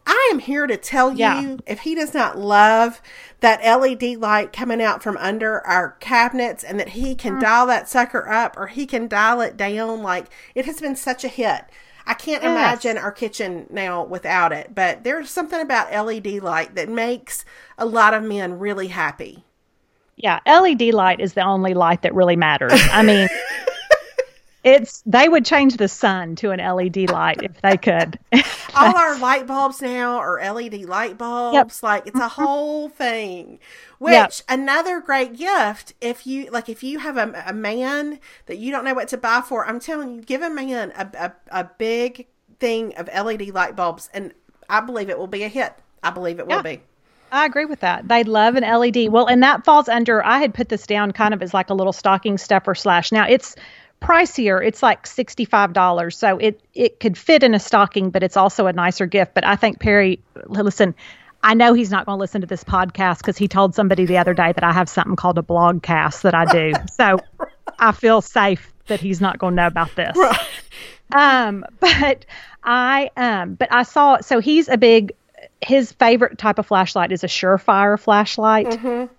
I 0.07 0.29
am 0.31 0.39
here 0.39 0.65
to 0.65 0.75
tell 0.75 1.11
you 1.11 1.17
Yeah. 1.17 1.57
if 1.67 1.81
he 1.81 1.93
does 1.93 2.15
not 2.15 2.37
love 2.39 2.99
that 3.41 3.61
LED 3.61 4.17
light 4.17 4.51
coming 4.51 4.81
out 4.81 5.03
from 5.03 5.17
under 5.17 5.65
our 5.67 5.91
cabinets 5.99 6.63
and 6.63 6.79
that 6.79 6.89
he 6.89 7.13
can 7.13 7.35
mm. 7.35 7.41
dial 7.41 7.67
that 7.67 7.87
sucker 7.87 8.27
up 8.27 8.57
or 8.57 8.67
he 8.67 8.87
can 8.87 9.07
dial 9.07 9.41
it 9.41 9.55
down, 9.55 10.01
like 10.01 10.25
it 10.55 10.65
has 10.65 10.81
been 10.81 10.95
such 10.95 11.23
a 11.23 11.27
hit. 11.27 11.65
I 12.07 12.13
can't 12.13 12.41
Yes. 12.41 12.51
imagine 12.51 12.97
our 12.97 13.11
kitchen 13.11 13.67
now 13.69 14.03
without 14.03 14.53
it, 14.53 14.73
but 14.73 15.03
there's 15.03 15.29
something 15.29 15.59
about 15.59 15.91
LED 15.91 16.39
light 16.41 16.73
that 16.75 16.87
makes 16.89 17.43
a 17.77 17.85
lot 17.85 18.13
of 18.13 18.23
men 18.23 18.57
really 18.57 18.87
happy. 18.87 19.43
Yeah, 20.15 20.39
LED 20.47 20.93
light 20.93 21.19
is 21.19 21.33
the 21.33 21.41
only 21.43 21.73
light 21.75 22.01
that 22.01 22.15
really 22.15 22.35
matters. 22.37 22.81
I 22.91 23.03
mean, 23.03 23.27
it's 24.67 25.01
they 25.05 25.29
would 25.29 25.45
change 25.45 25.77
the 25.77 25.87
sun 25.87 26.35
to 26.37 26.51
an 26.51 26.59
LED 26.59 27.09
light 27.09 27.41
if 27.41 27.61
they 27.61 27.77
could. 27.77 28.19
all 28.75 28.97
our 28.97 29.17
light 29.17 29.47
bulbs 29.47 29.81
now 29.81 30.17
are 30.17 30.39
LED 30.39 30.83
light 30.83 31.17
bulbs. 31.17 31.55
Yep. 31.55 31.83
Like 31.83 32.07
it's 32.07 32.19
a 32.19 32.23
mm-hmm. 32.23 32.41
whole 32.41 32.89
thing. 32.89 33.59
Which 33.99 34.13
Yep. 34.13 34.33
another 34.49 34.99
great 34.99 35.37
gift 35.37 35.93
if 36.01 36.27
you 36.27 36.49
like 36.51 36.67
if 36.67 36.83
you 36.83 36.99
have 36.99 37.17
a, 37.17 37.43
a 37.47 37.53
man 37.53 38.19
that 38.47 38.57
you 38.57 38.71
don't 38.71 38.83
know 38.83 38.93
what 38.93 39.07
to 39.09 39.17
buy 39.17 39.41
for, 39.41 39.65
I'm 39.65 39.79
telling 39.79 40.15
you, 40.15 40.21
give 40.21 40.41
a 40.41 40.49
man 40.49 40.91
a, 40.95 41.33
a, 41.51 41.61
a 41.61 41.69
big 41.77 42.27
thing 42.59 42.93
of 42.97 43.07
LED 43.07 43.49
light 43.49 43.75
bulbs 43.75 44.09
and 44.13 44.33
I 44.69 44.81
believe 44.81 45.09
it 45.09 45.17
will 45.17 45.27
be 45.27 45.43
a 45.43 45.47
hit. 45.47 45.73
I 46.03 46.09
believe 46.11 46.39
it 46.39 46.47
will 46.47 46.57
Yeah. 46.57 46.61
be. 46.61 46.81
I 47.31 47.45
agree 47.45 47.65
with 47.65 47.81
that. 47.81 48.07
They 48.07 48.23
love 48.23 48.55
an 48.55 48.63
LED. 48.63 49.09
Well, 49.09 49.27
and 49.27 49.43
that 49.43 49.65
falls 49.65 49.89
under. 49.89 50.25
I 50.25 50.39
had 50.39 50.53
put 50.53 50.69
this 50.69 50.87
down 50.87 51.11
kind 51.11 51.33
of 51.33 51.41
as 51.41 51.53
like 51.53 51.69
a 51.69 51.73
little 51.73 51.91
stocking 51.91 52.37
stuffer 52.37 52.73
slash. 52.73 53.11
Now 53.11 53.27
it's 53.27 53.55
pricier. 54.01 54.65
It's 54.65 54.83
like 54.83 55.07
sixty 55.07 55.45
five 55.45 55.73
dollars, 55.73 56.17
so 56.17 56.37
it 56.37 56.61
it 56.73 56.99
could 56.99 57.17
fit 57.17 57.43
in 57.43 57.53
a 57.53 57.59
stocking, 57.59 58.09
but 58.09 58.23
it's 58.23 58.37
also 58.37 58.67
a 58.67 58.73
nicer 58.73 59.05
gift. 59.05 59.33
But 59.33 59.45
I 59.45 59.55
think 59.55 59.79
Perry, 59.79 60.19
listen. 60.47 60.95
I 61.43 61.53
know 61.53 61.73
he's 61.73 61.91
not 61.91 62.07
going 62.07 62.17
to 62.17 62.19
listen 62.19 62.41
to 62.41 62.47
this 62.47 62.63
podcast 62.63 63.19
because 63.19 63.37
he 63.37 63.47
told 63.47 63.75
somebody 63.75 64.05
the 64.05 64.17
other 64.17 64.33
day 64.33 64.51
that 64.51 64.63
I 64.63 64.73
have 64.73 64.89
something 64.89 65.15
called 65.15 65.37
a 65.37 65.43
blog 65.43 65.83
cast 65.83 66.23
that 66.23 66.33
I 66.33 66.45
do. 66.45 66.73
So 66.91 67.19
I 67.77 67.91
feel 67.91 68.21
safe 68.21 68.73
that 68.87 68.99
he's 68.99 69.21
not 69.21 69.37
going 69.37 69.51
to 69.51 69.61
know 69.61 69.67
about 69.67 69.95
this. 69.95 70.17
Um, 71.15 71.63
but 71.79 72.25
I 72.63 73.11
um, 73.15 73.53
but 73.53 73.71
I 73.71 73.83
saw 73.83 74.19
so 74.21 74.39
he's 74.39 74.67
a 74.67 74.77
big 74.77 75.13
his 75.61 75.91
favorite 75.93 76.37
type 76.37 76.59
of 76.59 76.65
flashlight 76.65 77.11
is 77.11 77.23
a 77.23 77.27
Surefire 77.27 77.99
flashlight. 77.99 78.67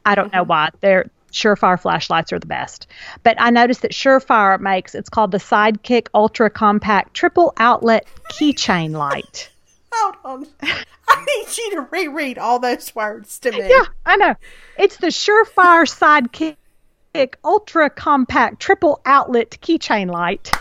I 0.05 0.15
don't 0.15 0.33
know 0.33 0.43
why. 0.43 0.71
They're 0.81 1.11
Surefire 1.33 1.81
flashlights 1.81 2.33
are 2.33 2.39
the 2.39 2.47
best. 2.47 2.87
But 3.23 3.37
I 3.41 3.51
noticed 3.51 3.83
that 3.83 3.93
Surefire 3.93 4.59
makes 4.61 4.95
it's 4.95 5.09
called 5.09 5.31
the 5.31 5.39
Sidekick 5.39 6.09
Ultra 6.15 6.51
Compact 6.51 7.15
Triple 7.15 7.53
Outlet 7.59 8.07
Keychain 8.33 8.93
Light. 8.93 9.51
Hold 9.93 10.17
on. 10.25 10.47
I 11.09 11.25
need 11.25 11.57
you 11.57 11.71
to 11.73 11.81
reread 11.91 12.39
all 12.39 12.59
those 12.59 12.95
words 12.95 13.39
to 13.41 13.51
me. 13.51 13.69
Yeah, 13.69 13.85
I 14.05 14.17
know. 14.17 14.35
It's 14.79 14.99
the 14.99 15.09
Surefire 15.09 15.87
Sidekick 15.87 17.35
Ultra 17.45 17.91
Compact 17.91 18.61
Triple 18.61 19.01
Outlet 19.07 19.59
Keychain 19.63 20.11
Light. 20.11 20.53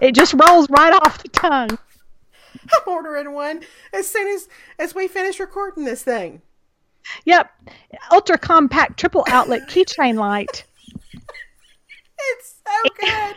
It 0.00 0.14
just 0.14 0.34
rolls 0.34 0.68
right 0.70 0.92
off 0.92 1.22
the 1.22 1.28
tongue. 1.28 1.78
I'm 2.62 2.92
ordering 2.92 3.32
one 3.32 3.62
as 3.92 4.08
soon 4.08 4.28
as 4.28 4.48
as 4.78 4.94
we 4.94 5.08
finish 5.08 5.40
recording 5.40 5.84
this 5.84 6.02
thing. 6.02 6.42
Yep. 7.24 7.50
Ultra 8.12 8.38
compact 8.38 8.98
triple 8.98 9.24
outlet 9.28 9.68
keychain 9.68 10.16
light. 10.16 10.64
It's 12.26 12.54
so 12.64 12.90
good. 13.00 13.36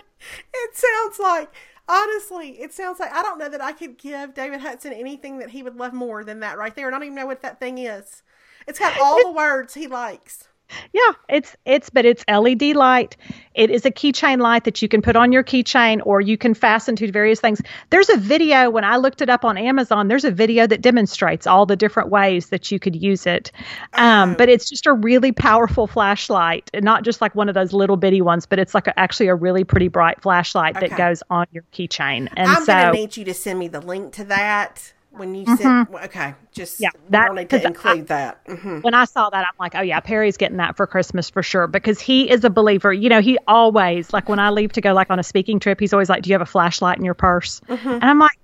It 0.54 0.76
sounds 0.76 1.20
like, 1.20 1.50
honestly, 1.90 2.62
it 2.62 2.74
sounds 2.74 3.00
like 3.00 3.12
I 3.12 3.22
don't 3.22 3.38
know 3.38 3.50
that 3.50 3.62
I 3.62 3.72
could 3.72 3.98
give 3.98 4.34
David 4.34 4.62
Hudson 4.62 4.94
anything 4.94 5.40
that 5.40 5.50
he 5.50 5.64
would 5.64 5.76
love 5.76 5.94
more 5.94 6.24
than 6.24 6.40
that 6.42 6.58
right 6.58 6.76
there. 6.76 6.88
I 6.88 6.92
don't 6.92 7.04
even 7.04 7.16
know 7.16 7.26
what 7.26 7.42
that 7.42 7.60
thing 7.60 7.78
is. 7.80 8.24
It's 8.68 8.80
got 8.80 9.00
all 9.02 9.22
the 9.22 9.32
words 9.32 9.74
he 9.74 9.88
likes. 9.88 10.47
Yeah, 10.94 11.14
it's 11.30 11.56
it's 11.66 11.90
but 11.90 12.06
it's 12.06 12.24
LED 12.28 12.76
light. 12.76 13.16
It 13.56 13.72
is 13.72 13.86
a 13.86 13.92
keychain 13.92 14.40
light 14.40 14.66
that 14.66 14.82
you 14.82 14.88
can 14.88 15.02
put 15.02 15.16
on 15.16 15.32
your 15.32 15.44
keychain 15.44 16.02
or 16.06 16.22
you 16.22 16.38
can 16.38 16.54
fasten 16.54 16.96
to 16.98 17.12
various 17.12 17.40
things. 17.40 17.62
There's 17.90 18.10
a 18.10 18.18
video 18.18 18.70
when 18.70 18.84
I 18.84 18.98
looked 18.98 19.22
it 19.22 19.30
up 19.30 19.44
on 19.46 19.58
Amazon. 19.58 20.08
There's 20.10 20.26
a 20.26 20.32
video 20.32 20.68
that 20.68 20.82
demonstrates 20.82 21.48
all 21.48 21.66
the 21.66 21.76
different 21.76 22.10
ways 22.10 22.50
that 22.50 22.72
you 22.72 22.80
could 22.80 22.96
use 22.96 23.26
it. 23.26 23.52
Um, 23.94 24.32
Oh. 24.32 24.36
but 24.38 24.50
it's 24.50 24.70
just 24.70 24.86
a 24.88 24.94
really 24.94 25.32
powerful 25.32 25.88
flashlight, 25.88 26.70
and 26.74 26.84
not 26.84 27.04
just 27.04 27.22
like 27.22 27.34
one 27.34 27.48
of 27.50 27.56
those 27.56 27.74
little 27.74 27.98
bitty 27.98 28.22
ones, 28.22 28.46
but 28.46 28.60
it's 28.60 28.74
like 28.76 28.88
a, 28.88 29.00
actually 29.00 29.28
a 29.28 29.36
really 29.36 29.64
pretty 29.64 29.88
bright 29.88 30.22
flashlight 30.22 30.76
Okay. 30.78 30.88
that 30.90 30.98
goes 30.98 31.24
on 31.30 31.46
your 31.52 31.64
keychain. 31.74 32.28
And 32.36 32.50
I'm 32.50 32.64
so 32.64 32.74
gonna 32.74 32.92
need 32.92 33.16
you 33.18 33.26
to 33.26 33.34
send 33.34 33.58
me 33.60 33.68
the 33.70 33.80
link 33.82 34.14
to 34.14 34.24
that 34.26 34.94
when 35.18 35.36
you 35.36 35.46
said 35.58 35.88
Okay, 36.06 36.34
just 36.54 36.80
Mm-hmm. 36.80 36.84
Yeah, 36.84 36.90
that, 37.10 37.34
need 37.34 37.50
to 37.50 37.58
'cause 37.58 37.66
I- 37.66 37.68
include 37.70 38.08
that. 38.08 38.40
hmm 38.48 38.80
when 38.82 38.94
I 38.94 39.06
saw 39.06 39.30
that, 39.30 39.40
I'm 39.46 39.54
like, 39.60 39.76
oh 39.76 39.82
yeah, 39.82 40.00
Perry's 40.00 40.38
getting 40.38 40.58
that 40.58 40.78
for 40.78 40.86
Christmas 40.88 41.30
for 41.30 41.42
sure 41.44 41.68
because 41.68 42.00
he 42.00 42.30
is 42.30 42.44
a 42.44 42.50
believer. 42.50 42.94
You 42.94 43.10
know, 43.10 43.22
he 43.22 43.38
always 43.48 44.14
like 44.14 44.30
when 44.30 44.40
I 44.40 44.50
leave 44.52 44.72
to 44.74 44.82
go 44.82 44.94
like 44.94 45.10
on 45.10 45.20
a 45.20 45.24
speaking 45.24 45.60
trip, 45.60 45.80
he's 45.80 45.94
always 45.94 46.10
like, 46.10 46.24
"Do 46.24 46.30
you 46.30 46.34
have 46.36 46.42
a 46.42 46.46
flashlight 46.46 46.98
in 46.98 47.04
your 47.06 47.14
purse?" 47.16 47.62
And 47.68 48.04
I'm 48.04 48.20
like, 48.20 48.38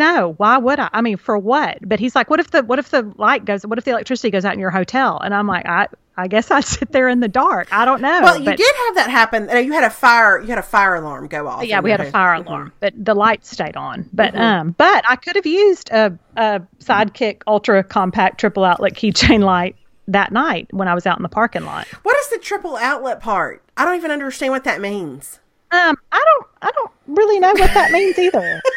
"No, 0.00 0.34
why 0.38 0.58
would 0.58 0.80
I? 0.80 0.88
I 0.92 1.00
mean, 1.02 1.16
for 1.16 1.38
what?" 1.38 1.78
But 1.86 2.00
he's 2.00 2.14
like, 2.16 2.28
"What 2.30 2.40
if 2.40 2.50
the 2.50 2.62
what 2.64 2.78
if 2.78 2.88
the 2.90 3.02
light 3.16 3.44
goes? 3.44 3.64
What 3.66 3.78
if 3.78 3.84
the 3.84 3.92
electricity 3.92 4.30
goes 4.30 4.44
out 4.44 4.54
in 4.54 4.58
your 4.60 4.70
hotel?" 4.70 5.20
And 5.22 5.32
I'm 5.34 5.46
like, 5.46 5.66
"I 5.66 5.86
I 6.16 6.26
guess 6.26 6.50
I'd 6.50 6.64
sit 6.78 6.90
there 6.92 7.08
in 7.08 7.20
the 7.20 7.28
dark. 7.28 7.68
I 7.72 7.84
don't 7.84 8.00
know." 8.02 8.20
Well, 8.22 8.38
you 8.38 8.44
but- 8.46 8.56
did 8.56 8.74
have 8.86 8.94
that 8.96 9.10
happen. 9.10 9.48
You 9.64 9.72
had 9.72 9.84
a 9.84 9.90
fire. 9.90 10.40
You 10.40 10.48
had 10.48 10.58
a 10.58 10.62
fire 10.62 10.94
alarm 10.96 11.28
go 11.28 11.46
off. 11.46 11.64
yeah, 11.64 11.80
we 11.80 11.90
had 11.90 12.00
a 12.00 12.10
fire 12.10 12.38
Mhm. 12.40 12.46
alarm, 12.46 12.72
but 12.80 12.92
the 12.96 13.14
light 13.14 13.44
stayed 13.46 13.76
on. 13.76 14.08
But 14.12 14.34
um, 14.34 14.74
but 14.76 15.04
I 15.08 15.16
could 15.16 15.36
have 15.36 15.46
used 15.46 15.90
a, 15.90 16.18
a 16.36 16.60
Sidekick 16.80 17.42
Ultra 17.46 17.84
Compact 17.84 18.38
Triple 18.40 18.64
Outlet 18.64 18.94
keychain 18.94 19.44
light 19.44 19.76
that 20.08 20.32
night 20.32 20.66
when 20.72 20.88
I 20.88 20.94
was 20.94 21.06
out 21.06 21.16
in 21.18 21.22
the 21.22 21.28
parking 21.28 21.64
lot. 21.64 21.86
What 22.02 22.16
is 22.18 22.30
the 22.30 22.38
triple 22.38 22.76
outlet 22.76 23.20
part? 23.20 23.62
I 23.76 23.84
don't 23.84 23.94
even 23.96 24.10
understand 24.10 24.52
what 24.52 24.64
that 24.64 24.80
means. 24.80 25.38
Um, 25.72 25.96
I 26.10 26.18
don't, 26.24 26.46
I 26.62 26.70
don't 26.72 26.90
really 27.06 27.38
know 27.38 27.52
what 27.52 27.72
that 27.74 27.92
means 27.92 28.18
either. 28.18 28.60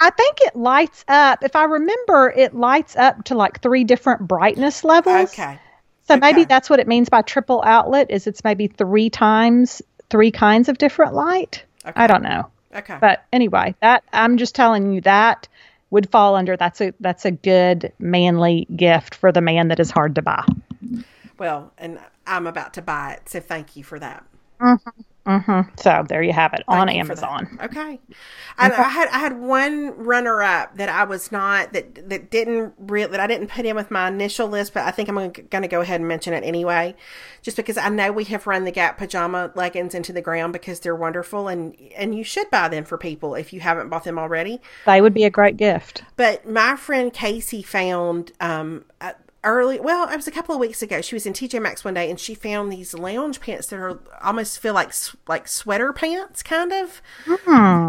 I 0.00 0.10
think 0.10 0.38
it 0.42 0.56
lights 0.56 1.04
up. 1.08 1.42
If 1.42 1.56
I 1.56 1.64
remember, 1.64 2.32
it 2.34 2.54
lights 2.54 2.96
up 2.96 3.24
to 3.24 3.34
like 3.34 3.60
three 3.60 3.84
different 3.84 4.28
brightness 4.28 4.84
levels. 4.84 5.30
Okay. 5.30 5.58
So 6.06 6.16
maybe 6.16 6.44
that's 6.44 6.70
what 6.70 6.80
it 6.80 6.88
means 6.88 7.08
by 7.08 7.22
triple 7.22 7.62
outlet. 7.66 8.10
Is 8.10 8.26
it's 8.26 8.42
maybe 8.44 8.68
three 8.68 9.10
times 9.10 9.82
three 10.10 10.30
kinds 10.30 10.68
of 10.68 10.78
different 10.78 11.14
light. 11.14 11.64
Okay. 11.84 11.92
I 11.94 12.06
don't 12.06 12.22
know. 12.22 12.50
Okay. 12.74 12.96
But 13.00 13.24
anyway, 13.32 13.74
that 13.80 14.04
I'm 14.12 14.36
just 14.36 14.54
telling 14.54 14.92
you 14.92 15.00
that 15.02 15.48
would 15.90 16.10
fall 16.10 16.36
under 16.36 16.56
that's 16.56 16.80
a 16.80 16.92
that's 17.00 17.24
a 17.24 17.30
good 17.30 17.92
manly 17.98 18.66
gift 18.74 19.14
for 19.14 19.32
the 19.32 19.40
man 19.40 19.68
that 19.68 19.80
is 19.80 19.90
hard 19.90 20.14
to 20.16 20.22
buy. 20.22 20.44
well, 21.38 21.72
and 21.78 21.98
I'm 22.26 22.46
about 22.46 22.74
to 22.74 22.82
buy 22.82 23.12
it, 23.12 23.28
so 23.28 23.40
thank 23.40 23.76
you 23.76 23.84
for 23.84 23.98
that. 23.98 24.24
Mm-hmm. 24.60 25.00
So 25.78 26.04
there 26.08 26.22
you 26.22 26.32
have 26.32 26.54
it 26.54 26.64
on 26.68 26.86
Thank 26.86 26.96
that. 26.96 27.00
Amazon. 27.00 27.58
Okay. 27.62 28.00
I, 28.56 28.70
I 28.70 28.88
had 28.88 29.08
I 29.08 29.18
had 29.18 29.38
one 29.38 29.96
runner 29.96 30.42
up 30.42 30.76
that 30.76 30.88
I 30.88 31.04
was 31.04 31.30
not 31.30 31.72
that 31.74 32.08
that 32.08 32.30
didn't 32.30 32.74
re- 32.78 33.04
that 33.06 33.20
I 33.20 33.26
didn't 33.26 33.48
put 33.48 33.64
in 33.64 33.76
with 33.76 33.90
my 33.90 34.08
initial 34.08 34.48
list, 34.48 34.74
but 34.74 34.84
I 34.84 34.90
think 34.90 35.08
I'm 35.08 35.14
going 35.14 35.62
to 35.62 35.68
go 35.68 35.80
ahead 35.80 36.00
and 36.00 36.08
mention 36.08 36.32
it 36.32 36.42
anyway, 36.44 36.96
just 37.42 37.56
because 37.56 37.76
I 37.76 37.88
know 37.88 38.10
we 38.10 38.24
have 38.24 38.46
run 38.46 38.64
the 38.64 38.72
Gap 38.72 38.98
pajama 38.98 39.52
leggings 39.54 39.94
into 39.94 40.12
the 40.12 40.22
ground 40.22 40.52
because 40.52 40.80
they're 40.80 40.96
wonderful 40.96 41.46
and 41.48 41.76
and 41.94 42.14
you 42.14 42.24
should 42.24 42.50
buy 42.50 42.68
them 42.68 42.84
for 42.84 42.98
people 42.98 43.34
if 43.34 43.52
you 43.52 43.60
haven't 43.60 43.90
bought 43.90 44.04
them 44.04 44.18
already. 44.18 44.60
They 44.86 45.00
would 45.00 45.14
be 45.14 45.24
a 45.24 45.30
great 45.30 45.56
gift. 45.56 46.02
But 46.16 46.48
my 46.48 46.76
friend 46.76 47.12
Casey 47.12 47.62
found 47.62 48.32
um 48.40 48.84
a- 49.00 49.14
early 49.44 49.78
well 49.78 50.08
it 50.08 50.16
was 50.16 50.26
a 50.26 50.32
couple 50.32 50.54
of 50.54 50.60
weeks 50.60 50.82
ago. 50.82 51.00
She 51.00 51.14
was 51.14 51.24
in 51.26 51.32
TJ 51.32 51.62
Maxx 51.62 51.84
one 51.84 51.94
day 51.94 52.10
and 52.10 52.18
she 52.18 52.34
found 52.34 52.72
these 52.72 52.92
lounge 52.94 53.40
pants 53.40 53.68
that 53.68 53.76
are 53.78 53.98
almost 54.22 54.58
feel 54.58 54.74
like 54.74 54.92
like 55.26 55.46
sweater 55.46 55.92
pants 55.92 56.42
kind 56.42 56.72
of. 56.72 57.00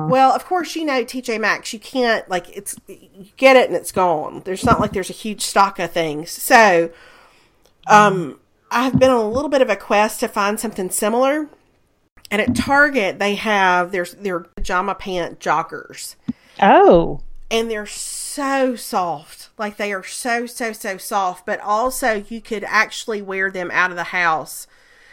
Well 0.10 0.32
of 0.32 0.46
course 0.46 0.76
you 0.76 0.86
know 0.86 1.04
TJ 1.04 1.40
Maxx 1.40 1.74
you 1.74 1.80
can't 1.80 2.28
like 2.30 2.56
it's 2.56 2.76
you 2.88 3.28
get 3.38 3.56
it 3.56 3.68
and 3.68 3.76
it's 3.76 3.92
gone. 3.92 4.42
There's 4.46 4.64
not 4.64 4.80
like 4.80 4.94
there's 4.94 5.10
a 5.10 5.14
huge 5.14 5.42
stock 5.42 5.80
of 5.80 5.92
things. 5.92 6.30
So 6.32 6.92
um 7.88 8.40
I've 8.72 9.00
been 9.00 9.10
on 9.10 9.26
a 9.26 9.30
little 9.30 9.50
bit 9.50 9.64
of 9.64 9.70
a 9.70 9.76
quest 9.76 10.20
to 10.20 10.28
find 10.28 10.60
something 10.60 10.92
similar. 10.92 11.50
And 12.30 12.42
at 12.42 12.56
Target 12.56 13.18
they 13.18 13.36
have 13.36 13.92
there's 13.92 14.14
their 14.14 14.42
pajama 14.42 14.94
pant 14.94 15.40
joggers. 15.40 16.16
Oh, 16.62 17.22
and 17.50 17.72
they're 17.72 17.86
so 17.88 18.76
soft. 18.76 19.39
Like 19.60 19.78
they 19.78 19.94
are 19.94 20.04
so 20.04 20.46
so 20.46 20.74
so 20.74 20.98
soft, 20.98 21.46
but 21.46 21.60
also 21.60 22.24
you 22.28 22.42
could 22.42 22.64
actually 22.64 23.22
wear 23.22 23.52
them 23.52 23.70
out 23.72 23.92
of 23.92 23.98
the 23.98 24.06
house 24.06 24.66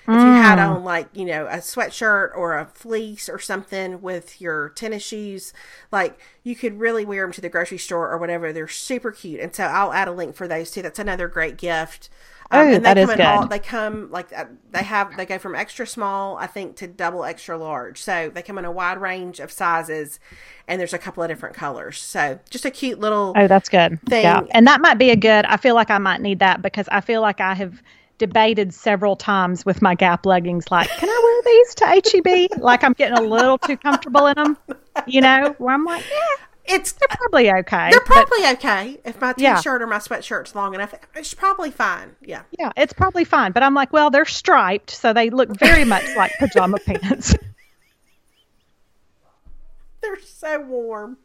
if 0.09 0.15
you 0.15 0.19
had 0.19 0.59
mm. 0.59 0.77
on 0.77 0.85
like 0.85 1.09
you 1.13 1.25
know 1.25 1.47
a 1.47 1.57
sweatshirt 1.57 2.31
or 2.37 2.57
a 2.57 2.67
fleece 2.67 3.29
or 3.29 3.41
something 3.41 4.01
with 4.01 4.41
your 4.41 4.69
tennis 4.71 5.03
shoes. 5.03 5.53
Like 5.91 6.21
you 6.45 6.55
could 6.55 6.79
really 6.79 7.05
wear 7.05 7.25
them 7.25 7.33
to 7.33 7.41
the 7.41 7.49
grocery 7.49 7.79
store 7.79 8.09
or 8.09 8.19
whatever. 8.19 8.53
They're 8.53 8.69
super 8.69 9.11
cute, 9.11 9.41
and 9.41 9.55
so 9.55 9.65
I'll 9.65 9.93
add 9.93 10.07
a 10.07 10.13
link 10.13 10.37
for 10.37 10.47
those 10.47 10.71
too. 10.71 10.83
That's 10.83 11.01
another 11.01 11.27
great 11.27 11.57
gift. 11.57 12.09
Um, 12.51 12.61
Oh, 12.61 12.63
and 12.63 12.75
they 12.75 12.79
that 12.95 12.99
is 12.99 13.11
come 13.11 13.21
in 13.21 13.27
all, 13.27 13.41
good. 13.43 13.51
they 13.51 13.59
come 13.59 14.11
like 14.11 14.33
uh, 14.37 14.45
they 14.71 14.83
have 14.83 15.17
they 15.17 15.27
go 15.27 15.39
from 15.39 15.55
extra 15.55 15.87
small 15.87 16.37
I 16.37 16.47
think 16.47 16.77
to 16.77 16.87
double 16.87 17.25
extra 17.25 17.59
large. 17.59 18.01
So 18.01 18.31
they 18.33 18.43
come 18.43 18.59
in 18.59 18.65
a 18.65 18.71
wide 18.71 18.99
range 19.01 19.41
of 19.41 19.51
sizes, 19.51 20.21
and 20.69 20.79
there's 20.81 20.93
a 20.95 20.99
couple 20.99 21.23
of 21.23 21.29
different 21.29 21.57
colors. 21.57 21.99
So 21.99 22.39
just 22.51 22.65
a 22.65 22.71
cute 22.71 23.01
little. 23.01 23.33
Oh, 23.37 23.47
that's 23.49 23.69
good. 23.69 24.01
thing. 24.09 24.23
Yeah. 24.23 24.43
And 24.53 24.67
that 24.67 24.81
might 24.81 24.99
be 24.99 25.11
a 25.11 25.17
good, 25.17 25.45
I 25.47 25.57
feel 25.57 25.75
like 25.75 25.91
I 25.91 25.99
might 25.99 26.21
need 26.21 26.39
that 26.39 26.63
because 26.63 26.89
I 26.93 27.01
feel 27.01 27.21
like 27.21 27.41
I 27.41 27.55
have 27.55 27.83
debated 28.19 28.73
several 28.73 29.15
times 29.17 29.67
with 29.67 29.83
my 29.83 29.95
Gap 29.95 30.25
leggings, 30.25 30.71
like, 30.71 30.89
can 30.89 31.09
I 31.09 31.21
wear 31.23 31.53
these 31.53 31.75
to 31.75 32.51
HEB? 32.55 32.63
like 32.63 32.83
I'm 32.83 32.95
getting 32.95 33.19
a 33.19 33.23
little 33.23 33.59
too 33.59 33.77
comfortable 33.77 34.27
in 34.27 34.35
them, 34.37 34.57
you 35.07 35.21
know, 35.21 35.55
where 35.59 35.75
I'm 35.75 35.85
like, 35.85 36.03
yeah, 36.11 36.45
It's 36.69 36.93
they're 36.93 37.09
probably 37.09 37.51
okay. 37.51 37.91
they're 37.91 38.01
but 38.01 38.07
probably 38.07 38.47
okay 38.53 38.99
if 39.05 39.21
my 39.21 39.33
t-shirt 39.33 39.83
or 39.83 39.87
my 39.87 39.99
sweatshirt's 39.99 40.55
long 40.55 40.75
enough. 40.75 40.95
It's 41.15 41.35
probably 41.35 41.71
fine. 41.71 42.17
Yeah. 42.21 42.43
yeah, 42.59 42.73
it's 42.77 42.93
probably 42.93 43.25
fine. 43.25 43.53
But 43.53 43.63
I'm 43.63 43.75
like, 43.75 43.93
well, 43.93 44.11
they're 44.11 44.25
striped, 44.25 44.91
so 44.91 45.13
they 45.13 45.31
look 45.31 45.49
very 45.59 45.85
much 45.85 46.05
like 46.17 46.33
pajama 46.39 46.79
pants. 46.85 47.35
They're 50.01 50.21
so 50.21 50.61
warm. 50.61 51.19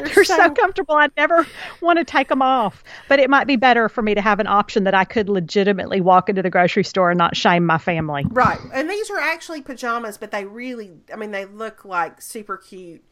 They're 0.00 0.24
so 0.24 0.50
comfortable. 0.50 0.94
I'd 0.94 1.14
never 1.16 1.46
want 1.80 1.98
to 1.98 2.04
take 2.04 2.28
them 2.28 2.40
off. 2.40 2.82
But 3.08 3.18
it 3.20 3.28
might 3.28 3.46
be 3.46 3.56
better 3.56 3.88
for 3.88 4.02
me 4.02 4.14
to 4.14 4.20
have 4.20 4.40
an 4.40 4.46
option 4.46 4.84
that 4.84 4.94
I 4.94 5.04
could 5.04 5.28
legitimately 5.28 6.00
walk 6.00 6.28
into 6.28 6.42
the 6.42 6.50
grocery 6.50 6.84
store 6.84 7.10
and 7.10 7.18
not 7.18 7.36
shame 7.36 7.66
my 7.66 7.78
family. 7.78 8.24
Right. 8.30 8.58
And 8.72 8.88
these 8.88 9.10
are 9.10 9.18
actually 9.18 9.60
pajamas, 9.60 10.16
but 10.16 10.30
they 10.30 10.46
really, 10.46 10.92
I 11.12 11.16
mean, 11.16 11.32
they 11.32 11.44
look 11.44 11.84
like 11.84 12.22
super 12.22 12.56
cute 12.56 13.04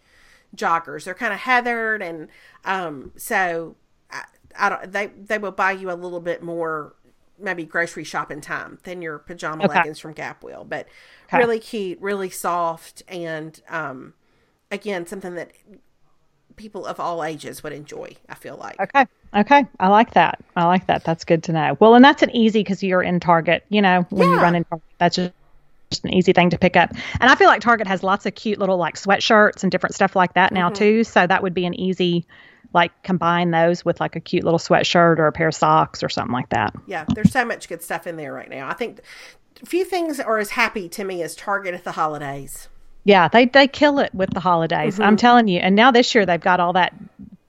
joggers. 0.57 1.05
They're 1.05 1.14
kind 1.14 1.32
of 1.32 1.40
heathered. 1.40 2.03
And 2.03 2.28
um, 2.64 3.12
so 3.16 3.76
I, 4.11 4.24
I 4.59 4.68
don't, 4.68 4.92
they, 4.92 5.07
they 5.07 5.38
will 5.38 5.53
buy 5.53 5.72
you 5.72 5.90
a 5.90 5.94
little 5.94 6.20
bit 6.20 6.42
more, 6.42 6.94
maybe 7.38 7.64
grocery 7.64 8.05
shopping 8.05 8.40
time 8.40 8.78
than 8.84 9.03
your 9.03 9.18
pajama 9.18 9.64
Okay. 9.64 9.64
leggings 9.64 9.98
from 9.98 10.12
Gap 10.12 10.44
will. 10.44 10.64
But 10.64 10.86
Okay. 11.32 11.46
really 11.46 11.59
cute, 11.59 12.00
really 12.00 12.30
soft. 12.30 13.03
And 13.09 13.61
um, 13.68 14.14
again, 14.70 15.07
something 15.07 15.34
that 15.36 15.53
people 16.57 16.86
of 16.86 17.00
all 17.00 17.24
ages 17.24 17.62
would 17.62 17.72
enjoy, 17.72 18.16
I 18.28 18.34
feel 18.34 18.57
like. 18.57 18.82
Okay. 18.82 19.07
Okay. 19.34 19.64
I 19.80 19.88
like 19.88 20.12
that. 20.14 20.38
I 20.57 20.64
like 20.66 20.86
that. 20.88 21.05
That's 21.05 21.24
good 21.24 21.42
to 21.44 21.53
know. 21.53 21.76
Well, 21.80 21.94
and 21.94 22.05
that's 22.05 22.22
an 22.22 22.30
easy 22.34 22.61
because 22.61 22.82
you're 22.82 23.03
in 23.03 23.20
Target, 23.20 23.64
you 23.70 23.80
know, 23.80 24.07
when 24.11 24.30
you 24.30 24.38
Yeah. 24.38 24.40
run 24.40 24.55
in 24.55 24.64
Target, 24.64 24.84
that's 24.98 25.16
just, 25.16 25.32
just 25.93 26.05
an 26.05 26.14
easy 26.14 26.32
thing 26.32 26.51
to 26.51 26.59
pick 26.59 26.76
up. 26.76 26.90
And 27.20 27.30
I 27.30 27.34
feel 27.34 27.49
like 27.49 27.61
Target 27.61 27.86
has 27.86 28.03
lots 28.03 28.26
of 28.26 28.34
cute 28.34 28.59
little 28.59 28.76
like 28.76 28.97
sweatshirts 28.97 29.62
and 29.62 29.70
different 29.70 29.95
stuff 29.95 30.16
like 30.16 30.34
that 30.34 30.53
now 30.53 30.68
mm-hmm. 30.68 30.78
too. 30.78 31.05
So 31.05 31.26
that 31.26 31.43
would 31.43 31.55
be 31.55 31.66
an 31.66 31.74
easy, 31.74 32.26
like 32.72 32.90
combine 33.03 33.51
those 33.51 33.84
with 33.84 34.01
like 34.01 34.16
a 34.16 34.20
cute 34.20 34.45
little 34.45 34.59
sweatshirt 34.59 35.18
or 35.18 35.26
a 35.26 35.32
pair 35.32 35.49
of 35.49 35.55
socks 35.55 36.03
or 36.03 36.09
something 36.09 36.32
like 36.32 36.49
that. 36.51 36.74
Yeah, 36.86 37.05
there's 37.14 37.32
so 37.32 37.45
much 37.45 37.68
good 37.68 37.82
stuff 37.82 38.07
in 38.07 38.16
there 38.16 38.32
right 38.32 38.49
now. 38.51 38.68
I 38.68 38.74
think 38.74 39.01
few 39.64 39.84
things 39.84 40.18
are 40.18 40.38
as 40.38 40.51
happy 40.51 40.88
to 40.88 41.05
me 41.05 41.22
as 41.22 41.34
Target 41.34 41.74
at 41.74 41.84
the 41.84 41.93
holidays. 41.93 42.68
Yeah, 43.05 43.28
they 43.28 43.47
they 43.47 43.68
kill 43.68 43.99
it 43.99 44.14
with 44.14 44.30
the 44.32 44.40
holidays. 44.40 45.01
I'm 45.01 45.11
mm-hmm. 45.11 45.16
telling 45.16 45.49
you. 45.49 45.59
And 45.59 45.74
now 45.74 45.90
this 45.90 46.14
year 46.14 46.24
they've 46.24 46.40
got 46.40 46.61
all 46.61 46.72
that 46.74 46.95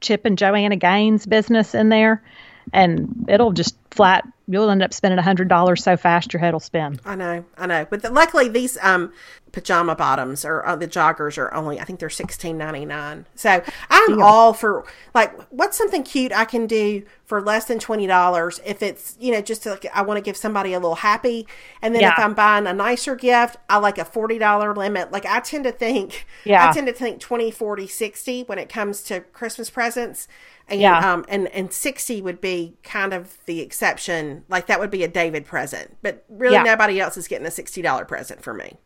Chip 0.01 0.25
and 0.25 0.37
Joanna 0.37 0.75
Gaines 0.75 1.25
business 1.25 1.73
in 1.73 1.89
there. 1.89 2.23
And 2.71 3.25
it'll 3.27 3.51
just 3.51 3.75
flat. 3.91 4.27
You'll 4.47 4.69
end 4.69 4.83
up 4.83 4.93
spending 4.93 5.17
a 5.19 5.23
hundred 5.23 5.47
dollars 5.47 5.83
so 5.83 5.95
fast 5.95 6.33
your 6.33 6.39
head 6.41 6.53
will 6.53 6.59
spin. 6.59 6.99
I 7.05 7.15
know, 7.15 7.45
I 7.57 7.65
know. 7.65 7.87
But 7.89 8.01
the, 8.01 8.09
luckily, 8.09 8.49
these 8.49 8.77
um, 8.81 9.13
pajama 9.53 9.95
bottoms 9.95 10.43
or 10.43 10.65
uh, 10.65 10.75
the 10.75 10.87
joggers 10.87 11.37
are 11.37 11.53
only 11.53 11.79
I 11.79 11.85
think 11.85 11.99
they're 11.99 12.09
sixteen 12.09 12.57
ninety 12.57 12.83
nine. 12.85 13.25
So 13.35 13.63
I'm 13.89 14.21
all 14.21 14.53
for 14.53 14.83
like 15.13 15.39
what's 15.51 15.77
something 15.77 16.03
cute 16.03 16.33
I 16.33 16.43
can 16.43 16.67
do 16.67 17.03
for 17.23 17.41
less 17.41 17.65
than 17.65 17.79
twenty 17.79 18.05
dollars 18.05 18.59
if 18.65 18.83
it's 18.83 19.15
you 19.19 19.31
know 19.31 19.41
just 19.41 19.63
to, 19.63 19.71
like 19.71 19.85
I 19.93 20.01
want 20.01 20.17
to 20.17 20.21
give 20.21 20.35
somebody 20.35 20.73
a 20.73 20.79
little 20.79 20.95
happy, 20.95 21.47
and 21.81 21.95
then 21.95 22.01
Yeah. 22.01 22.11
if 22.11 22.19
I'm 22.19 22.33
buying 22.33 22.67
a 22.67 22.73
nicer 22.73 23.15
gift, 23.15 23.55
I 23.69 23.77
like 23.77 23.97
a 23.97 24.03
forty 24.05 24.37
dollar 24.39 24.75
limit. 24.75 25.11
Like 25.11 25.25
I 25.25 25.39
tend 25.39 25.63
to 25.63 25.71
think, 25.71 26.25
Yeah. 26.43 26.67
I 26.69 26.73
tend 26.73 26.87
to 26.87 26.93
think 26.93 27.21
20, 27.21 27.49
40, 27.49 27.87
60 27.87 28.43
when 28.43 28.57
it 28.59 28.67
comes 28.67 29.03
to 29.03 29.21
Christmas 29.21 29.69
presents. 29.69 30.27
And, 30.69 30.79
Yeah. 30.79 31.13
um, 31.13 31.25
and 31.27 31.47
and 31.49 31.71
sixty 31.73 32.21
would 32.21 32.39
be 32.39 32.77
kind 32.83 33.13
of 33.13 33.37
the 33.45 33.59
exception. 33.59 34.43
Like 34.49 34.67
that 34.67 34.79
would 34.79 34.89
be 34.91 35.03
a 35.03 35.07
David 35.07 35.45
present, 35.45 35.97
but 36.01 36.23
really 36.29 36.55
Yeah. 36.55 36.63
nobody 36.63 36.99
else 36.99 37.17
is 37.17 37.27
getting 37.27 37.45
a 37.45 37.51
sixty 37.51 37.81
dollar 37.81 38.05
present 38.05 38.41
for 38.41 38.53
me. 38.53 38.77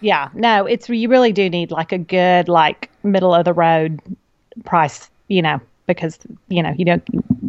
Yeah, 0.00 0.30
no, 0.32 0.64
it's 0.64 0.88
you 0.88 1.08
really 1.08 1.32
do 1.32 1.50
need 1.50 1.70
like 1.70 1.92
a 1.92 1.98
good 1.98 2.48
like 2.48 2.88
middle 3.02 3.34
of 3.34 3.44
the 3.44 3.52
road 3.52 4.00
price, 4.64 5.10
you 5.28 5.42
know, 5.42 5.60
because 5.94 6.18
you 6.48 6.62
know 6.62 6.74
you 6.76 6.84
don't 6.84 7.02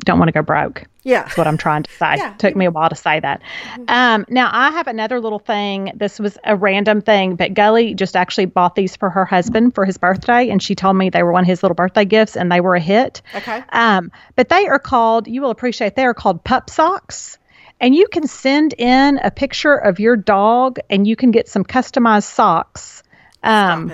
don't 0.06 0.20
want 0.20 0.30
to 0.30 0.34
go 0.34 0.42
broke. 0.42 0.84
Yeah. 1.04 1.24
That's 1.24 1.38
what 1.38 1.48
I'm 1.48 1.58
trying 1.58 1.84
to 1.84 1.92
say. 1.98 2.16
Yeah. 2.18 2.34
Took 2.34 2.56
me 2.56 2.66
a 2.66 2.72
while 2.72 2.90
to 2.90 2.96
say 2.96 3.20
that. 3.20 3.42
Um, 3.88 4.26
now 4.30 4.50
I 4.52 4.72
have 4.72 4.88
another 4.88 5.20
little 5.20 5.40
thing. 5.40 5.92
This 5.96 6.20
was 6.20 6.38
a 6.44 6.56
random 6.56 7.02
thing, 7.02 7.36
but 7.36 7.54
Gully 7.54 7.94
just 7.94 8.16
actually 8.16 8.46
bought 8.46 8.76
these 8.76 8.96
for 8.96 9.10
her 9.10 9.26
husband 9.26 9.76
for 9.76 9.86
his 9.86 9.98
birthday, 9.98 10.50
and 10.50 10.62
she 10.62 10.76
told 10.76 10.96
me 10.98 11.10
they 11.10 11.24
were 11.24 11.32
one 11.32 11.44
of 11.44 11.48
his 11.48 11.64
little 11.64 11.76
birthday 11.76 12.06
gifts, 12.06 12.36
and 12.36 12.52
they 12.52 12.62
were 12.62 12.76
a 12.76 12.80
hit. 12.80 13.22
Okay. 13.36 13.64
Um, 13.70 14.12
but 14.36 14.50
they 14.50 14.68
are 14.68 14.80
called. 14.80 15.28
You 15.28 15.42
will 15.42 15.52
appreciate. 15.52 15.96
They 15.96 16.06
are 16.06 16.14
called 16.14 16.44
pup 16.44 16.70
socks. 16.70 17.38
And 17.80 17.96
you 17.96 18.08
can 18.10 18.28
send 18.28 18.76
in 18.78 19.18
a 19.24 19.32
picture 19.32 19.74
of 19.74 20.00
your 20.00 20.16
dog, 20.16 20.78
and 20.88 21.08
you 21.08 21.16
can 21.16 21.32
get 21.32 21.50
some 21.50 21.64
customized 21.64 22.30
socks 22.30 23.02
um, 23.42 23.92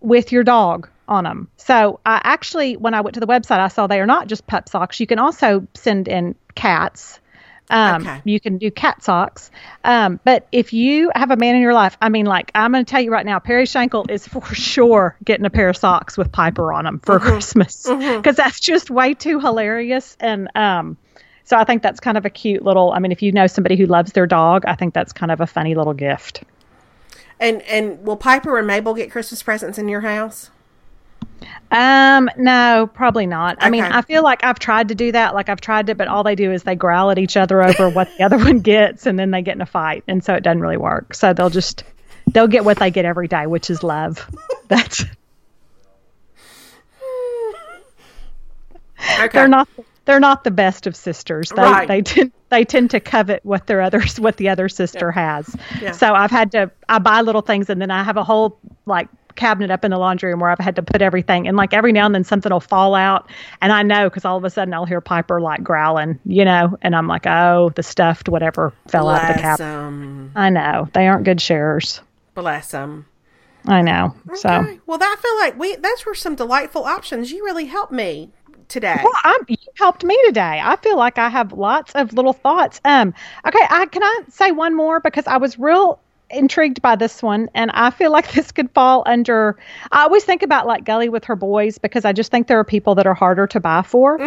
with 0.00 0.30
your 0.30 0.44
dog 0.44 0.88
on 1.08 1.24
them. 1.24 1.48
So 1.56 2.00
I 2.04 2.20
actually, 2.24 2.76
when 2.76 2.94
I 2.94 3.00
went 3.00 3.14
to 3.14 3.20
the 3.20 3.26
website, 3.26 3.60
I 3.60 3.68
saw 3.68 3.86
they 3.86 4.00
are 4.00 4.06
not 4.06 4.26
just 4.26 4.46
pup 4.46 4.68
socks. 4.68 5.00
You 5.00 5.06
can 5.06 5.18
also 5.18 5.66
send 5.74 6.08
in 6.08 6.34
cats. 6.54 7.20
Um, 7.70 8.02
Okay. 8.02 8.20
You 8.24 8.40
can 8.40 8.58
do 8.58 8.70
cat 8.70 9.02
socks. 9.02 9.50
Um, 9.84 10.20
but 10.24 10.46
if 10.52 10.72
you 10.72 11.10
have 11.14 11.30
a 11.30 11.36
man 11.36 11.56
in 11.56 11.62
your 11.62 11.72
life, 11.72 11.96
I 12.00 12.08
mean, 12.08 12.26
like 12.26 12.50
I'm 12.54 12.72
going 12.72 12.84
to 12.84 12.90
tell 12.90 13.00
you 13.00 13.10
right 13.10 13.24
now, 13.24 13.38
Perry 13.38 13.64
Shankle 13.64 14.10
is 14.10 14.26
for 14.26 14.44
sure 14.54 15.16
getting 15.24 15.46
a 15.46 15.50
pair 15.50 15.68
of 15.68 15.76
socks 15.76 16.16
with 16.16 16.30
Piper 16.30 16.72
on 16.72 16.84
them 16.84 17.00
for 17.00 17.18
Christmas 17.18 17.86
because 17.88 18.36
that's 18.36 18.60
just 18.60 18.90
way 18.90 19.14
too 19.14 19.40
hilarious. 19.40 20.16
And 20.20 20.48
um, 20.54 20.96
so 21.44 21.56
I 21.56 21.64
think 21.64 21.82
that's 21.82 22.00
kind 22.00 22.16
of 22.16 22.24
a 22.24 22.30
cute 22.30 22.62
little. 22.62 22.92
I 22.92 22.98
mean, 22.98 23.12
if 23.12 23.22
you 23.22 23.32
know 23.32 23.46
somebody 23.46 23.76
who 23.76 23.86
loves 23.86 24.12
their 24.12 24.26
dog, 24.26 24.64
I 24.66 24.74
think 24.74 24.94
that's 24.94 25.12
kind 25.12 25.30
of 25.30 25.40
a 25.40 25.46
funny 25.46 25.74
little 25.74 25.94
gift. 25.94 26.42
And 27.40 27.62
and 27.62 28.04
will 28.04 28.16
Piper 28.16 28.58
and 28.58 28.66
Mabel 28.66 28.94
get 28.94 29.10
Christmas 29.10 29.42
presents 29.42 29.78
in 29.78 29.88
your 29.88 30.02
house? 30.02 30.50
Um, 31.70 32.28
no, 32.36 32.88
probably 32.94 33.26
not. 33.26 33.56
I 33.60 33.68
mean, 33.70 33.82
I 33.84 34.02
feel 34.02 34.22
like 34.22 34.44
I've 34.44 34.58
tried 34.58 34.88
to 34.88 34.94
do 34.94 35.10
that. 35.12 35.34
Like 35.34 35.48
I've 35.48 35.60
tried 35.60 35.86
to, 35.88 35.94
but 35.94 36.06
all 36.08 36.22
they 36.22 36.34
do 36.36 36.52
is 36.52 36.62
they 36.62 36.74
growl 36.76 37.10
at 37.10 37.18
each 37.18 37.36
other 37.36 37.62
over 37.62 37.88
what 37.88 38.08
the 38.16 38.24
other 38.24 38.38
one 38.44 38.60
gets, 38.60 39.06
and 39.06 39.18
then 39.18 39.30
they 39.30 39.42
get 39.42 39.56
in 39.56 39.60
a 39.60 39.66
fight, 39.66 40.04
and 40.06 40.22
so 40.22 40.34
it 40.34 40.42
doesn't 40.42 40.60
really 40.60 40.76
work. 40.76 41.14
So 41.14 41.32
they'll 41.32 41.50
just 41.50 41.84
they'll 42.32 42.46
get 42.48 42.64
what 42.64 42.78
they 42.78 42.90
get 42.90 43.04
every 43.04 43.28
day, 43.28 43.46
which 43.46 43.70
is 43.70 43.82
love. 43.82 44.30
That's 44.68 45.04
Okay. 49.18 49.28
they're 49.32 49.48
not 49.48 49.68
they're 50.06 50.20
not 50.20 50.44
the 50.44 50.50
best 50.50 50.86
of 50.86 50.96
sisters. 50.96 51.50
They 51.50 51.62
Right. 51.62 51.88
they 51.88 52.02
tend 52.02 52.32
they 52.50 52.64
tend 52.64 52.90
to 52.90 53.00
covet 53.00 53.44
what 53.44 53.66
their 53.66 53.80
others 53.80 54.18
what 54.20 54.36
the 54.36 54.48
other 54.48 54.68
sister 54.68 55.10
has. 55.10 55.54
Yeah. 55.80 55.92
So 55.92 56.14
I've 56.14 56.30
had 56.30 56.52
to 56.52 56.70
I 56.88 56.98
buy 56.98 57.20
little 57.22 57.42
things 57.42 57.68
and 57.70 57.80
then 57.80 57.90
I 57.90 58.02
have 58.02 58.16
a 58.16 58.24
whole 58.24 58.58
like 58.86 59.08
cabinet 59.36 59.70
up 59.70 59.84
in 59.84 59.90
the 59.90 59.98
laundry 59.98 60.30
room 60.30 60.40
where 60.40 60.50
I've 60.50 60.58
had 60.58 60.76
to 60.76 60.82
put 60.82 61.02
everything 61.02 61.46
and 61.48 61.56
like 61.56 61.74
every 61.74 61.92
now 61.92 62.06
and 62.06 62.14
then 62.14 62.24
something 62.24 62.52
will 62.52 62.60
fall 62.60 62.94
out 62.94 63.30
and 63.60 63.72
I 63.72 63.82
know 63.82 64.08
because 64.08 64.24
all 64.24 64.36
of 64.36 64.44
a 64.44 64.50
sudden 64.50 64.72
I'll 64.74 64.84
hear 64.86 65.00
Piper 65.00 65.40
like 65.40 65.62
growling, 65.62 66.18
you 66.24 66.44
know, 66.44 66.76
and 66.82 66.94
I'm 66.94 67.06
like, 67.06 67.26
oh, 67.26 67.70
the 67.76 67.82
stuffed 67.82 68.28
whatever 68.28 68.72
fell 68.88 69.08
out 69.08 69.22
of 69.22 69.28
the 69.28 69.34
Bless 69.34 69.42
cabinet. 69.42 69.66
them. 69.66 70.32
I 70.36 70.50
know 70.50 70.88
they 70.94 71.06
aren't 71.08 71.24
good 71.24 71.40
sharers. 71.40 72.00
Bless 72.34 72.70
them. 72.70 73.06
I 73.66 73.80
know. 73.82 74.14
So 74.34 74.78
Well, 74.86 74.98
I 75.00 75.16
feel 75.20 75.36
like 75.38 75.58
we 75.58 75.76
those 75.76 76.04
were 76.04 76.14
some 76.14 76.34
delightful 76.34 76.84
options. 76.84 77.32
You 77.32 77.44
really 77.44 77.66
helped 77.66 77.92
me 77.92 78.30
today. 78.68 79.00
Well, 79.02 79.12
I'm, 79.24 79.40
you 79.48 79.56
helped 79.78 80.04
me 80.04 80.18
today. 80.26 80.60
I 80.62 80.76
feel 80.76 80.96
like 80.96 81.18
I 81.18 81.28
have 81.28 81.52
lots 81.52 81.92
of 81.94 82.12
little 82.12 82.32
thoughts. 82.32 82.80
Um, 82.84 83.14
okay, 83.46 83.66
I 83.70 83.86
can 83.86 84.02
I 84.02 84.20
say 84.28 84.52
one 84.52 84.74
more 84.76 85.00
because 85.00 85.26
I 85.26 85.36
was 85.38 85.58
real 85.58 86.00
intrigued 86.30 86.82
by 86.82 86.96
this 86.96 87.22
one, 87.22 87.48
and 87.54 87.70
I 87.72 87.90
feel 87.90 88.10
like 88.10 88.32
this 88.32 88.52
could 88.52 88.70
fall 88.72 89.02
under. 89.06 89.56
I 89.92 90.02
always 90.02 90.24
think 90.24 90.42
about 90.42 90.66
like 90.66 90.84
Gully 90.84 91.08
with 91.08 91.24
her 91.24 91.36
boys 91.36 91.78
because 91.78 92.04
I 92.04 92.12
just 92.12 92.30
think 92.30 92.46
there 92.46 92.58
are 92.58 92.64
people 92.64 92.94
that 92.96 93.06
are 93.06 93.14
harder 93.14 93.46
to 93.48 93.60
buy 93.60 93.82
for. 93.82 94.20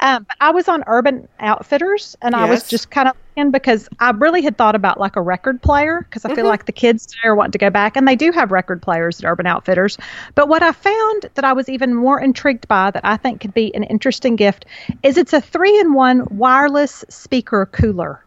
Um, 0.00 0.24
but 0.24 0.36
I 0.40 0.50
was 0.50 0.68
on 0.68 0.84
Urban 0.86 1.28
Outfitters, 1.40 2.16
and 2.22 2.34
I 2.34 2.48
was 2.48 2.68
just 2.68 2.90
kind 2.90 3.08
of 3.08 3.16
in 3.36 3.50
because 3.50 3.88
I 3.98 4.10
really 4.10 4.42
had 4.42 4.56
thought 4.56 4.74
about 4.74 5.00
like 5.00 5.16
a 5.16 5.20
record 5.22 5.60
player 5.60 6.06
because 6.08 6.24
I 6.24 6.34
feel 6.34 6.46
like 6.46 6.66
the 6.66 6.72
kids 6.72 7.06
today 7.06 7.28
are 7.28 7.34
wanting 7.34 7.52
to 7.52 7.58
go 7.58 7.70
back, 7.70 7.96
and 7.96 8.06
they 8.06 8.16
do 8.16 8.30
have 8.32 8.52
record 8.52 8.82
players 8.82 9.20
at 9.20 9.26
Urban 9.26 9.46
Outfitters. 9.46 9.98
But 10.34 10.48
what 10.48 10.62
I 10.62 10.72
found 10.72 11.30
that 11.34 11.44
I 11.44 11.52
was 11.52 11.68
even 11.68 11.94
more 11.94 12.20
intrigued 12.20 12.68
by 12.68 12.90
that 12.90 13.04
I 13.04 13.16
think 13.16 13.40
could 13.40 13.54
be 13.54 13.74
an 13.74 13.84
interesting 13.84 14.36
gift 14.36 14.66
is 15.02 15.16
it's 15.16 15.32
a 15.32 15.40
three-in-one 15.40 16.26
wireless 16.30 17.04
speaker 17.08 17.66
cooler. 17.66 18.24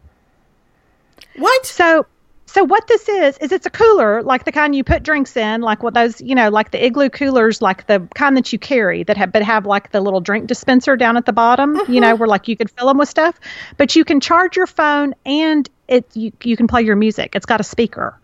What? 1.36 1.65
So 1.65 2.05
so 2.48 2.64
what 2.64 2.88
this 2.88 3.08
is 3.10 3.38
is 3.39 3.52
it's 3.52 3.66
a 3.66 3.70
cooler 3.70 4.24
like 4.24 4.45
the 4.45 4.52
kind 4.52 4.74
you 4.74 4.84
put 4.84 5.04
drinks 5.04 5.36
in, 5.36 5.62
like 5.62 5.84
what 5.84 5.93
those 5.93 6.20
you 6.22 6.34
know 6.34 6.50
like 6.50 6.72
the 6.72 6.84
igloo 6.84 7.10
coolers, 7.10 7.62
like 7.62 7.88
the 7.88 8.00
kind 8.16 8.36
that 8.38 8.52
you 8.52 8.58
carry 8.58 9.04
that 9.04 9.18
have 9.18 9.32
but 9.32 9.43
have 9.43 9.66
like 9.66 9.91
the 9.91 10.00
little 10.02 10.22
drink 10.22 10.48
dispenser 10.48 10.95
down 10.95 11.18
at 11.18 11.26
the 11.26 11.34
bottom, 11.34 11.80
you 11.88 12.00
know, 12.00 12.08
uh-huh. 12.08 12.16
where 12.16 12.28
like 12.28 12.48
you 12.48 12.56
could 12.56 12.72
fill 12.72 12.88
them 12.88 12.98
with 12.98 13.10
stuff, 13.10 13.39
but 13.76 13.95
you 13.95 14.06
can 14.06 14.20
charge 14.22 14.56
your 14.56 14.66
phone 14.66 15.14
and 15.26 15.70
it 15.89 16.06
you 16.16 16.32
you 16.41 16.56
can 16.56 16.68
play 16.68 16.82
your 16.82 16.95
music. 16.95 17.36
It's 17.36 17.45
got 17.45 17.60
a 17.60 17.66
speaker. 17.66 18.18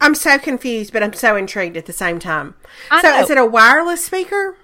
I'm 0.00 0.14
so 0.14 0.38
confused, 0.38 0.92
but 0.92 1.02
I'm 1.02 1.12
so 1.12 1.36
intrigued 1.36 1.76
at 1.76 1.86
the 1.86 1.92
same 1.92 2.18
time. 2.18 2.54
I 2.90 3.02
so, 3.02 3.10
know. 3.10 3.22
is 3.22 3.30
it 3.30 3.38
a 3.38 3.46
wireless 3.46 4.04
speaker? 4.04 4.56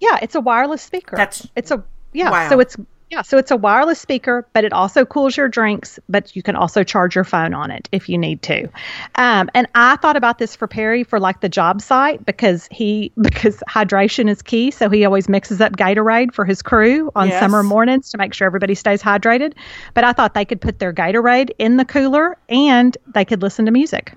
Yeah, 0.00 0.18
it's 0.22 0.34
a 0.34 0.40
wireless 0.40 0.82
speaker. 0.82 1.16
That's- 1.16 1.46
it's 1.56 1.70
a 1.70 1.84
yeah. 2.12 2.30
Wow. 2.30 2.48
So 2.48 2.60
it's 2.60 2.76
yeah, 3.10 3.22
so 3.22 3.38
it's 3.38 3.50
a 3.50 3.56
wireless 3.56 4.00
speaker, 4.00 4.46
but 4.52 4.64
it 4.64 4.72
also 4.72 5.04
cools 5.04 5.36
your 5.36 5.48
drinks. 5.48 5.98
But 6.08 6.36
you 6.36 6.42
can 6.44 6.54
also 6.54 6.84
charge 6.84 7.16
your 7.16 7.24
phone 7.24 7.54
on 7.54 7.72
it 7.72 7.88
if 7.90 8.08
you 8.08 8.16
need 8.16 8.40
to. 8.42 8.68
Um, 9.16 9.50
and 9.52 9.66
I 9.74 9.96
thought 9.96 10.16
about 10.16 10.38
this 10.38 10.54
for 10.54 10.68
Perry 10.68 11.02
for 11.02 11.18
like 11.18 11.40
the 11.40 11.48
job 11.48 11.82
site 11.82 12.24
because 12.24 12.68
he 12.70 13.12
because 13.20 13.62
hydration 13.68 14.30
is 14.30 14.42
key. 14.42 14.70
So 14.70 14.88
he 14.88 15.04
always 15.04 15.28
mixes 15.28 15.60
up 15.60 15.72
Gatorade 15.72 16.32
for 16.32 16.44
his 16.44 16.62
crew 16.62 17.10
on 17.16 17.28
Yes. 17.28 17.40
summer 17.40 17.64
mornings 17.64 18.10
to 18.10 18.18
make 18.18 18.32
sure 18.32 18.46
everybody 18.46 18.76
stays 18.76 19.02
hydrated. 19.02 19.54
But 19.94 20.04
I 20.04 20.12
thought 20.12 20.34
they 20.34 20.44
could 20.44 20.60
put 20.60 20.78
their 20.78 20.92
Gatorade 20.92 21.50
in 21.58 21.78
the 21.78 21.84
cooler 21.84 22.36
and 22.48 22.96
they 23.12 23.24
could 23.24 23.42
listen 23.42 23.66
to 23.66 23.72
music. 23.72 24.12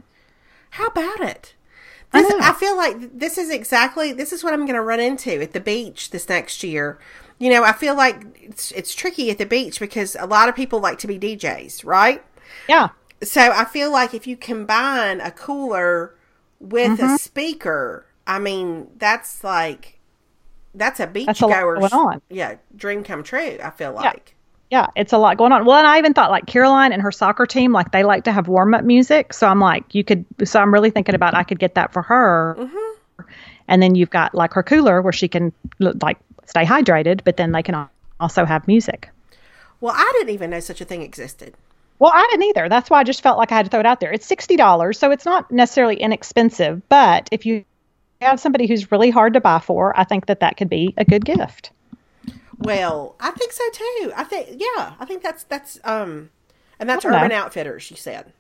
How 0.69 0.85
about 0.87 1.19
it? 1.21 1.55
This, 2.11 2.29
know. 2.29 2.37
I, 2.41 2.53
feel 2.53 2.77
like 2.77 3.17
this 3.17 3.39
is 3.39 3.49
exactly 3.49 4.13
this 4.13 4.31
is 4.31 4.43
what 4.43 4.53
I'm 4.53 4.61
going 4.67 4.75
to 4.75 4.81
run 4.81 4.99
into 4.99 5.41
at 5.41 5.53
the 5.53 5.59
beach 5.59 6.11
this 6.11 6.29
next 6.29 6.63
year. 6.63 6.99
You 7.43 7.49
know, 7.49 7.63
I 7.63 7.73
feel 7.73 7.95
like 7.95 8.23
it's 8.41 8.71
it's 8.71 8.95
tricky 8.95 9.29
at 9.29 9.37
the 9.37 9.45
beach 9.45 9.79
because 9.79 10.15
a 10.17 10.25
lot 10.25 10.47
of 10.47 10.55
people 10.55 10.79
like 10.79 10.97
to 10.99 11.07
be 11.07 11.19
DJs, 11.19 11.83
right? 11.83 12.23
Yeah. 12.69 12.89
So 13.21 13.41
I 13.41 13.65
feel 13.65 13.91
like 13.91 14.13
if 14.13 14.25
you 14.27 14.37
combine 14.37 15.19
a 15.19 15.31
cooler 15.31 16.15
with 16.59 16.99
Mm-hmm. 16.99 17.15
a 17.15 17.17
speaker, 17.17 18.05
I 18.25 18.39
mean, 18.39 18.87
that's 18.97 19.43
like 19.43 19.99
that's 20.73 20.99
a 21.01 21.07
beach 21.07 21.25
That's 21.25 21.41
a 21.41 21.47
going 21.47 21.83
on. 21.91 22.21
yeah 22.29 22.55
dream 22.75 23.03
come 23.03 23.23
true. 23.23 23.57
I 23.61 23.71
feel 23.71 23.91
like. 23.91 24.35
Yeah, 24.71 24.87
it's 24.95 25.11
a 25.13 25.17
lot 25.17 25.37
going 25.37 25.51
on. 25.51 25.65
Well, 25.65 25.77
and 25.77 25.85
I 25.85 25.97
even 25.99 26.13
thought 26.13 26.31
like 26.31 26.45
Caroline 26.47 26.93
and 26.93 27.01
her 27.01 27.11
soccer 27.11 27.45
team, 27.45 27.73
like 27.73 27.91
they 27.91 28.03
like 28.03 28.23
to 28.23 28.31
have 28.31 28.47
warm 28.47 28.73
up 28.73 28.83
music. 28.85 29.33
So 29.33 29.47
I'm 29.47 29.59
like, 29.59 29.93
you 29.93 30.03
could. 30.03 30.25
So 30.45 30.59
I'm 30.61 30.73
really 30.73 30.89
thinking 30.91 31.13
about 31.13 31.35
I 31.35 31.43
could 31.43 31.59
get 31.59 31.75
that 31.75 31.91
for 31.93 32.01
her. 32.03 32.57
And 33.67 33.83
then 33.83 33.95
you've 33.95 34.09
got 34.09 34.33
like 34.33 34.53
her 34.53 34.63
cooler 34.63 35.01
where 35.01 35.13
she 35.13 35.27
can 35.27 35.53
like 35.79 36.17
stay 36.45 36.65
hydrated, 36.65 37.21
but 37.23 37.37
then 37.37 37.51
they 37.51 37.63
can 37.63 37.87
also 38.19 38.45
have 38.45 38.67
music. 38.67 39.09
Well, 39.81 39.93
I 39.95 40.11
didn't 40.17 40.33
even 40.33 40.49
know 40.49 40.59
such 40.59 40.81
a 40.81 40.85
thing 40.85 41.01
existed. 41.01 41.55
Well, 41.99 42.11
I 42.13 42.27
didn't 42.31 42.45
either. 42.49 42.69
That's 42.69 42.89
why 42.89 42.99
I 42.99 43.03
just 43.03 43.21
felt 43.21 43.37
like 43.37 43.51
I 43.51 43.55
had 43.55 43.65
to 43.65 43.69
throw 43.69 43.79
it 43.79 43.85
out 43.85 43.99
there. 43.99 44.11
It's 44.11 44.25
sixty 44.25 44.55
dollars, 44.55 44.97
so 44.97 45.11
it's 45.11 45.25
not 45.25 45.51
necessarily 45.51 45.95
inexpensive. 45.95 46.81
But 46.89 47.29
if 47.31 47.45
you 47.45 47.65
have 48.21 48.39
somebody 48.39 48.67
who's 48.67 48.91
really 48.91 49.09
hard 49.09 49.33
to 49.33 49.41
buy 49.41 49.59
for, 49.59 49.97
I 49.97 50.03
think 50.03 50.25
that 50.25 50.39
that 50.39 50.57
could 50.57 50.69
be 50.69 50.93
a 50.97 51.05
good 51.05 51.25
gift. 51.25 51.71
Well, 52.57 53.15
I 53.19 53.31
think 53.31 53.51
so 53.51 53.63
too. 53.73 54.13
I 54.15 54.23
think 54.23 54.49
yeah, 54.51 54.93
I 54.99 55.05
think 55.05 55.21
that's 55.21 55.43
that's 55.45 55.79
um, 55.83 56.29
and 56.79 56.89
that's 56.89 57.05
Urban 57.05 57.29
know. 57.29 57.35
Outfitters. 57.35 57.89
You 57.91 57.97
said. 57.97 58.31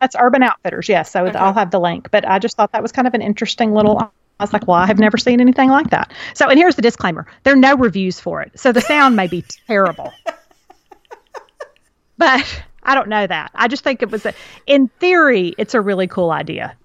That's 0.00 0.16
Urban 0.18 0.42
Outfitters, 0.42 0.88
yes. 0.88 1.12
So 1.12 1.26
I'll 1.26 1.54
have 1.54 1.70
the 1.70 1.78
link. 1.78 2.10
But 2.10 2.26
I 2.28 2.40
just 2.40 2.56
thought 2.56 2.72
that 2.72 2.82
was 2.82 2.90
kind 2.90 3.06
of 3.06 3.14
an 3.14 3.22
interesting 3.22 3.72
little 3.72 4.12
I 4.42 4.44
was 4.44 4.52
like, 4.52 4.66
well, 4.66 4.76
I 4.76 4.86
have 4.86 4.98
never 4.98 5.16
seen 5.18 5.40
anything 5.40 5.70
like 5.70 5.90
that. 5.90 6.12
So, 6.34 6.48
and 6.48 6.58
here's 6.58 6.74
the 6.74 6.82
disclaimer 6.82 7.28
there 7.44 7.52
are 7.52 7.56
no 7.56 7.76
reviews 7.76 8.18
for 8.18 8.42
it. 8.42 8.58
So 8.58 8.72
the 8.72 8.80
sound 8.80 9.14
may 9.14 9.28
be 9.28 9.44
terrible. 9.68 10.12
But 12.18 12.62
I 12.82 12.96
don't 12.96 13.08
know 13.08 13.24
that. 13.24 13.52
I 13.54 13.68
just 13.68 13.84
think 13.84 14.02
it 14.02 14.10
was, 14.10 14.26
a, 14.26 14.34
in 14.66 14.88
theory, 14.98 15.54
it's 15.58 15.74
a 15.74 15.80
really 15.80 16.08
cool 16.08 16.32
idea. 16.32 16.76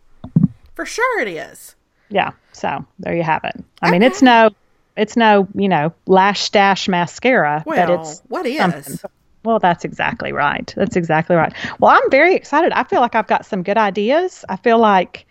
For 0.75 0.85
sure 0.85 1.19
it 1.19 1.27
is. 1.27 1.75
Yeah. 2.09 2.31
So 2.53 2.85
there 2.99 3.15
you 3.15 3.23
have 3.23 3.43
it. 3.43 3.55
I 3.81 3.87
okay. 3.87 3.91
mean, 3.91 4.03
it's 4.03 4.21
no, 4.21 4.51
it's 4.95 5.17
no, 5.17 5.47
you 5.55 5.67
know, 5.67 5.93
lash 6.05 6.41
stash 6.41 6.87
mascara, 6.87 7.63
well, 7.65 7.87
but 7.87 7.99
it's 7.99 8.21
what 8.27 8.45
is? 8.45 8.57
Something. 8.57 9.09
Well, 9.43 9.59
that's 9.59 9.85
exactly 9.85 10.31
right. 10.31 10.71
That's 10.75 10.95
exactly 10.95 11.35
right. 11.35 11.53
Well, 11.79 11.91
I'm 11.91 12.11
very 12.11 12.35
excited. 12.35 12.71
I 12.71 12.83
feel 12.83 13.01
like 13.01 13.15
I've 13.15 13.27
got 13.27 13.45
some 13.45 13.63
good 13.63 13.77
ideas. 13.77 14.43
I 14.49 14.57
feel 14.57 14.79
like 14.79 15.26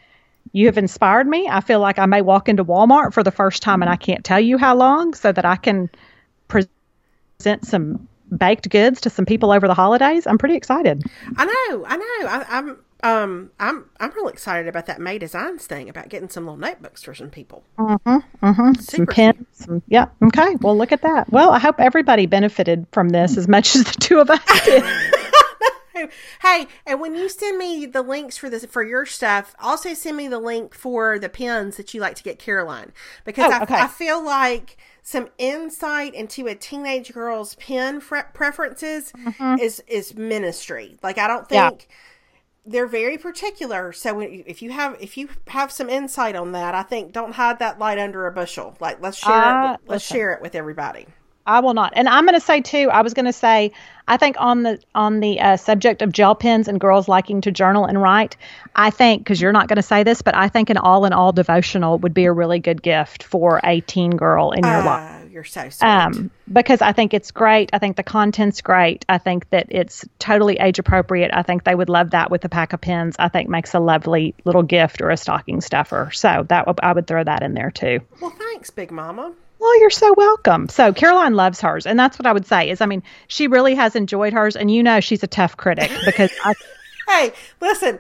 you 0.53 0.67
have 0.67 0.79
inspired 0.79 1.27
me. 1.27 1.49
I 1.49 1.61
feel 1.61 1.81
like 1.81 1.99
I 1.99 2.07
may 2.07 2.23
walk 2.23 2.49
into 2.49 2.65
Walmart 2.65 3.13
for 3.13 3.23
the 3.23 3.31
first 3.31 3.63
time 3.63 3.83
and 3.83 3.91
I 3.91 3.97
can't 3.97 4.25
tell 4.25 4.41
you 4.41 4.59
how 4.59 4.75
long 4.75 5.15
so 5.15 5.33
that 5.33 5.45
I 5.45 5.57
can 5.57 5.91
present 6.49 7.65
some 7.65 8.09
baked 8.37 8.69
goods 8.71 9.01
to 9.03 9.11
some 9.11 9.27
people 9.27 9.53
over 9.53 9.67
the 9.69 9.75
holidays. 9.75 10.27
I'm 10.27 10.39
pretty 10.39 10.57
excited. 10.57 11.03
I 11.37 11.45
know, 11.45 11.85
I 11.87 11.97
know. 11.97 12.29
I, 12.29 12.59
am 12.59 12.79
um, 13.03 13.51
I'm 13.61 13.85
I'm 14.01 14.11
really 14.13 14.33
excited 14.33 14.69
about 14.69 14.87
that 14.87 15.01
May 15.01 15.19
Designs 15.19 15.67
thing 15.67 15.89
about 15.89 16.09
getting 16.09 16.29
some 16.29 16.45
little 16.45 16.59
notebooks 16.59 17.03
for 17.03 17.15
some 17.15 17.31
people. 17.31 17.63
Mm-hmm. 17.79 18.47
Mm-hmm. 18.47 18.75
Some 18.81 19.07
pens. 19.07 19.47
Some, 19.53 19.83
yeah. 19.87 20.07
Okay. 20.25 20.57
Well, 20.61 20.77
look 20.77 20.93
at 20.93 21.03
that. 21.03 21.31
Well, 21.31 21.51
I 21.51 21.59
hope 21.59 21.79
everybody 21.79 22.27
benefited 22.27 22.87
from 22.93 23.11
this 23.11 23.37
as 23.37 23.49
much 23.49 23.77
as 23.77 23.85
the 23.85 23.93
two 24.01 24.19
of 24.19 24.31
us 24.31 24.41
did. 24.65 24.83
hey, 26.43 26.67
and 26.87 27.01
when 27.01 27.15
you 27.15 27.29
send 27.29 27.59
me 27.59 27.87
the 27.87 28.03
links 28.03 28.37
for 28.37 28.51
this 28.51 28.65
for 28.67 28.83
your 28.83 29.07
stuff, 29.07 29.55
also 29.61 29.95
send 29.95 30.17
me 30.17 30.29
the 30.29 30.39
link 30.39 30.75
for 30.75 31.19
the 31.19 31.29
pens 31.29 31.77
that 31.77 31.95
you 31.95 32.01
like 32.01 32.17
to 32.17 32.23
get 32.23 32.39
Caroline 32.39 32.93
because 33.25 33.53
oh, 33.53 33.57
I, 33.57 33.63
okay. 33.63 33.75
I 33.75 33.89
feel 33.89 34.25
like 34.25 34.77
some 35.03 35.29
insight 35.39 36.15
into 36.15 36.47
a 36.47 36.55
teenage 36.55 37.13
girl's 37.13 37.55
pen 37.57 38.01
preferences 38.01 39.13
mm-hmm. 39.13 39.61
is 39.61 39.83
is 39.87 40.15
ministry. 40.15 40.99
Like 41.03 41.19
I 41.19 41.27
don't 41.27 41.49
think. 41.49 41.87
Yeah 41.89 41.97
they're 42.67 42.87
very 42.87 43.17
particular. 43.17 43.93
So 43.93 44.21
if 44.21 44.61
you 44.61 44.73
have 44.73 44.97
if 45.01 45.17
you 45.17 45.29
have 45.47 45.71
some 45.71 45.89
insight 45.89 46.35
on 46.35 46.53
that, 46.53 46.75
I 46.75 46.83
think 46.83 47.13
don't 47.13 47.33
hide 47.33 47.61
that 47.61 47.79
light 47.79 47.99
under 47.99 48.27
a 48.27 48.33
bushel. 48.33 48.77
Like 48.81 49.01
let's 49.01 49.17
share 49.17 49.33
uh, 49.33 49.75
it. 49.75 49.81
Let's 49.87 50.05
listen, 50.05 50.17
share 50.17 50.33
it 50.33 50.43
with 50.43 50.55
everybody. 50.55 51.07
I 51.47 51.61
will 51.61 51.75
not. 51.75 51.93
And 51.95 52.09
I'm 52.09 52.27
going 52.27 52.39
to 52.39 52.45
say 52.45 52.61
too. 52.61 52.91
I 52.91 53.03
was 53.03 53.15
going 53.15 53.27
to 53.27 53.33
say. 53.33 53.73
I 54.09 54.19
think 54.19 54.37
on 54.39 54.63
the 54.63 54.81
on 54.95 55.19
the 55.19 55.41
uh, 55.41 55.57
subject 55.57 56.01
of 56.01 56.13
gel 56.13 56.37
pens 56.37 56.69
and 56.69 56.79
girls 56.79 57.09
liking 57.09 57.41
to 57.41 57.51
journal 57.51 57.87
and 57.87 58.01
write, 58.01 58.37
I 58.75 58.91
think 58.91 59.23
because 59.23 59.41
you're 59.41 59.53
not 59.53 59.67
going 59.67 59.77
to 59.77 59.83
say 59.83 60.05
this, 60.05 60.23
but 60.23 60.37
I 60.37 60.49
think 60.49 60.71
an 60.71 60.77
all 60.77 61.07
in 61.07 61.13
all 61.13 61.33
devotional 61.33 61.99
would 61.99 62.15
be 62.15 62.27
a 62.27 62.33
really 62.33 62.61
good 62.61 62.83
gift 62.83 63.25
for 63.25 63.61
a 63.65 63.81
teen 63.81 64.13
girl 64.13 64.53
in 64.53 64.63
your 64.63 64.75
uh, 64.75 64.85
life. 64.85 65.31
You're 65.31 65.45
so 65.45 65.69
sweet. 65.69 65.87
Um, 65.87 66.31
because 66.51 66.81
I 66.83 66.93
think 66.93 67.15
it's 67.15 67.31
great. 67.33 67.71
I 67.73 67.79
think 67.79 67.97
the 67.97 68.05
content's 68.05 68.61
great. 68.63 69.05
I 69.09 69.19
think 69.19 69.51
that 69.51 69.67
it's 69.71 70.05
totally 70.19 70.57
age 70.59 70.79
appropriate. 70.79 71.31
I 71.35 71.43
think 71.43 71.65
they 71.65 71.75
would 71.75 71.89
love 71.89 72.11
that 72.11 72.31
with 72.31 72.45
a 72.45 72.49
pack 72.49 72.73
of 72.73 72.81
pens. 72.81 73.17
I 73.19 73.29
think 73.29 73.49
makes 73.49 73.75
a 73.75 73.81
lovely 73.81 74.35
little 74.45 74.63
gift 74.63 75.03
or 75.03 75.11
a 75.11 75.17
stocking 75.17 75.61
stuffer. 75.61 76.11
So 76.13 76.47
that 76.49 76.67
I 76.83 76.93
would 76.93 77.07
throw 77.07 77.25
that 77.25 77.43
in 77.43 77.55
there 77.55 77.71
too. 77.71 78.01
Well, 78.21 78.31
thanks, 78.31 78.71
Big 78.71 78.91
Mama. 78.91 79.35
Well, 79.67 79.81
you're 79.81 79.91
so 79.91 80.15
welcome. 80.17 80.69
So 80.69 80.93
Caroline 80.93 81.35
loves 81.35 81.61
hers, 81.61 81.87
and 81.87 81.99
that's 81.99 82.21
what 82.21 82.27
I 82.27 82.33
would 82.33 82.47
say 82.47 82.71
is, 82.71 82.81
I 82.81 82.87
mean, 82.87 83.03
she 83.27 83.49
really 83.49 83.75
has 83.75 83.97
enjoyed 83.97 84.33
hers, 84.33 84.55
and 84.55 84.71
you 84.71 84.81
know 84.81 85.01
she's 85.01 85.25
a 85.25 85.27
tough 85.27 85.57
critic 85.57 85.91
because 86.05 86.31
I. 86.45 86.55
hey, 87.09 87.33
listen. 87.61 87.99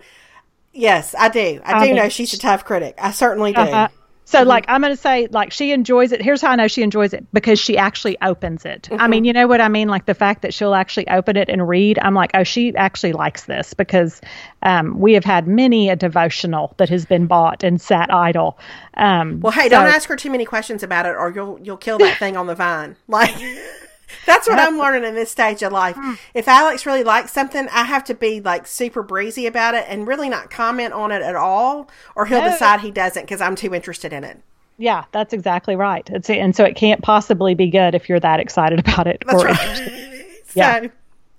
Yes, 0.72 1.16
I 1.18 1.28
do. 1.28 1.60
I, 1.64 1.72
I 1.72 1.80
do 1.80 1.86
mean, 1.86 1.96
know 1.96 2.08
she's 2.08 2.32
a 2.34 2.38
tough 2.38 2.64
critic. 2.64 2.94
I 2.98 3.10
certainly 3.10 3.52
do. 3.52 3.62
Uh-huh. 3.62 3.88
So 4.26 4.40
mm-hmm. 4.40 4.48
like 4.48 4.64
I'm 4.68 4.82
going 4.82 4.92
to 4.92 5.00
say 5.00 5.28
like 5.30 5.52
she 5.52 5.70
enjoys 5.70 6.10
it. 6.10 6.20
Here's 6.20 6.42
how 6.42 6.50
I 6.50 6.56
know 6.56 6.66
she 6.66 6.82
enjoys 6.82 7.14
it 7.14 7.24
because 7.32 7.58
she 7.58 7.78
actually 7.78 8.18
opens 8.20 8.64
it. 8.64 8.82
Mm-hmm. 8.82 9.00
I 9.00 9.06
mean, 9.06 9.24
you 9.24 9.32
know 9.32 9.46
what 9.46 9.60
I 9.60 9.68
mean? 9.68 9.88
Like 9.88 10.06
the 10.06 10.14
fact 10.14 10.42
that 10.42 10.52
she'll 10.52 10.74
actually 10.74 11.08
open 11.08 11.36
it 11.36 11.48
and 11.48 11.66
read. 11.66 11.98
I'm 12.00 12.14
like, 12.14 12.32
oh, 12.34 12.42
she 12.42 12.74
actually 12.76 13.12
likes 13.12 13.44
this 13.44 13.72
because 13.72 14.20
um, 14.62 14.98
we 14.98 15.12
have 15.12 15.24
had 15.24 15.46
many 15.46 15.88
a 15.88 15.96
devotional 15.96 16.74
that 16.78 16.88
has 16.88 17.06
been 17.06 17.26
bought 17.26 17.62
and 17.62 17.80
sat 17.80 18.12
idle. 18.12 18.58
Um, 18.94 19.40
well, 19.40 19.52
hey, 19.52 19.64
so, 19.64 19.68
don't 19.70 19.86
ask 19.86 20.08
her 20.08 20.16
too 20.16 20.30
many 20.30 20.44
questions 20.44 20.82
about 20.82 21.06
it, 21.06 21.14
or 21.14 21.30
you'll 21.30 21.60
you'll 21.62 21.76
kill 21.76 21.98
that 21.98 22.18
thing 22.18 22.36
on 22.36 22.46
the 22.46 22.54
vine. 22.54 22.96
Like. 23.08 23.34
That's 24.24 24.48
what 24.48 24.58
I'm 24.58 24.78
learning 24.78 25.04
in 25.04 25.14
this 25.14 25.30
stage 25.30 25.62
of 25.62 25.72
life. 25.72 25.96
Hmm. 25.96 26.14
If 26.34 26.48
Alex 26.48 26.86
really 26.86 27.04
likes 27.04 27.32
something, 27.32 27.68
I 27.70 27.84
have 27.84 28.04
to 28.04 28.14
be 28.14 28.40
like 28.40 28.66
super 28.66 29.02
breezy 29.02 29.46
about 29.46 29.74
it 29.74 29.84
and 29.88 30.06
really 30.06 30.28
not 30.28 30.50
comment 30.50 30.92
on 30.92 31.12
it 31.12 31.22
at 31.22 31.34
all, 31.34 31.90
or 32.14 32.26
he'll 32.26 32.40
no. 32.40 32.50
decide 32.50 32.80
he 32.80 32.90
doesn't 32.90 33.22
because 33.22 33.40
I'm 33.40 33.56
too 33.56 33.74
interested 33.74 34.12
in 34.12 34.24
it. 34.24 34.40
Yeah, 34.78 35.04
that's 35.12 35.32
exactly 35.32 35.74
right. 35.74 36.08
It's, 36.10 36.28
and 36.28 36.54
so 36.54 36.64
it 36.64 36.76
can't 36.76 37.02
possibly 37.02 37.54
be 37.54 37.70
good 37.70 37.94
if 37.94 38.08
you're 38.08 38.20
that 38.20 38.40
excited 38.40 38.78
about 38.78 39.06
it. 39.06 39.22
That's 39.26 39.44
right. 39.44 40.26
yeah. 40.54 40.86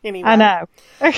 Anyway. 0.03 0.27
I 0.27 0.35
know. 0.35 0.65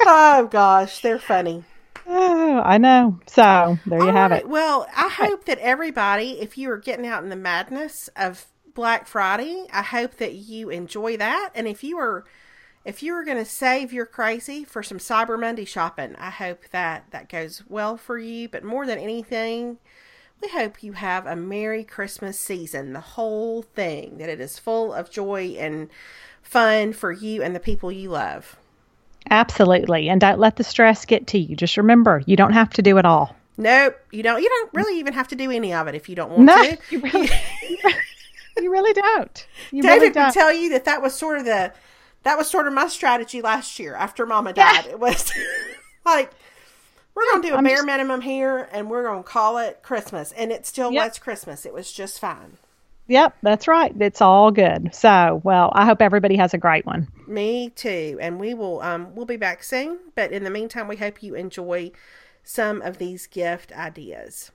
oh 0.00 0.48
gosh, 0.50 1.00
they're 1.00 1.18
funny. 1.18 1.64
Oh, 2.08 2.62
I 2.64 2.78
know. 2.78 3.18
So 3.26 3.78
there 3.86 3.98
you 3.98 4.06
All 4.06 4.12
have 4.12 4.30
right. 4.30 4.42
it. 4.42 4.48
Well, 4.48 4.86
I 4.96 5.08
hope 5.08 5.44
that 5.46 5.58
everybody, 5.58 6.40
if 6.40 6.56
you 6.56 6.70
are 6.70 6.78
getting 6.78 7.06
out 7.06 7.24
in 7.24 7.30
the 7.30 7.36
madness 7.36 8.08
of 8.16 8.46
Black 8.76 9.08
Friday. 9.08 9.66
I 9.72 9.82
hope 9.82 10.18
that 10.18 10.34
you 10.34 10.70
enjoy 10.70 11.16
that. 11.16 11.50
And 11.54 11.66
if 11.66 11.82
you 11.82 11.98
are 11.98 12.24
if 12.84 13.02
you 13.02 13.14
are 13.14 13.24
going 13.24 13.38
to 13.38 13.44
save 13.44 13.92
your 13.92 14.06
crazy 14.06 14.62
for 14.62 14.80
some 14.80 14.98
Cyber 14.98 15.40
Monday 15.40 15.64
shopping, 15.64 16.14
I 16.16 16.30
hope 16.30 16.68
that 16.70 17.06
that 17.10 17.28
goes 17.28 17.64
well 17.68 17.96
for 17.96 18.16
you. 18.16 18.48
But 18.48 18.62
more 18.62 18.86
than 18.86 19.00
anything, 19.00 19.78
we 20.40 20.48
hope 20.48 20.84
you 20.84 20.92
have 20.92 21.26
a 21.26 21.34
Merry 21.34 21.82
Christmas 21.82 22.38
season, 22.38 22.92
the 22.92 23.00
whole 23.00 23.62
thing, 23.62 24.18
that 24.18 24.28
it 24.28 24.40
is 24.40 24.60
full 24.60 24.92
of 24.92 25.10
joy 25.10 25.56
and 25.58 25.90
fun 26.42 26.92
for 26.92 27.10
you 27.10 27.42
and 27.42 27.56
the 27.56 27.60
people 27.60 27.90
you 27.90 28.10
love. 28.10 28.56
Absolutely. 29.30 30.08
And 30.08 30.20
don't 30.20 30.38
let 30.38 30.54
the 30.54 30.62
stress 30.62 31.04
get 31.04 31.26
to 31.28 31.38
you. 31.38 31.56
Just 31.56 31.76
remember, 31.76 32.22
you 32.26 32.36
don't 32.36 32.52
have 32.52 32.70
to 32.74 32.82
do 32.82 32.98
it 32.98 33.04
all. 33.04 33.34
Nope, 33.58 33.98
you 34.12 34.22
don't. 34.22 34.42
You 34.42 34.48
don't 34.48 34.74
really 34.74 34.98
even 35.00 35.14
have 35.14 35.28
to 35.28 35.34
do 35.34 35.50
any 35.50 35.72
of 35.72 35.88
it 35.88 35.94
if 35.94 36.08
you 36.08 36.14
don't 36.14 36.30
want 36.30 36.42
no, 36.42 36.62
to. 36.62 36.78
You 36.90 37.00
really, 37.00 37.30
you 38.56 38.70
really 38.70 38.92
don't. 38.92 39.46
You 39.70 39.82
David 39.82 39.94
really 39.94 40.10
don't. 40.10 40.26
would 40.26 40.34
tell 40.34 40.52
you 40.52 40.70
that 40.70 40.84
that 40.84 41.02
was 41.02 41.14
sort 41.14 41.38
of 41.38 41.44
the 41.44 41.72
that 42.22 42.36
was 42.36 42.50
sort 42.50 42.66
of 42.66 42.72
my 42.72 42.88
strategy 42.88 43.40
last 43.40 43.78
year 43.78 43.94
after 43.94 44.26
Mama 44.26 44.52
died. 44.52 44.86
Yeah. 44.86 44.92
It 44.92 45.00
was 45.00 45.32
like 46.04 46.32
we're 47.14 47.24
going 47.30 47.42
to 47.42 47.48
do 47.48 47.54
a 47.54 47.58
I'm 47.58 47.64
bare 47.64 47.76
just... 47.76 47.86
minimum 47.86 48.20
here, 48.20 48.68
and 48.72 48.90
we're 48.90 49.04
going 49.04 49.22
to 49.22 49.28
call 49.28 49.58
it 49.58 49.80
Christmas, 49.82 50.32
and 50.32 50.52
it 50.52 50.66
still 50.66 50.92
yep. 50.92 51.08
was 51.08 51.18
Christmas. 51.18 51.64
It 51.64 51.72
was 51.72 51.90
just 51.90 52.20
fine. 52.20 52.58
Yep, 53.08 53.36
that's 53.42 53.68
right. 53.68 53.94
It's 54.00 54.20
all 54.20 54.50
good. 54.50 54.94
So, 54.94 55.40
well, 55.44 55.72
I 55.74 55.86
hope 55.86 56.02
everybody 56.02 56.36
has 56.36 56.52
a 56.52 56.58
great 56.58 56.84
one. 56.84 57.06
Me 57.26 57.70
too. 57.70 58.18
And 58.20 58.40
we 58.40 58.52
will 58.54 58.80
um 58.82 59.14
we'll 59.14 59.26
be 59.26 59.36
back 59.36 59.62
soon, 59.62 59.98
but 60.14 60.32
in 60.32 60.44
the 60.44 60.50
meantime, 60.50 60.88
we 60.88 60.96
hope 60.96 61.22
you 61.22 61.34
enjoy 61.34 61.92
some 62.42 62.82
of 62.82 62.98
these 62.98 63.26
gift 63.26 63.72
ideas. 63.72 64.50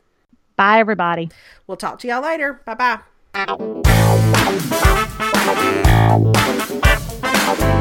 Bye 0.57 0.79
everybody. 0.79 1.29
We'll 1.65 1.77
talk 1.77 1.99
to 1.99 2.07
y'all 2.07 2.21
later. 2.21 2.61
Bye-bye. 2.65 2.99
Thank 3.33 3.61
you. 7.61 7.80